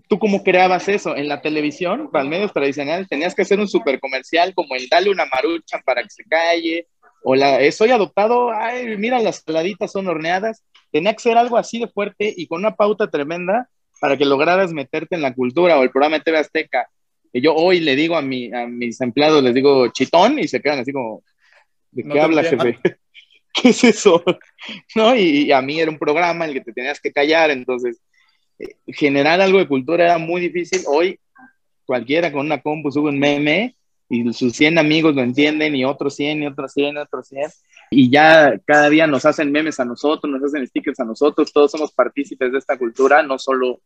¿tú 0.07 0.17
cómo 0.17 0.43
creabas 0.43 0.87
eso? 0.87 1.15
En 1.15 1.27
la 1.27 1.41
televisión, 1.41 2.09
para 2.11 2.25
medios 2.25 2.53
tradicionales, 2.53 3.07
tenías 3.07 3.35
que 3.35 3.43
hacer 3.43 3.59
un 3.59 3.67
super 3.67 3.99
comercial 3.99 4.53
como 4.53 4.75
el 4.75 4.87
dale 4.89 5.09
una 5.09 5.25
marucha 5.25 5.79
para 5.85 6.01
que 6.03 6.09
se 6.09 6.23
calle, 6.23 6.87
o 7.23 7.35
la 7.35 7.59
eh, 7.61 7.71
soy 7.71 7.91
adoptado, 7.91 8.51
ay, 8.51 8.97
mira, 8.97 9.19
las 9.19 9.43
saladitas 9.45 9.91
son 9.91 10.07
horneadas. 10.07 10.63
Tenía 10.91 11.13
que 11.13 11.21
ser 11.21 11.37
algo 11.37 11.57
así 11.57 11.79
de 11.79 11.87
fuerte 11.87 12.33
y 12.35 12.47
con 12.47 12.59
una 12.59 12.75
pauta 12.75 13.09
tremenda 13.09 13.69
para 13.99 14.17
que 14.17 14.25
lograras 14.25 14.73
meterte 14.73 15.15
en 15.15 15.21
la 15.21 15.33
cultura 15.33 15.77
o 15.77 15.83
el 15.83 15.91
programa 15.91 16.17
de 16.17 16.23
TV 16.23 16.37
Azteca. 16.37 16.89
Y 17.31 17.41
yo 17.41 17.53
hoy 17.53 17.79
le 17.79 17.95
digo 17.95 18.15
a, 18.15 18.21
mi, 18.21 18.51
a 18.53 18.65
mis 18.65 18.99
empleados, 19.01 19.43
les 19.43 19.53
digo 19.53 19.87
chitón 19.89 20.39
y 20.39 20.47
se 20.47 20.61
quedan 20.61 20.79
así 20.79 20.91
como, 20.91 21.23
¿de 21.91 22.03
qué 22.03 22.19
habla, 22.19 22.43
jefe? 22.43 22.79
¿Qué 23.53 23.69
es 23.69 23.83
eso? 23.83 24.23
¿No? 24.95 25.15
Y, 25.15 25.51
a 25.51 25.61
mí 25.61 25.79
era 25.79 25.91
un 25.91 25.97
programa 25.97 26.45
en 26.45 26.51
el 26.51 26.57
que 26.57 26.65
te 26.65 26.73
tenías 26.73 26.99
que 26.99 27.11
callar, 27.11 27.51
entonces 27.51 27.99
eh, 28.57 28.75
generar 28.87 29.41
algo 29.41 29.59
de 29.59 29.67
cultura 29.67 30.05
era 30.05 30.17
muy 30.17 30.41
difícil. 30.41 30.81
Hoy 30.87 31.19
cualquiera 31.85 32.31
con 32.31 32.45
una 32.45 32.61
compu 32.61 32.91
sube 32.91 33.09
un 33.09 33.19
meme 33.19 33.75
y 34.09 34.31
sus 34.33 34.53
100 34.53 34.77
amigos 34.77 35.15
lo 35.15 35.21
entienden 35.21 35.75
y 35.75 35.85
otros 35.85 36.15
100 36.15 36.43
y 36.43 36.47
otros 36.47 36.73
100 36.73 36.95
y 36.95 36.97
otros 36.97 37.27
100 37.27 37.49
y 37.89 38.09
ya 38.09 38.59
cada 38.65 38.89
día 38.89 39.07
nos 39.07 39.25
hacen 39.25 39.51
memes 39.51 39.79
a 39.79 39.85
nosotros, 39.85 40.31
nos 40.31 40.43
hacen 40.43 40.65
stickers 40.67 40.99
a 40.99 41.05
nosotros, 41.05 41.51
todos 41.51 41.71
somos 41.71 41.91
partícipes 41.91 42.51
de 42.51 42.57
esta 42.57 42.77
cultura, 42.77 43.23
no 43.23 43.39
solo 43.39 43.81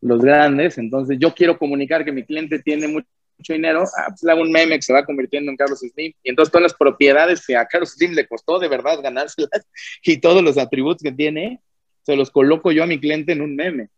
los 0.00 0.20
grandes, 0.20 0.78
entonces 0.78 1.18
yo 1.18 1.34
quiero 1.34 1.58
comunicar 1.58 2.04
que 2.04 2.12
mi 2.12 2.24
cliente 2.24 2.58
tiene 2.60 2.88
mucho, 2.88 3.08
dinero, 3.48 3.82
ah, 3.98 4.06
pues 4.08 4.22
le 4.22 4.30
hago 4.30 4.42
un 4.42 4.52
meme 4.52 4.76
que 4.76 4.82
se 4.82 4.92
va 4.92 5.04
convirtiendo 5.04 5.50
en 5.50 5.56
Carlos 5.56 5.80
Slim, 5.80 6.12
y 6.22 6.30
entonces 6.30 6.52
todas 6.52 6.62
las 6.62 6.74
propiedades 6.74 7.44
que 7.44 7.56
a 7.56 7.66
Carlos 7.66 7.90
Slim 7.92 8.12
le 8.12 8.28
costó 8.28 8.58
de 8.58 8.68
verdad 8.68 9.00
ganárselas 9.02 9.66
y 10.04 10.18
todos 10.18 10.42
los 10.42 10.56
atributos 10.56 11.02
que 11.02 11.12
tiene, 11.12 11.60
se 12.02 12.16
los 12.16 12.30
coloco 12.30 12.70
yo 12.70 12.84
a 12.84 12.86
mi 12.86 13.00
cliente 13.00 13.32
en 13.32 13.40
un 13.40 13.56
meme. 13.56 13.88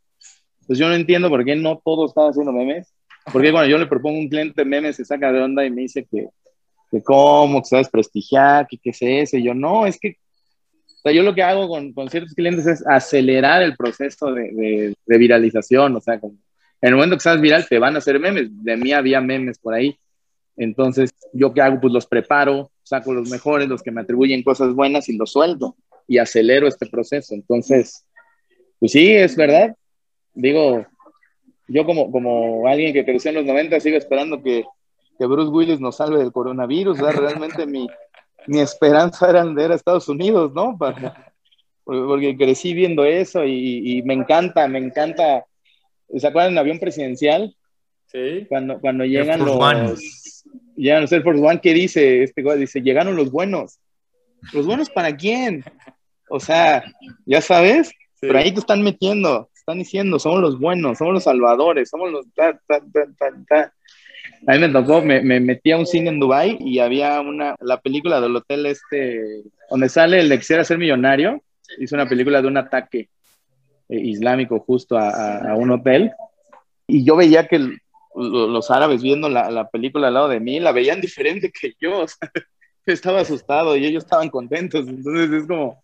Pues 0.67 0.79
yo 0.79 0.89
no 0.89 0.95
entiendo 0.95 1.29
por 1.29 1.45
qué 1.45 1.55
no 1.55 1.81
todos 1.85 2.11
están 2.11 2.31
haciendo 2.31 2.53
memes, 2.53 2.93
porque 3.33 3.53
cuando 3.53 3.69
yo 3.69 3.79
le 3.79 3.87
propongo 3.87 4.17
a 4.17 4.21
un 4.21 4.29
cliente 4.29 4.65
memes 4.65 4.97
se 4.97 5.05
saca 5.05 5.31
de 5.33 5.41
onda 5.41 5.65
y 5.67 5.71
me 5.71 5.83
dice 5.83 6.07
que, 6.11 6.29
que 6.91 7.03
cómo, 7.03 7.63
que 7.63 7.69
sabes 7.69 7.89
prestigiar, 7.89 8.67
que 8.67 8.79
qué 8.79 8.91
es 8.91 8.99
ese, 9.01 9.39
y 9.39 9.45
yo 9.45 9.55
no, 9.55 9.87
es 9.87 9.99
que 9.99 10.17
sea, 11.07 11.13
yo 11.13 11.23
lo 11.23 11.35
que 11.35 11.43
hago 11.43 11.69
con, 11.69 11.93
con, 11.93 12.09
ciertos 12.11 12.35
clientes 12.35 12.67
es 12.67 12.85
acelerar 12.87 13.63
el 13.63 13.77
proceso 13.77 14.33
de, 14.33 14.95
de, 15.07 15.19
viralización. 15.19 15.95
O 15.97 16.01
sea, 16.01 16.15
en 16.15 16.39
el 16.81 16.95
momento 16.95 17.17
que 17.17 17.23
seas 17.23 17.41
viral, 17.41 17.67
te 17.69 17.79
van 17.79 17.95
a 17.95 17.99
hacer 17.99 18.19
memes. 18.19 18.49
De 18.51 18.77
mí 18.77 18.93
había 18.93 19.21
memes 19.21 19.59
por 19.59 19.75
ahí. 19.75 19.97
Entonces, 20.57 21.15
¿yo 21.33 21.53
qué 21.53 21.61
hago? 21.61 21.81
Pues 21.81 21.93
los 21.93 22.07
preparo, 22.07 22.71
saco 22.83 23.15
los 23.15 23.31
mejores, 23.31 23.69
los 23.69 23.83
que 23.83 23.91
me 23.91 24.01
atribuyen 24.01 24.43
cosas 24.43 24.75
buenas 24.75 25.09
y 25.09 25.17
los 25.17 25.33
sueldo 25.33 25.77
y 26.09 26.19
acelero 26.19 26.67
este 26.67 26.87
proceso. 26.87 27.35
Entonces, 27.35 28.05
pues 28.79 28.93
sí, 28.93 29.11
es 29.15 29.37
verdad. 29.37 29.77
Digo, 30.35 30.87
yo 31.69 31.85
como, 31.85 32.11
como 32.11 32.67
alguien 32.67 32.93
que 32.93 33.05
creció 33.05 33.31
en 33.31 33.37
los 33.37 33.45
90 33.45 33.81
sigo 33.81 33.97
esperando 33.97 34.43
que, 34.43 34.65
que 35.19 35.27
Bruce 35.27 35.51
Willis 35.51 35.81
nos 35.81 35.97
salve 35.97 36.19
del 36.19 36.33
coronavirus. 36.33 36.99
¿verdad? 36.99 37.21
Realmente 37.21 37.67
mi, 37.67 37.87
mi 38.47 38.61
esperanza 38.61 39.29
era 39.29 39.45
de 39.45 39.65
ir 39.65 39.73
a 39.73 39.75
Estados 39.75 40.09
Unidos, 40.09 40.53
¿no? 40.55 40.77
porque 41.85 42.37
crecí 42.37 42.75
viendo 42.75 43.05
eso 43.05 43.45
y, 43.45 44.03
me 44.05 44.15
encanta, 44.15 44.67
me 44.67 44.79
encanta. 44.79 45.47
¿Se 46.17 46.27
acuerdan 46.27 46.53
del 46.53 46.59
avión 46.59 46.79
presidencial? 46.79 47.57
Sí. 48.07 48.47
Cuando, 48.49 48.81
cuando 48.81 49.05
llegan 49.05 49.45
los, 49.45 50.45
llegan 50.77 51.03
los 51.03 51.13
Air 51.13 51.23
Force 51.23 51.43
One, 51.43 51.61
¿qué 51.61 51.75
dice? 51.75 52.23
Este 52.23 52.43
dice, 52.57 52.81
llegaron 52.81 53.17
los 53.17 53.31
buenos. 53.31 53.79
¿Los 54.53 54.67
buenos 54.67 54.91
para 54.91 55.17
quién? 55.17 55.65
O 56.29 56.41
sea, 56.41 56.85
ya 57.25 57.41
sabes, 57.41 57.93
pero 58.21 58.39
ahí 58.39 58.53
te 58.53 58.61
están 58.61 58.83
metiendo, 58.83 59.49
están 59.55 59.79
diciendo, 59.79 60.19
somos 60.19 60.41
los 60.41 60.59
buenos, 60.59 60.99
somos 60.99 61.15
los 61.15 61.25
salvadores, 61.25 61.89
somos 61.89 62.11
los... 62.11 62.27
A 64.47 64.53
mí 64.53 64.59
me 64.59 64.69
tocó, 64.69 65.03
me, 65.03 65.21
me 65.23 65.41
metí 65.41 65.73
a 65.73 65.79
un 65.79 65.87
cine 65.87 66.11
en 66.11 66.21
Dubai 66.21 66.57
y 66.61 66.79
había 66.79 67.21
una, 67.21 67.55
la 67.61 67.81
película 67.81 68.21
del 68.21 68.37
hotel 68.37 68.67
este, 68.67 69.43
donde 69.71 69.89
sale 69.89 70.21
el 70.21 70.29
de 70.29 70.39
quisiera 70.39 70.65
ser 70.65 70.79
millonario, 70.79 71.43
hizo 71.79 71.95
una 71.95 72.09
película 72.09 72.41
de 72.43 72.49
un 72.49 72.57
ataque 72.57 73.09
eh, 73.89 73.99
islámico 73.99 74.61
justo 74.61 74.97
a, 74.97 75.39
a, 75.51 75.57
un 75.57 75.71
hotel. 75.71 76.13
Y 76.87 77.05
yo 77.05 77.17
veía 77.17 77.49
que 77.49 77.79
los 78.15 78.71
árabes 78.71 79.03
viendo 79.03 79.29
la, 79.29 79.51
la, 79.51 79.69
película 79.69 80.09
al 80.09 80.15
lado 80.15 80.29
de 80.29 80.41
mí 80.41 80.59
la 80.61 80.73
veían 80.73 81.01
diferente 81.01 81.51
que 81.53 81.75
yo, 81.81 82.01
o 82.05 82.09
sea, 82.09 82.31
estaba 82.87 83.21
asustado 83.21 83.77
y 83.77 83.85
ellos 83.85 84.05
estaban 84.05 84.31
contentos, 84.31 84.87
entonces 84.89 85.31
es 85.33 85.47
como, 85.47 85.81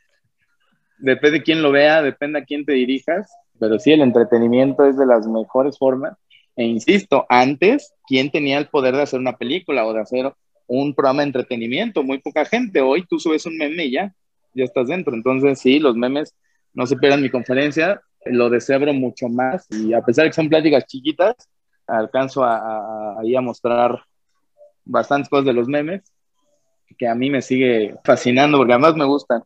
depende 0.98 1.38
de 1.38 1.44
quién 1.44 1.62
lo 1.62 1.72
vea, 1.72 2.00
depende 2.00 2.38
a 2.38 2.44
quién 2.44 2.64
te 2.64 2.72
dirijas, 2.72 3.30
pero 3.58 3.78
sí, 3.78 3.92
el 3.92 4.00
entretenimiento 4.00 4.84
es 4.86 4.96
de 4.96 5.06
las 5.06 5.26
mejores 5.26 5.76
formas 5.78 6.16
e 6.56 6.64
insisto, 6.64 7.26
antes, 7.28 7.94
¿quién 8.06 8.30
tenía 8.30 8.58
el 8.58 8.68
poder 8.68 8.94
de 8.94 9.02
hacer 9.02 9.20
una 9.20 9.36
película 9.36 9.86
o 9.86 9.92
de 9.92 10.00
hacer 10.00 10.32
un 10.66 10.94
programa 10.94 11.22
de 11.22 11.28
entretenimiento? 11.28 12.02
Muy 12.02 12.18
poca 12.18 12.44
gente. 12.44 12.80
Hoy 12.80 13.04
tú 13.06 13.18
subes 13.18 13.46
un 13.46 13.56
meme 13.56 13.86
y 13.86 13.92
ya, 13.92 14.14
ya 14.54 14.64
estás 14.64 14.88
dentro. 14.88 15.14
Entonces, 15.14 15.58
sí, 15.58 15.78
los 15.78 15.96
memes 15.96 16.34
no 16.74 16.86
se 16.86 16.96
pierdan 16.96 17.22
mi 17.22 17.30
conferencia, 17.30 18.00
lo 18.24 18.50
desebro 18.50 18.92
mucho 18.92 19.28
más 19.28 19.66
y 19.70 19.92
a 19.92 20.00
pesar 20.02 20.24
de 20.24 20.30
que 20.30 20.34
son 20.34 20.48
pláticas 20.48 20.86
chiquitas, 20.86 21.34
alcanzo 21.86 22.44
a, 22.44 22.56
a, 22.56 23.20
a 23.20 23.40
mostrar 23.40 24.02
bastantes 24.84 25.28
cosas 25.28 25.46
de 25.46 25.52
los 25.52 25.68
memes 25.68 26.02
que 26.98 27.08
a 27.08 27.14
mí 27.14 27.30
me 27.30 27.42
sigue 27.42 27.94
fascinando 28.04 28.58
porque 28.58 28.72
además 28.72 28.94
me 28.96 29.04
gustan 29.04 29.42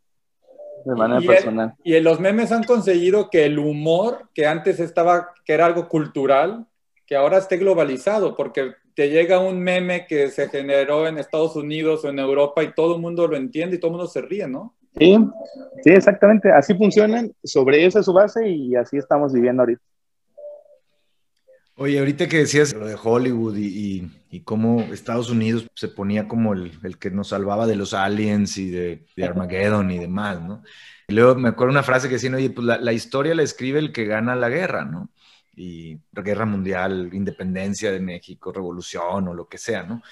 de 0.84 0.94
manera 0.94 1.20
personal. 1.20 1.74
y 1.82 1.98
los 2.00 2.20
memes 2.20 2.52
han 2.52 2.62
conseguido 2.62 3.28
que 3.28 3.44
el 3.44 3.58
humor 3.58 4.28
que 4.34 4.46
antes 4.46 4.78
estaba, 4.78 5.32
que 5.44 5.52
era 5.52 5.66
algo 5.66 5.88
cultural, 5.88 6.66
que 7.06 7.16
ahora 7.16 7.38
esté 7.38 7.56
globalizado, 7.56 8.36
porque 8.36 8.72
te 8.94 9.08
llega 9.08 9.38
un 9.38 9.60
meme 9.60 10.06
que 10.06 10.28
se 10.30 10.48
generó 10.48 11.06
en 11.06 11.18
Estados 11.18 11.54
Unidos 11.54 12.04
o 12.04 12.08
en 12.08 12.18
Europa 12.18 12.64
y 12.64 12.72
todo 12.72 12.96
el 12.96 13.00
mundo 13.00 13.28
lo 13.28 13.36
entiende 13.36 13.76
y 13.76 13.78
todo 13.78 13.90
el 13.90 13.96
mundo 13.96 14.10
se 14.10 14.22
ríe, 14.22 14.48
¿no? 14.48 14.74
Sí, 14.98 15.16
sí, 15.84 15.90
exactamente. 15.90 16.50
Así 16.50 16.74
funcionan, 16.74 17.32
sobre 17.44 17.84
esa 17.84 18.00
es 18.00 18.06
su 18.06 18.12
base 18.12 18.48
y 18.48 18.74
así 18.74 18.96
estamos 18.96 19.32
viviendo 19.32 19.62
ahorita. 19.62 19.82
Oye, 21.78 21.98
ahorita 21.98 22.26
que 22.26 22.38
decías 22.38 22.72
lo 22.72 22.86
de 22.86 22.96
Hollywood 23.00 23.54
y, 23.58 24.10
y, 24.30 24.40
cómo 24.40 24.80
Estados 24.80 25.28
Unidos 25.28 25.66
se 25.74 25.88
ponía 25.88 26.26
como 26.26 26.54
el, 26.54 26.72
el, 26.82 26.96
que 26.96 27.10
nos 27.10 27.28
salvaba 27.28 27.66
de 27.66 27.76
los 27.76 27.92
aliens 27.92 28.56
y 28.56 28.70
de, 28.70 29.04
de 29.14 29.24
Armageddon 29.24 29.90
y 29.90 29.98
demás, 29.98 30.40
¿no? 30.40 30.62
Y 31.08 31.14
luego 31.14 31.34
me 31.34 31.50
acuerdo 31.50 31.72
una 31.72 31.82
frase 31.82 32.08
que 32.08 32.14
decían, 32.14 32.34
oye, 32.34 32.48
pues 32.48 32.66
la, 32.66 32.78
la 32.78 32.94
historia 32.94 33.34
la 33.34 33.42
escribe 33.42 33.78
el 33.78 33.92
que 33.92 34.06
gana 34.06 34.34
la 34.34 34.48
guerra, 34.48 34.86
¿no? 34.86 35.10
Y 35.56 35.98
guerra 36.12 36.44
mundial, 36.44 37.10
independencia 37.12 37.90
de 37.90 37.98
México, 37.98 38.52
revolución 38.52 39.28
o 39.28 39.34
lo 39.34 39.48
que 39.48 39.56
sea, 39.56 39.82
¿no? 39.82 40.02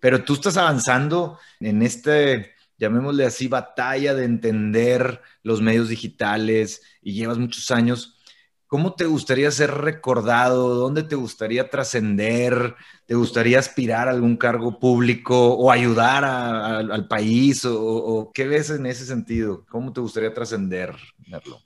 Pero 0.00 0.24
tú 0.24 0.34
estás 0.34 0.56
avanzando 0.56 1.38
en 1.60 1.82
este, 1.82 2.54
llamémosle 2.78 3.26
así, 3.26 3.46
batalla 3.46 4.14
de 4.14 4.24
entender 4.24 5.20
los 5.42 5.60
medios 5.60 5.88
digitales 5.88 6.82
y 7.02 7.12
llevas 7.12 7.38
muchos 7.38 7.70
años. 7.70 8.18
¿Cómo 8.66 8.94
te 8.94 9.04
gustaría 9.04 9.50
ser 9.50 9.70
recordado? 9.72 10.74
¿Dónde 10.74 11.02
te 11.02 11.14
gustaría 11.14 11.68
trascender? 11.68 12.74
¿Te 13.06 13.14
gustaría 13.14 13.58
aspirar 13.58 14.08
a 14.08 14.10
algún 14.10 14.36
cargo 14.36 14.80
público 14.80 15.54
o 15.54 15.70
ayudar 15.70 16.24
al 16.24 17.06
país? 17.06 17.64
O, 17.66 17.78
o, 17.78 18.32
qué 18.32 18.48
ves 18.48 18.70
en 18.70 18.86
ese 18.86 19.04
sentido? 19.04 19.64
¿Cómo 19.68 19.92
te 19.92 20.00
gustaría 20.00 20.34
trascender, 20.34 20.96
Merlo? 21.28 21.60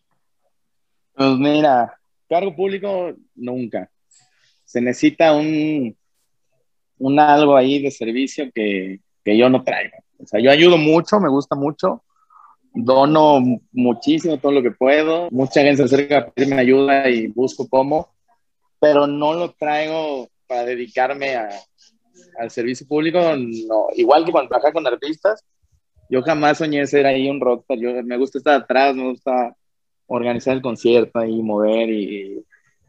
Pues 1.15 1.39
mira, 1.39 1.98
Cargo 2.29 2.55
público, 2.55 3.15
nunca. 3.35 3.91
Se 4.65 4.81
necesita 4.81 5.33
un, 5.33 5.97
un 6.99 7.21
algo 7.21 7.57
ahí 7.57 7.83
de 7.83 7.91
servicio 7.91 8.51
que, 8.55 9.01
que 9.25 9.37
yo 9.37 9.49
no 9.49 9.65
traigo. 9.65 9.97
O 10.19 10.27
sea, 10.27 10.41
yo 10.41 10.51
ayudo 10.51 10.77
mucho, 10.77 11.21
me 11.21 11.29
gusta 11.29 11.55
mucho, 11.55 12.03
dono 12.75 13.41
muchísimo 13.73 14.39
todo 14.39 14.53
lo 14.53 14.63
que 14.63 14.73
puedo. 14.73 15.29
Mucha 15.31 15.63
gente 15.63 15.79
se 15.79 15.85
acerca 15.85 16.19
a 16.19 16.31
pedirme 16.31 16.61
ayuda 16.61 17.09
y 17.09 17.29
busco 17.29 17.69
cómo, 17.69 18.09
pero 18.81 19.07
no 19.07 19.35
lo 19.35 19.53
traigo 19.53 20.29
para 20.47 20.65
dedicarme 20.65 21.37
a, 21.37 21.49
al 22.39 22.51
servicio 22.51 22.87
público. 22.87 23.21
No. 23.37 23.87
Igual 23.95 24.25
que 24.25 24.33
cuando 24.33 24.49
trabajaba 24.49 24.73
con 24.73 24.87
artistas, 24.87 25.45
yo 26.11 26.23
jamás 26.23 26.59
soñé 26.59 26.87
ser 26.87 27.07
ahí 27.07 27.29
un 27.29 27.41
rockstar. 27.41 27.79
Yo 27.79 28.03
me 28.03 28.17
gusta 28.17 28.39
estar 28.39 28.61
atrás, 28.61 28.95
me 28.95 29.11
gusta 29.11 29.55
organizar 30.09 30.55
el 30.55 30.63
concierto 30.63 31.23
y 31.25 31.43
mover 31.43 31.91
y, 31.91 32.45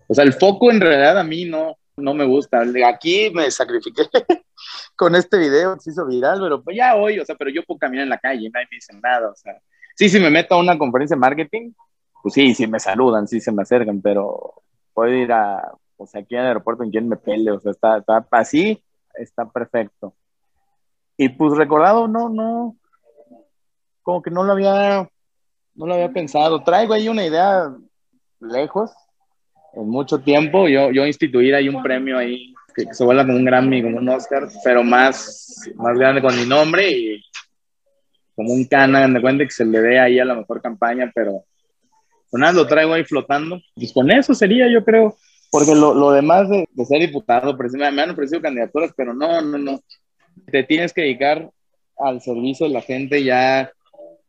o 0.08 0.14
sea, 0.14 0.24
el 0.24 0.34
foco 0.34 0.72
en 0.72 0.82
realidad 0.82 1.20
a 1.20 1.24
mí 1.24 1.46
no, 1.46 1.78
no 1.98 2.14
me 2.14 2.26
gusta. 2.26 2.64
Aquí 2.88 3.30
me 3.34 3.52
sacrifiqué 3.52 4.04
con 4.96 5.16
este 5.16 5.38
video, 5.38 5.78
se 5.80 5.92
hizo 5.92 6.06
viral, 6.06 6.40
pero 6.42 6.64
pues 6.64 6.76
ya 6.76 6.96
hoy, 6.96 7.20
o 7.20 7.26
sea, 7.26 7.36
pero 7.36 7.52
yo 7.52 7.64
puedo 7.64 7.78
caminar 7.78 8.04
en 8.04 8.10
la 8.10 8.18
calle, 8.18 8.50
nadie 8.50 8.68
me 8.72 8.78
dice 8.78 8.94
nada, 9.02 9.30
o 9.30 9.36
sea, 9.36 9.54
sí, 9.96 10.10
si 10.10 10.20
me 10.20 10.30
meto 10.30 10.56
a 10.56 10.60
una 10.60 10.78
conferencia 10.78 11.16
de 11.16 11.20
marketing, 11.20 11.72
pues 12.24 12.34
sí, 12.34 12.54
sí 12.56 12.68
me 12.68 12.80
saludan, 12.80 13.28
sí 13.28 13.40
se 13.40 13.52
me 13.52 13.62
acercan, 13.62 14.02
pero 14.02 14.64
puedo 14.94 15.14
ir 15.14 15.32
a, 15.32 15.72
o 15.98 16.08
sea, 16.08 16.22
aquí 16.22 16.36
al 16.36 16.48
aeropuerto 16.48 16.84
en 16.84 16.92
quien 16.92 17.08
me 17.08 17.18
pele, 17.18 17.52
o 17.52 17.60
sea, 17.60 17.72
está, 17.72 17.98
está 17.98 18.24
así, 18.32 18.84
está 19.14 19.50
perfecto. 19.50 20.16
Y 21.18 21.30
pues 21.30 21.58
recordado, 21.58 22.08
no, 22.08 22.30
no, 22.30 22.78
como 24.02 24.22
que 24.22 24.32
no 24.32 24.44
lo 24.44 24.54
había 24.54 25.10
no 25.80 25.88
lo 25.88 25.94
había 25.94 26.12
pensado. 26.12 26.62
Traigo 26.62 26.94
ahí 26.94 27.08
una 27.08 27.26
idea 27.26 27.74
lejos, 28.42 28.92
en 29.74 29.88
mucho 29.88 30.20
tiempo, 30.20 30.68
yo, 30.68 30.92
yo 30.92 31.06
instituir 31.06 31.56
ahí 31.56 31.70
un 31.70 31.82
premio 31.82 32.18
ahí 32.18 32.54
que, 32.76 32.94
se 32.94 33.04
vuelva 33.04 33.26
como 33.26 33.38
un 33.38 33.46
Grammy, 33.46 33.82
como 33.82 33.98
un 33.98 34.10
Oscar, 34.10 34.48
pero 34.64 34.84
más, 34.84 35.70
más 35.76 35.98
grande 35.98 36.22
con 36.22 36.36
mi 36.36 36.46
nombre 36.46 36.92
y 36.92 37.24
como 38.36 38.54
un 38.54 38.66
Canon 38.66 39.14
de 39.14 39.22
cuenta 39.22 39.46
que 39.46 39.52
se 39.52 39.66
le 39.66 39.80
dé 39.80 40.00
ahí 40.00 40.20
a 40.20 40.26
la 40.26 40.36
mejor 40.36 40.62
campaña, 40.62 41.12
pero 41.16 41.46
con 42.30 42.42
nada 42.42 42.54
lo 42.54 42.68
traigo 42.68 42.94
ahí 42.94 43.06
flotando. 43.06 43.62
Pues 43.74 43.94
con 43.94 44.12
eso 44.12 44.34
sería, 44.34 44.70
yo 44.70 44.84
creo, 44.84 45.16
porque 45.50 45.76
lo, 45.76 45.94
lo 45.94 46.12
demás 46.12 46.50
de, 46.50 46.68
de, 46.72 46.86
ser 46.86 47.00
diputado, 47.00 47.56
me 47.58 48.02
han 48.02 48.10
ofrecido 48.10 48.42
candidaturas, 48.42 48.92
pero 48.98 49.14
no, 49.14 49.42
no, 49.42 49.58
no. 49.58 49.80
Te 50.52 50.64
tienes 50.64 50.92
que 50.92 51.02
dedicar 51.02 51.50
al 51.98 52.22
servicio 52.22 52.68
de 52.68 52.74
la 52.74 52.82
gente 52.82 53.24
ya 53.24 53.72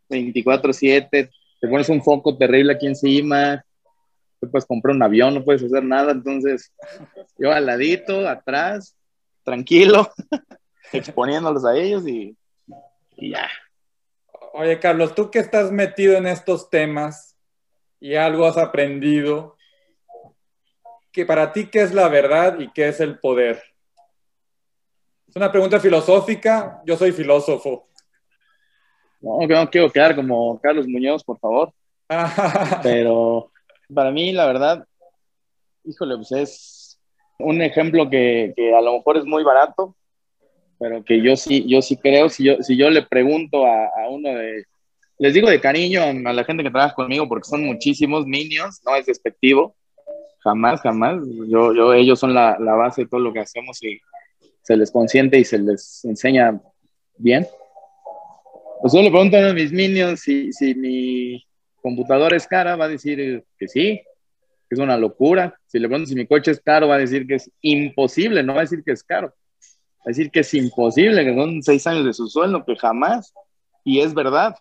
24/7, 0.08 1.30
te 1.60 1.68
pones 1.68 1.88
un 1.88 2.02
foco 2.02 2.36
terrible 2.36 2.72
aquí 2.72 2.86
encima, 2.86 3.64
te 4.40 4.46
puedes 4.46 4.64
comprar 4.64 4.96
un 4.96 5.02
avión, 5.02 5.34
no 5.34 5.44
puedes 5.44 5.62
hacer 5.62 5.84
nada, 5.84 6.12
entonces 6.12 6.72
yo 7.38 7.52
al 7.52 7.66
ladito, 7.66 8.26
atrás, 8.26 8.96
tranquilo, 9.44 10.10
exponiéndolos 10.92 11.64
a 11.64 11.76
ellos 11.76 12.06
y, 12.08 12.34
y 13.16 13.30
ya. 13.30 13.48
Oye, 14.54 14.80
Carlos, 14.80 15.14
tú 15.14 15.30
que 15.30 15.38
estás 15.38 15.70
metido 15.70 16.16
en 16.16 16.26
estos 16.26 16.70
temas 16.70 17.36
y 18.00 18.14
algo 18.14 18.46
has 18.46 18.56
aprendido, 18.56 19.56
que 21.12 21.26
para 21.26 21.52
ti, 21.52 21.66
¿qué 21.66 21.82
es 21.82 21.92
la 21.92 22.08
verdad 22.08 22.58
y 22.58 22.70
qué 22.72 22.88
es 22.88 23.00
el 23.00 23.18
poder? 23.18 23.62
Es 25.28 25.36
una 25.36 25.52
pregunta 25.52 25.78
filosófica, 25.78 26.80
yo 26.84 26.96
soy 26.96 27.12
filósofo. 27.12 27.89
No, 29.20 29.38
no 29.46 29.70
quiero 29.70 29.90
quedar 29.90 30.16
como 30.16 30.60
Carlos 30.60 30.86
Muñoz, 30.86 31.22
por 31.24 31.38
favor. 31.38 31.72
Pero 32.82 33.50
para 33.92 34.10
mí, 34.10 34.32
la 34.32 34.46
verdad, 34.46 34.86
híjole, 35.84 36.16
pues 36.16 36.32
es 36.32 37.00
un 37.38 37.62
ejemplo 37.62 38.08
que, 38.08 38.52
que, 38.56 38.74
a 38.74 38.80
lo 38.80 38.94
mejor 38.94 39.16
es 39.16 39.24
muy 39.24 39.42
barato, 39.42 39.96
pero 40.78 41.02
que 41.04 41.22
yo 41.22 41.36
sí, 41.36 41.64
yo 41.66 41.82
sí 41.82 41.96
creo, 41.96 42.28
si 42.28 42.44
yo, 42.44 42.62
si 42.62 42.76
yo 42.76 42.90
le 42.90 43.02
pregunto 43.02 43.66
a, 43.66 43.86
a 43.86 44.08
uno 44.10 44.28
de, 44.30 44.64
les 45.18 45.34
digo 45.34 45.48
de 45.48 45.60
cariño 45.60 46.02
a 46.02 46.32
la 46.32 46.44
gente 46.44 46.62
que 46.62 46.70
trabaja 46.70 46.94
conmigo, 46.94 47.28
porque 47.28 47.48
son 47.48 47.64
muchísimos 47.64 48.26
niños, 48.26 48.80
no 48.84 48.94
es 48.94 49.06
despectivo, 49.06 49.74
jamás, 50.38 50.80
jamás, 50.80 51.18
yo, 51.48 51.74
yo, 51.74 51.92
ellos 51.92 52.18
son 52.18 52.34
la, 52.34 52.58
la 52.58 52.74
base 52.74 53.02
de 53.02 53.08
todo 53.08 53.20
lo 53.20 53.32
que 53.32 53.40
hacemos 53.40 53.82
y 53.82 54.00
se 54.62 54.76
les 54.76 54.90
consiente 54.90 55.38
y 55.38 55.44
se 55.44 55.58
les 55.58 56.04
enseña 56.04 56.60
bien. 57.16 57.46
Pues 58.80 58.94
yo 58.94 59.02
le 59.02 59.10
pregunto 59.10 59.36
a 59.36 59.52
mis 59.52 59.72
minions 59.72 60.20
si, 60.20 60.52
si 60.54 60.74
mi 60.74 61.46
computadora 61.82 62.34
es 62.34 62.46
cara, 62.46 62.76
va 62.76 62.86
a 62.86 62.88
decir 62.88 63.44
que 63.58 63.68
sí, 63.68 64.00
que 64.68 64.74
es 64.74 64.78
una 64.78 64.96
locura. 64.96 65.54
Si 65.66 65.78
le 65.78 65.86
pregunto 65.86 66.08
si 66.08 66.14
mi 66.14 66.26
coche 66.26 66.52
es 66.52 66.60
caro, 66.60 66.88
va 66.88 66.94
a 66.94 66.98
decir 66.98 67.26
que 67.26 67.34
es 67.34 67.50
imposible, 67.60 68.42
no 68.42 68.54
va 68.54 68.60
a 68.60 68.62
decir 68.62 68.82
que 68.82 68.92
es 68.92 69.04
caro. 69.04 69.34
Va 69.98 70.06
a 70.06 70.08
decir 70.08 70.30
que 70.30 70.40
es 70.40 70.54
imposible, 70.54 71.22
que 71.24 71.34
son 71.34 71.62
seis 71.62 71.86
años 71.86 72.06
de 72.06 72.14
su 72.14 72.26
sueldo, 72.28 72.64
que 72.64 72.74
jamás. 72.74 73.34
Y 73.84 74.00
es 74.00 74.14
verdad. 74.14 74.56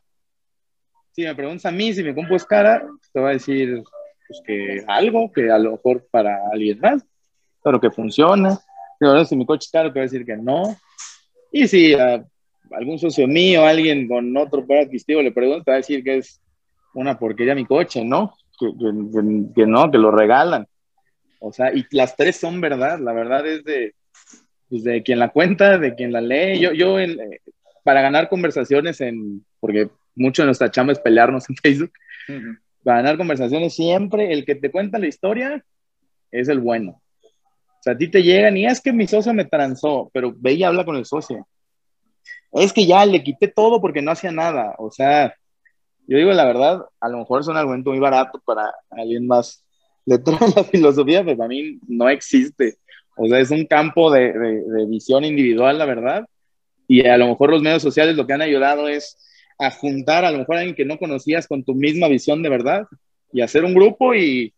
Si 1.14 1.24
me 1.24 1.34
preguntas 1.34 1.66
a 1.66 1.72
mí 1.72 1.94
si 1.94 2.04
mi 2.04 2.14
compu 2.14 2.36
es 2.36 2.44
cara, 2.44 2.86
te 3.14 3.22
va 3.22 3.30
a 3.30 3.34
decir 3.34 3.84
pues, 4.28 4.42
que 4.46 4.84
algo, 4.88 5.32
que 5.32 5.50
a 5.50 5.58
lo 5.58 5.72
mejor 5.72 6.06
para 6.12 6.38
alguien 6.52 6.78
más, 6.82 7.06
pero 7.64 7.80
que 7.80 7.90
funciona. 7.90 8.60
Si 9.26 9.36
mi 9.38 9.46
coche 9.46 9.68
es 9.68 9.72
caro, 9.72 9.94
te 9.94 10.00
va 10.00 10.04
a 10.04 10.10
decir 10.10 10.26
que 10.26 10.36
no. 10.36 10.76
Y 11.54 11.70
si 11.70 11.96
uh, 11.96 12.22
algún 12.72 13.00
socio 13.00 13.28
mío, 13.28 13.66
alguien 13.66 14.08
con 14.08 14.36
otro 14.38 14.66
poder 14.66 14.86
adquisitivo 14.86 15.22
le 15.22 15.32
pregunta, 15.32 15.72
va 15.72 15.76
a 15.76 15.78
decir 15.78 16.04
que 16.04 16.18
es 16.18 16.42
una 16.94 17.18
porquería 17.18 17.56
mi 17.56 17.66
coche, 17.66 18.04
¿no? 18.04 18.34
Que, 18.60 18.68
que, 18.68 19.54
que, 19.56 19.66
no, 19.66 19.90
que 19.90 19.98
lo 19.98 20.12
regalan. 20.12 20.68
O 21.40 21.52
sea, 21.54 21.74
y 21.74 21.86
las 21.92 22.16
tres 22.16 22.36
son 22.36 22.60
verdad, 22.60 23.00
la 23.00 23.14
verdad 23.14 23.46
es 23.48 23.64
de, 23.64 23.94
pues 24.70 24.84
de 24.84 25.02
quien 25.04 25.20
la 25.20 25.30
cuenta, 25.30 25.78
de 25.78 25.96
quien 25.96 26.12
la 26.12 26.22
lee. 26.22 26.60
Yo, 26.60 26.74
yo 26.74 27.00
en, 27.00 27.18
para 27.84 28.02
ganar 28.02 28.30
conversaciones 28.30 29.02
en, 29.02 29.46
porque 29.60 29.90
mucho 30.16 30.42
de 30.42 30.48
nuestra 30.48 30.72
chamba 30.72 30.94
es 30.94 31.00
pelearnos 31.00 31.50
en 31.50 31.56
Facebook, 31.64 31.92
uh 32.28 32.32
-huh. 32.34 32.60
para 32.84 32.98
ganar 32.98 33.18
conversaciones 33.18 33.74
siempre, 33.74 34.34
el 34.34 34.46
que 34.46 34.56
te 34.56 34.72
cuenta 34.72 35.00
la 35.00 35.08
historia 35.08 35.64
es 36.32 36.50
el 36.50 36.60
bueno. 36.60 37.02
O 37.24 37.82
sea, 37.82 37.94
a 37.94 37.98
ti 37.98 38.10
te 38.10 38.22
llegan 38.22 38.58
y 38.58 38.66
es 38.66 38.82
que 38.82 38.92
mi 38.92 39.08
socio 39.08 39.34
me 39.34 39.46
transó, 39.46 40.12
pero 40.14 40.34
ve 40.38 40.54
y 40.54 40.64
habla 40.64 40.84
con 40.84 40.98
el 40.98 41.06
socio. 41.06 41.48
Es 42.52 42.74
que 42.74 42.86
ya 42.86 43.06
le 43.06 43.24
quité 43.24 43.48
todo 43.48 43.82
porque 43.82 44.02
no 44.02 44.12
hacía 44.12 44.32
nada. 44.32 44.76
O 44.78 44.92
sea, 44.92 45.34
yo 46.08 46.18
digo 46.18 46.32
la 46.32 46.46
verdad, 46.46 46.86
a 47.00 47.10
lo 47.10 47.20
mejor 47.20 47.42
es 47.42 47.48
un 47.48 47.58
argumento 47.58 47.92
muy 47.92 48.00
barato 48.00 48.42
para 48.46 48.74
alguien 48.90 49.28
más 49.28 49.64
letrado 50.06 50.46
en 50.48 50.54
la 50.56 50.64
filosofía, 50.64 51.24
pero 51.24 51.38
para 51.38 51.50
mí 51.50 51.80
no 51.88 52.10
existe. 52.10 52.78
O 53.18 53.28
sea, 53.28 53.40
es 53.40 53.52
un 53.52 53.66
campo 53.66 54.12
de, 54.12 54.34
de, 54.34 54.64
de, 54.64 54.86
visión 54.88 55.24
individual, 55.26 55.78
la 55.78 55.86
verdad. 55.86 56.26
Y 56.88 57.06
a 57.06 57.18
lo 57.18 57.28
mejor 57.28 57.52
los 57.52 57.62
medios 57.62 57.84
sociales 57.84 58.16
lo 58.16 58.26
que 58.26 58.34
han 58.34 58.42
ayudado 58.42 58.88
es 58.88 59.18
a 59.60 59.70
juntar 59.72 60.26
a 60.26 60.32
lo 60.32 60.40
mejor 60.40 60.56
a 60.56 60.60
alguien 60.60 60.76
que 60.76 60.86
no 60.86 60.98
conocías 60.98 61.48
con 61.48 61.64
tu 61.64 61.76
misma 61.76 62.08
visión 62.08 62.42
de 62.42 62.50
verdad 62.50 62.88
y 63.34 63.42
hacer 63.42 63.66
un 63.66 63.74
grupo 63.74 64.16
y, 64.16 64.54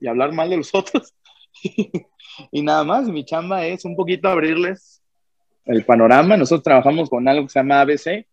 y 0.00 0.06
hablar 0.08 0.32
mal 0.32 0.50
de 0.50 0.56
los 0.56 0.74
otros. 0.74 1.14
y 2.50 2.62
nada 2.62 2.84
más, 2.84 3.06
mi 3.06 3.24
chamba 3.24 3.66
es 3.66 3.84
un 3.84 3.96
poquito 3.96 4.28
abrirles 4.28 4.99
el 5.70 5.84
panorama. 5.84 6.36
Nosotros 6.36 6.64
trabajamos 6.64 7.08
con 7.08 7.26
algo 7.28 7.44
que 7.44 7.52
se 7.52 7.58
llama 7.60 7.80
ABC. 7.80 8.26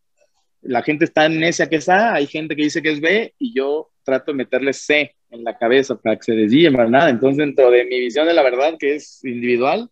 La 0.62 0.82
gente 0.82 1.06
está 1.06 1.28
ese 1.28 1.70
que 1.70 1.78
es 1.78 1.88
A, 1.88 2.16
hay 2.16 2.28
gente 2.28 2.56
que 2.56 2.64
dice 2.64 2.82
que 2.82 2.92
es 2.92 3.00
B 3.00 3.34
y 3.38 3.54
yo 3.54 3.90
trato 4.04 4.32
de 4.32 4.38
meterle 4.38 4.74
C 4.74 5.16
en 5.30 5.44
la 5.44 5.58
cabeza 5.58 5.96
para 5.96 6.16
que 6.16 6.24
se 6.24 6.32
desvíen 6.34 6.74
para 6.74 6.90
nada. 6.90 7.10
Entonces, 7.10 7.38
dentro 7.38 7.70
de 7.70 7.86
mi 7.86 8.00
visión 8.00 8.28
de 8.28 8.34
la 8.34 8.44
verdad, 8.44 8.76
que 8.80 8.96
es 8.96 9.24
individual, 9.24 9.90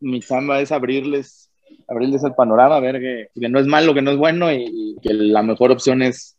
mi 0.00 0.20
chamba 0.20 0.60
es 0.60 0.70
abrirles, 0.70 1.50
abrirles 1.88 2.22
el 2.24 2.34
panorama, 2.34 2.80
ver 2.80 3.00
que, 3.00 3.28
que 3.38 3.48
no 3.48 3.58
es 3.58 3.66
malo, 3.66 3.94
que 3.94 4.02
no 4.02 4.12
es 4.12 4.16
bueno 4.16 4.52
y, 4.52 4.64
y, 4.66 4.96
que 5.02 5.12
la 5.14 5.42
mejor 5.42 5.72
opción 5.72 6.02
es 6.02 6.36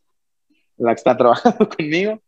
la 0.77 0.91
que 0.91 0.99
está 0.99 1.17
trabajando 1.17 1.67
conmigo. 1.67 2.21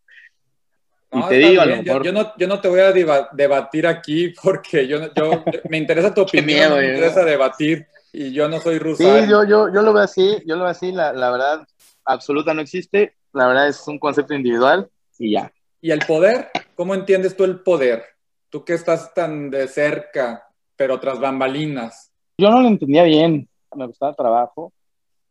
No, 1.15 1.25
y 1.27 1.29
te 1.29 1.35
digo, 1.37 1.61
a 1.61 1.65
lo 1.65 1.77
mejor... 1.77 2.03
yo, 2.03 2.03
yo, 2.03 2.11
no, 2.11 2.33
yo 2.37 2.47
no 2.47 2.59
te 2.59 2.67
voy 2.67 2.79
a 2.81 2.91
debatir 2.91 3.87
aquí 3.87 4.33
porque 4.43 4.87
yo, 4.87 5.13
yo 5.13 5.43
me 5.69 5.77
interesa 5.77 6.13
tu 6.13 6.21
opinión, 6.21 6.45
miedo, 6.45 6.77
me 6.77 6.87
interesa 6.87 7.21
¿no? 7.21 7.27
debatir 7.27 7.87
y 8.11 8.31
yo 8.31 8.47
no 8.47 8.59
soy 8.59 8.79
ruso. 8.79 9.03
Sí, 9.03 9.29
yo, 9.29 9.43
yo, 9.43 9.73
yo 9.73 9.81
lo 9.81 9.93
veo 9.93 10.03
así, 10.03 10.41
yo 10.45 10.55
lo 10.55 10.63
veo 10.63 10.71
así, 10.71 10.91
la, 10.91 11.13
la 11.13 11.31
verdad 11.31 11.67
absoluta 12.05 12.53
no 12.53 12.61
existe, 12.61 13.15
la 13.33 13.47
verdad 13.47 13.67
es 13.67 13.87
un 13.87 13.99
concepto 13.99 14.33
individual 14.33 14.89
y 15.19 15.33
ya. 15.33 15.51
¿Y 15.81 15.91
el 15.91 15.99
poder? 15.99 16.49
¿Cómo 16.75 16.95
entiendes 16.95 17.35
tú 17.35 17.43
el 17.43 17.59
poder? 17.59 18.03
Tú 18.49 18.63
que 18.63 18.73
estás 18.73 19.13
tan 19.13 19.49
de 19.49 19.67
cerca, 19.67 20.47
pero 20.75 20.99
tras 20.99 21.19
bambalinas. 21.19 22.11
Yo 22.37 22.49
no 22.49 22.61
lo 22.61 22.67
entendía 22.67 23.03
bien, 23.03 23.47
me 23.75 23.85
gustaba 23.85 24.11
el 24.11 24.15
trabajo 24.15 24.73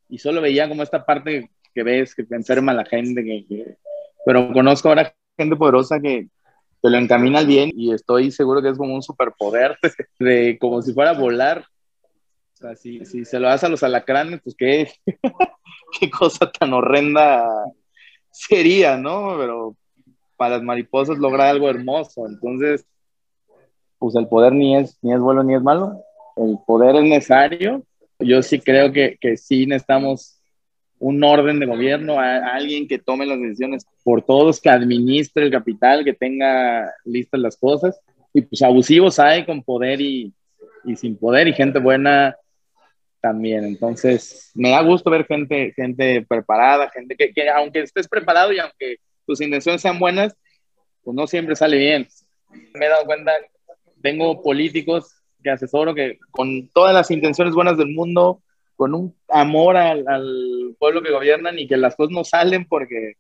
y 0.09 0.19
solo 0.19 0.41
veía 0.41 0.69
como 0.69 0.83
esta 0.83 1.05
parte 1.05 1.51
que 1.75 1.83
ves, 1.83 2.15
que 2.15 2.25
te 2.25 2.37
enferma 2.37 2.73
la 2.73 2.85
gente, 2.85 3.25
que, 3.25 3.47
que... 3.47 3.77
pero 4.25 4.53
conozco 4.53 4.89
ahora 4.89 5.15
gente 5.37 5.57
poderosa 5.57 6.01
que 6.01 6.29
te 6.83 6.91
lo 6.91 6.99
encamina 6.99 7.39
al 7.39 7.47
bien 7.47 7.71
y 7.75 7.93
estoy 7.93 8.31
seguro 8.31 8.61
que 8.61 8.69
es 8.69 8.79
como 8.79 8.95
un 8.95 9.03
superpoder 9.03 9.79
de 10.19 10.59
como 10.61 10.83
si 10.83 10.93
fuera 10.93 11.13
volar. 11.13 11.65
O 12.53 12.57
sea, 12.57 12.77
si, 12.77 13.05
si 13.05 13.25
se 13.25 13.41
lo 13.41 13.49
das 13.49 13.65
a 13.65 13.69
los 13.69 13.83
alacranes, 13.83 14.41
pues 14.43 14.55
qué, 14.57 14.91
qué 16.01 16.11
cosa 16.11 16.51
tan 16.51 16.73
horrenda 16.73 17.49
sería, 18.31 18.97
¿no? 18.97 19.37
Pero 19.39 19.77
para 20.37 20.57
las 20.57 20.63
mariposas 20.63 21.19
lograr 21.19 21.49
algo 21.49 21.69
hermoso. 21.69 22.27
Entonces, 22.27 22.87
pues 23.99 24.15
el 24.17 24.29
poder 24.29 24.53
ni 24.53 24.77
es, 24.77 24.99
ni 25.03 25.15
es 25.15 25.21
bueno 25.21 25.43
ni 25.43 25.55
es 25.55 25.63
malo. 25.63 26.03
El 26.37 26.59
poder 26.67 26.97
es 26.97 27.05
necesario. 27.05 27.83
Yo 28.19 28.43
sí 28.43 28.61
creo 28.61 28.93
que, 28.93 29.17
que 29.21 29.37
sí 29.37 29.67
necesitamos 29.67 30.41
un 30.99 31.23
orden 31.25 31.61
de 31.61 31.67
gobierno, 31.67 32.19
a, 32.21 32.37
a, 32.37 32.55
alguien 32.55 32.87
que 32.87 32.99
tome 32.99 33.27
las 33.27 33.41
decisiones 33.41 33.87
por 34.05 34.23
todos, 34.23 34.61
que 34.61 34.71
administre 34.71 35.45
el 35.45 35.51
capital, 35.51 36.05
que 36.05 36.13
tenga 36.13 36.93
listas 37.05 37.41
las 37.41 37.57
cosas. 37.57 37.99
Y 38.33 38.43
pues 38.43 38.63
abusivos 38.63 39.19
hay 39.19 39.45
con 39.45 39.63
poder 39.63 40.01
y, 40.01 40.33
y 40.85 40.97
sin 40.97 41.17
poder 41.17 41.49
y 41.49 41.55
gente 41.55 41.79
buena 41.79 42.37
también. 43.21 43.65
Entonces, 43.65 44.53
me 44.55 44.71
da 44.71 44.83
gusto 44.83 45.11
ver 45.11 45.25
gente, 45.25 45.73
gente 45.75 46.25
preparada, 46.29 46.91
gente 46.91 47.17
que, 47.17 47.33
que 47.33 47.49
aunque 47.49 47.81
estés 47.81 48.07
preparado 48.07 48.53
y 48.53 48.59
aunque 48.59 48.97
tus 49.27 49.41
intenciones 49.41 49.81
sean 49.81 49.99
buenas, 49.99 50.37
pues 51.03 51.17
no 51.17 51.27
siempre 51.27 51.57
sale 51.57 51.79
bien. 51.79 52.07
Me 52.75 52.85
he 52.85 52.89
dado 52.91 53.07
cuenta, 53.07 53.33
tengo 54.03 54.43
políticos 54.43 55.23
que 55.43 55.51
asesoro 55.51 55.95
que 55.95 56.19
con 56.31 56.69
todas 56.69 56.93
las 56.93 57.11
intenciones 57.11 57.55
buenas 57.55 57.79
del 57.79 57.89
mundo, 57.89 58.43
con 58.77 58.95
un 58.95 59.17
amor 59.29 59.79
al, 59.79 60.05
al, 60.07 60.77
pueblo 60.79 61.03
que 61.03 61.13
gobiernan 61.13 61.59
y 61.59 61.67
que 61.67 61.79
las 61.79 61.97
cosas 61.97 62.13
no 62.13 62.25
salen 62.25 62.67
porque 62.67 63.15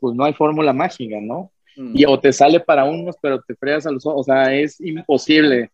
pues 0.00 0.14
no 0.14 0.24
hay 0.24 0.32
fórmula 0.32 0.72
mágica, 0.72 1.18
¿no? 1.20 1.52
Mm. 1.76 1.92
Y 1.94 2.04
o 2.04 2.18
te 2.18 2.32
sale 2.32 2.60
para 2.60 2.84
unos, 2.84 3.16
pero 3.20 3.40
te 3.42 3.54
fregas 3.54 3.86
a 3.86 3.90
los 3.90 4.06
otros, 4.06 4.20
o 4.20 4.24
sea, 4.24 4.54
es 4.54 4.80
imposible 4.80 5.70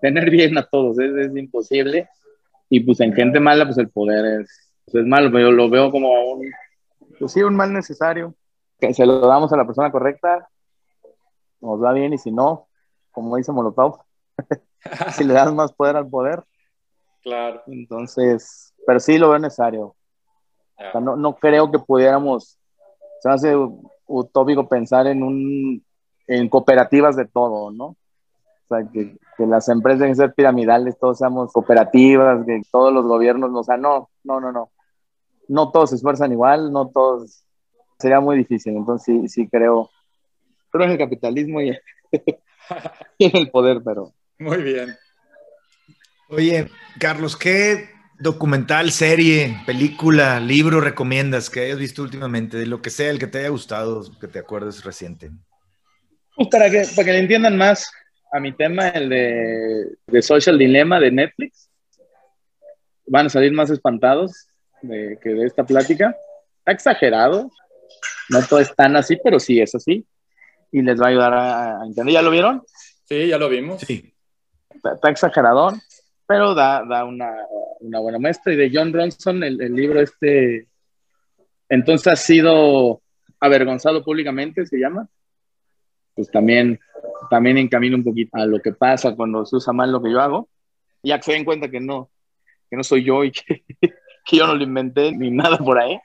tener 0.00 0.30
bien 0.30 0.56
a 0.58 0.66
todos, 0.66 0.98
es, 0.98 1.14
es 1.14 1.36
imposible. 1.36 2.08
Y 2.68 2.80
pues 2.80 3.00
en 3.00 3.12
gente 3.12 3.38
mala, 3.38 3.64
pues 3.64 3.78
el 3.78 3.88
poder 3.90 4.40
es, 4.40 4.72
pues 4.84 5.02
es 5.02 5.06
malo, 5.06 5.30
pero 5.30 5.50
yo 5.50 5.52
lo 5.52 5.68
veo 5.68 5.90
como 5.90 6.08
un, 6.32 6.50
pues 7.18 7.32
sí, 7.32 7.42
un 7.42 7.56
mal 7.56 7.72
necesario. 7.72 8.34
Que 8.80 8.92
se 8.94 9.06
lo 9.06 9.20
damos 9.20 9.52
a 9.52 9.56
la 9.56 9.64
persona 9.64 9.92
correcta 9.92 10.48
nos 11.62 11.82
va 11.82 11.92
bien 11.92 12.12
y 12.12 12.18
si 12.18 12.30
no, 12.30 12.68
como 13.12 13.36
dice 13.36 13.52
Molotov, 13.52 14.00
si 15.14 15.24
le 15.24 15.32
das 15.32 15.54
más 15.54 15.72
poder 15.72 15.96
al 15.96 16.08
poder. 16.08 16.42
Claro. 17.22 17.62
Entonces, 17.68 18.74
pero 18.84 18.98
sí 18.98 19.16
lo 19.16 19.30
veo 19.30 19.38
necesario. 19.38 19.94
no, 20.94 21.16
no, 21.16 21.36
creo 21.36 21.70
que 21.70 21.78
pudiéramos, 21.78 22.58
se 23.22 23.28
hace 23.28 23.54
utópico 24.06 24.68
pensar 24.68 25.06
en 25.06 25.22
un, 25.22 25.84
en 26.26 26.48
cooperativas 26.48 27.14
de 27.14 27.24
todo, 27.24 27.70
¿no? 27.70 27.84
O 27.84 27.96
sea, 28.68 28.84
que, 28.92 29.16
que 29.36 29.46
las 29.46 29.68
empresas 29.68 30.00
deben 30.00 30.16
ser 30.16 30.34
piramidales, 30.34 30.98
todos 30.98 31.18
seamos 31.18 31.52
cooperativas, 31.52 32.44
que 32.44 32.62
todos 32.72 32.92
los 32.92 33.04
gobiernos, 33.04 33.52
o 33.54 33.62
sea, 33.62 33.76
no, 33.76 34.10
no, 34.24 34.40
no, 34.40 34.50
no. 34.50 34.72
No 35.46 35.70
todos 35.70 35.90
se 35.90 35.96
esfuerzan 35.96 36.32
igual, 36.32 36.72
no 36.72 36.88
todos, 36.88 37.44
sería 37.96 38.18
muy 38.18 38.36
difícil. 38.36 38.76
Entonces 38.76 39.04
sí, 39.04 39.28
sí 39.28 39.48
creo, 39.48 39.88
creo 40.70 40.86
en 40.86 40.92
el 40.92 40.98
capitalismo 40.98 41.60
y, 41.60 41.70
y 41.70 41.78
en 43.26 43.36
el 43.36 43.50
poder, 43.52 43.82
pero... 43.84 44.12
Muy 44.36 44.64
bien. 44.64 44.96
Oye, 46.28 46.68
Carlos, 46.98 47.36
¿qué 47.36 47.88
documental, 48.22 48.92
serie, 48.92 49.56
película, 49.66 50.38
libro 50.38 50.80
recomiendas 50.80 51.50
que 51.50 51.60
hayas 51.60 51.78
visto 51.78 52.02
últimamente? 52.02 52.56
De 52.56 52.66
lo 52.66 52.80
que 52.80 52.90
sea, 52.90 53.10
el 53.10 53.18
que 53.18 53.26
te 53.26 53.40
haya 53.40 53.48
gustado, 53.48 54.04
que 54.20 54.28
te 54.28 54.38
acuerdes 54.38 54.84
reciente. 54.84 55.30
Pues 56.36 56.48
para 56.48 56.70
que, 56.70 56.84
para 56.94 57.04
que 57.04 57.12
le 57.12 57.18
entiendan 57.18 57.56
más 57.56 57.90
a 58.32 58.38
mi 58.38 58.52
tema, 58.52 58.88
el 58.88 59.08
de, 59.08 60.22
Social 60.22 60.56
Dilemma 60.56 61.00
de 61.00 61.10
Netflix. 61.10 61.68
Van 63.06 63.26
a 63.26 63.30
salir 63.30 63.52
más 63.52 63.70
espantados 63.70 64.46
de, 64.80 65.18
que 65.20 65.30
de 65.30 65.44
esta 65.44 65.64
plática. 65.64 66.16
Está 66.58 66.72
exagerado. 66.72 67.50
No 68.28 68.40
todo 68.46 68.60
es 68.60 68.74
tan 68.74 68.96
así, 68.96 69.18
pero 69.22 69.40
sí 69.40 69.60
es 69.60 69.74
así. 69.74 70.06
Y 70.70 70.80
les 70.80 70.98
va 71.00 71.06
a 71.06 71.10
ayudar 71.10 71.34
a, 71.34 71.84
entender. 71.84 72.14
¿Ya 72.14 72.22
lo 72.22 72.30
vieron? 72.30 72.62
Sí, 73.04 73.26
ya 73.26 73.36
lo 73.36 73.48
vimos. 73.48 73.80
Sí. 73.82 74.14
Está, 74.70 74.94
está 74.94 75.10
exageradón 75.10 75.82
pero 76.32 76.54
da, 76.54 76.82
da 76.88 77.04
una, 77.04 77.30
una, 77.80 77.98
buena 77.98 78.18
muestra. 78.18 78.54
Y 78.54 78.56
de 78.56 78.70
John 78.72 78.90
Ronson, 78.90 79.44
el, 79.44 79.60
el, 79.60 79.74
libro 79.74 80.00
este, 80.00 80.66
entonces 81.68 82.06
ha 82.10 82.16
sido 82.16 83.02
avergonzado 83.38 84.02
públicamente, 84.02 84.64
se 84.64 84.78
llama. 84.78 85.06
Pues 86.14 86.30
también, 86.30 86.80
también 87.28 87.58
encamina 87.58 87.96
un 87.96 88.04
poquito 88.04 88.38
a 88.38 88.46
lo 88.46 88.60
que 88.60 88.72
pasa 88.72 89.14
cuando 89.14 89.44
se 89.44 89.56
usa 89.56 89.74
mal 89.74 89.92
lo 89.92 90.02
que 90.02 90.10
yo 90.10 90.22
hago. 90.22 90.48
Ya 91.02 91.18
que 91.18 91.24
se 91.24 91.32
den 91.32 91.44
cuenta 91.44 91.70
que 91.70 91.80
no, 91.80 92.08
que 92.70 92.78
no 92.78 92.82
soy 92.82 93.04
yo 93.04 93.24
y 93.24 93.30
que, 93.30 93.62
que 94.24 94.36
yo 94.36 94.46
no 94.46 94.54
lo 94.54 94.62
inventé 94.62 95.12
ni 95.12 95.30
nada 95.30 95.58
por 95.58 95.78
ahí. 95.78 95.98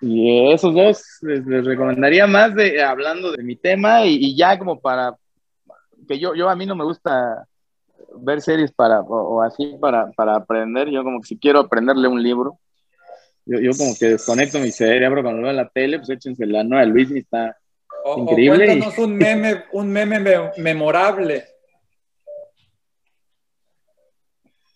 Y 0.00 0.50
esos 0.50 0.74
dos 0.74 1.00
les, 1.22 1.46
les 1.46 1.64
recomendaría 1.64 2.26
más 2.26 2.56
de 2.56 2.82
hablando 2.82 3.30
de 3.30 3.44
mi 3.44 3.54
tema 3.54 4.04
y, 4.04 4.16
y, 4.16 4.36
ya 4.36 4.58
como 4.58 4.80
para 4.80 5.16
que 6.08 6.18
yo, 6.18 6.34
yo 6.34 6.48
a 6.48 6.56
mí 6.56 6.66
no 6.66 6.74
me 6.74 6.84
gusta 6.84 7.46
ver 8.20 8.40
series 8.40 8.72
para, 8.72 9.00
o, 9.00 9.42
así 9.42 9.76
para, 9.80 10.10
para, 10.12 10.36
aprender, 10.36 10.88
yo 10.90 11.02
como 11.02 11.20
que 11.20 11.28
si 11.28 11.38
quiero 11.38 11.60
aprenderle 11.60 12.08
un 12.08 12.22
libro, 12.22 12.58
yo, 13.44 13.58
yo 13.60 13.70
como 13.76 13.94
que 13.98 14.10
desconecto 14.10 14.58
mi 14.58 14.70
cerebro 14.70 15.22
cuando 15.22 15.42
veo 15.42 15.52
la 15.52 15.68
tele, 15.68 15.98
pues 15.98 16.10
échense 16.10 16.46
la 16.46 16.64
nueva 16.64 16.84
de 16.84 16.90
Luis 16.90 17.10
y 17.10 17.18
está 17.18 17.56
increíble. 18.16 18.64
O 18.64 18.66
cuéntanos 18.66 18.98
un 18.98 19.16
meme, 19.16 19.64
un 19.72 19.90
meme 19.90 20.50
memorable. 20.58 21.44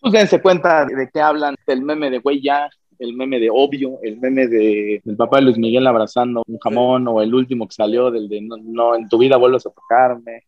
Pues 0.00 0.12
dense 0.14 0.40
cuenta 0.40 0.84
de 0.84 1.08
qué 1.12 1.20
hablan, 1.20 1.54
el 1.66 1.82
meme 1.82 2.10
de 2.10 2.18
güey 2.18 2.42
ya, 2.42 2.68
el 2.98 3.14
meme 3.14 3.38
de 3.38 3.50
obvio, 3.52 3.98
el 4.02 4.18
meme 4.18 4.48
de, 4.48 5.00
del 5.04 5.16
papá 5.16 5.36
de 5.36 5.42
Luis 5.42 5.58
Miguel 5.58 5.86
abrazando 5.86 6.42
un 6.46 6.58
jamón, 6.58 7.06
o 7.08 7.20
el 7.20 7.32
último 7.34 7.68
que 7.68 7.74
salió 7.74 8.10
del 8.10 8.28
de 8.28 8.40
no, 8.40 8.56
no 8.56 8.96
en 8.96 9.08
tu 9.08 9.18
vida 9.18 9.36
vuelves 9.36 9.66
a 9.66 9.70
tocarme 9.70 10.44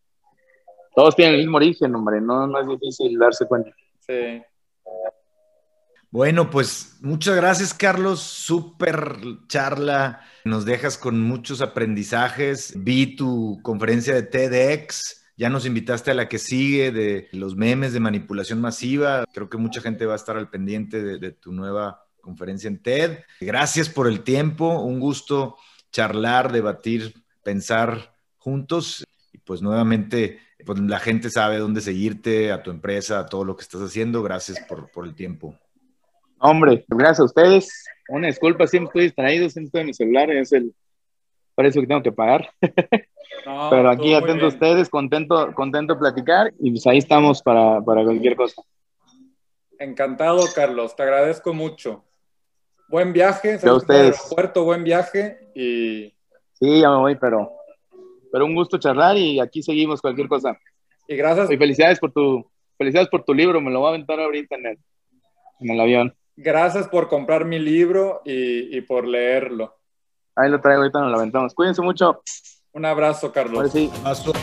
todos 0.95 1.15
tienen 1.15 1.35
el 1.35 1.41
mismo 1.41 1.57
origen, 1.57 1.93
hombre, 1.93 2.21
no, 2.21 2.47
no 2.47 2.59
es 2.59 2.67
difícil 2.67 3.17
darse 3.19 3.45
cuenta. 3.45 3.71
Sí. 3.99 4.41
Bueno, 6.15 6.49
pues 6.49 6.97
muchas 7.01 7.35
gracias, 7.35 7.73
Carlos. 7.73 8.21
Súper 8.21 9.17
charla. 9.49 10.21
Nos 10.45 10.63
dejas 10.63 10.97
con 10.97 11.21
muchos 11.21 11.59
aprendizajes. 11.59 12.73
Vi 12.77 13.17
tu 13.17 13.59
conferencia 13.61 14.15
de 14.15 14.23
TEDx. 14.23 15.25
Ya 15.35 15.49
nos 15.49 15.65
invitaste 15.65 16.11
a 16.11 16.13
la 16.13 16.29
que 16.29 16.39
sigue 16.39 16.93
de 16.93 17.27
los 17.33 17.57
memes 17.57 17.91
de 17.91 17.99
manipulación 17.99 18.61
masiva. 18.61 19.25
Creo 19.33 19.49
que 19.49 19.57
mucha 19.57 19.81
gente 19.81 20.05
va 20.05 20.13
a 20.13 20.15
estar 20.15 20.37
al 20.37 20.49
pendiente 20.49 21.03
de, 21.03 21.17
de 21.17 21.31
tu 21.31 21.51
nueva 21.51 22.05
conferencia 22.21 22.69
en 22.69 22.81
TED. 22.81 23.19
Gracias 23.41 23.89
por 23.89 24.07
el 24.07 24.21
tiempo. 24.21 24.79
Un 24.79 25.01
gusto 25.01 25.57
charlar, 25.91 26.53
debatir, 26.53 27.25
pensar 27.43 28.15
juntos. 28.37 29.03
Y 29.33 29.39
pues 29.39 29.61
nuevamente 29.61 30.39
pues 30.65 30.79
la 30.79 30.99
gente 30.99 31.29
sabe 31.29 31.57
dónde 31.57 31.81
seguirte, 31.81 32.51
a 32.51 32.63
tu 32.63 32.71
empresa, 32.71 33.19
a 33.19 33.25
todo 33.27 33.45
lo 33.45 33.55
que 33.55 33.63
estás 33.63 33.81
haciendo. 33.81 34.23
Gracias 34.23 34.59
por, 34.67 34.89
por 34.91 35.05
el 35.05 35.15
tiempo. 35.15 35.55
Hombre, 36.39 36.85
gracias 36.87 37.21
a 37.21 37.25
ustedes. 37.25 37.85
Una 38.09 38.27
disculpa, 38.27 38.67
siempre 38.67 38.87
estoy 38.89 39.03
distraído, 39.03 39.49
siempre 39.49 39.67
estoy 39.67 39.81
en 39.81 39.87
mi 39.87 39.93
celular, 39.93 40.31
es 40.31 40.51
el 40.51 40.73
parece 41.55 41.79
que 41.79 41.87
tengo 41.87 42.03
que 42.03 42.11
pagar. 42.11 42.49
No, 43.45 43.69
Pero 43.69 43.89
aquí 43.89 44.13
atento 44.13 44.45
a 44.45 44.49
ustedes, 44.49 44.89
contento, 44.89 45.53
contento 45.53 45.93
de 45.93 45.99
platicar 45.99 46.53
y 46.59 46.71
pues 46.71 46.85
ahí 46.85 46.97
estamos 46.99 47.41
para, 47.41 47.81
para 47.81 48.03
cualquier 48.03 48.35
cosa. 48.35 48.61
Encantado, 49.79 50.41
Carlos, 50.53 50.95
te 50.95 51.03
agradezco 51.03 51.53
mucho. 51.53 52.03
Buen 52.87 53.13
viaje, 53.13 53.57
a 53.63 53.73
ustedes. 53.73 54.21
Puerto, 54.29 54.63
buen 54.63 54.83
viaje 54.83 55.49
y... 55.55 56.13
Sí, 56.53 56.81
ya 56.81 56.89
me 56.89 56.97
voy, 56.97 57.15
pero 57.15 57.51
pero 58.35 58.45
un 58.45 58.53
gusto 58.53 58.77
charlar 58.77 59.15
y 59.15 59.39
aquí 59.39 59.63
seguimos 59.63 60.01
cualquier 60.01 60.27
cosa. 60.27 60.59
Y 61.07 61.15
gracias. 61.15 61.49
Y 61.49 61.55
felicidades 61.55 62.01
por 62.01 62.11
tu, 62.11 62.45
felicidades 62.77 63.07
por 63.07 63.23
tu 63.23 63.33
libro, 63.33 63.61
me 63.61 63.71
lo 63.71 63.79
voy 63.79 63.85
a 63.85 63.89
aventar 63.91 64.19
ahorita 64.19 64.55
en 64.57 64.65
el, 64.65 64.77
en 65.61 65.69
el 65.69 65.79
avión. 65.79 66.13
Gracias 66.35 66.89
por 66.89 67.07
comprar 67.07 67.45
mi 67.45 67.59
libro 67.59 68.21
y, 68.25 68.77
y 68.77 68.81
por 68.81 69.07
leerlo. 69.07 69.77
Ahí 70.35 70.51
lo 70.51 70.59
traigo, 70.59 70.81
ahorita 70.81 70.99
nos 70.99 71.11
lo 71.11 71.17
aventamos. 71.17 71.53
Cuídense 71.55 71.81
mucho. 71.81 72.23
Un 72.73 72.83
abrazo, 72.83 73.31
Carlos. 73.31 73.71
Sí. 73.71 73.89
Abrazo. 73.99 74.33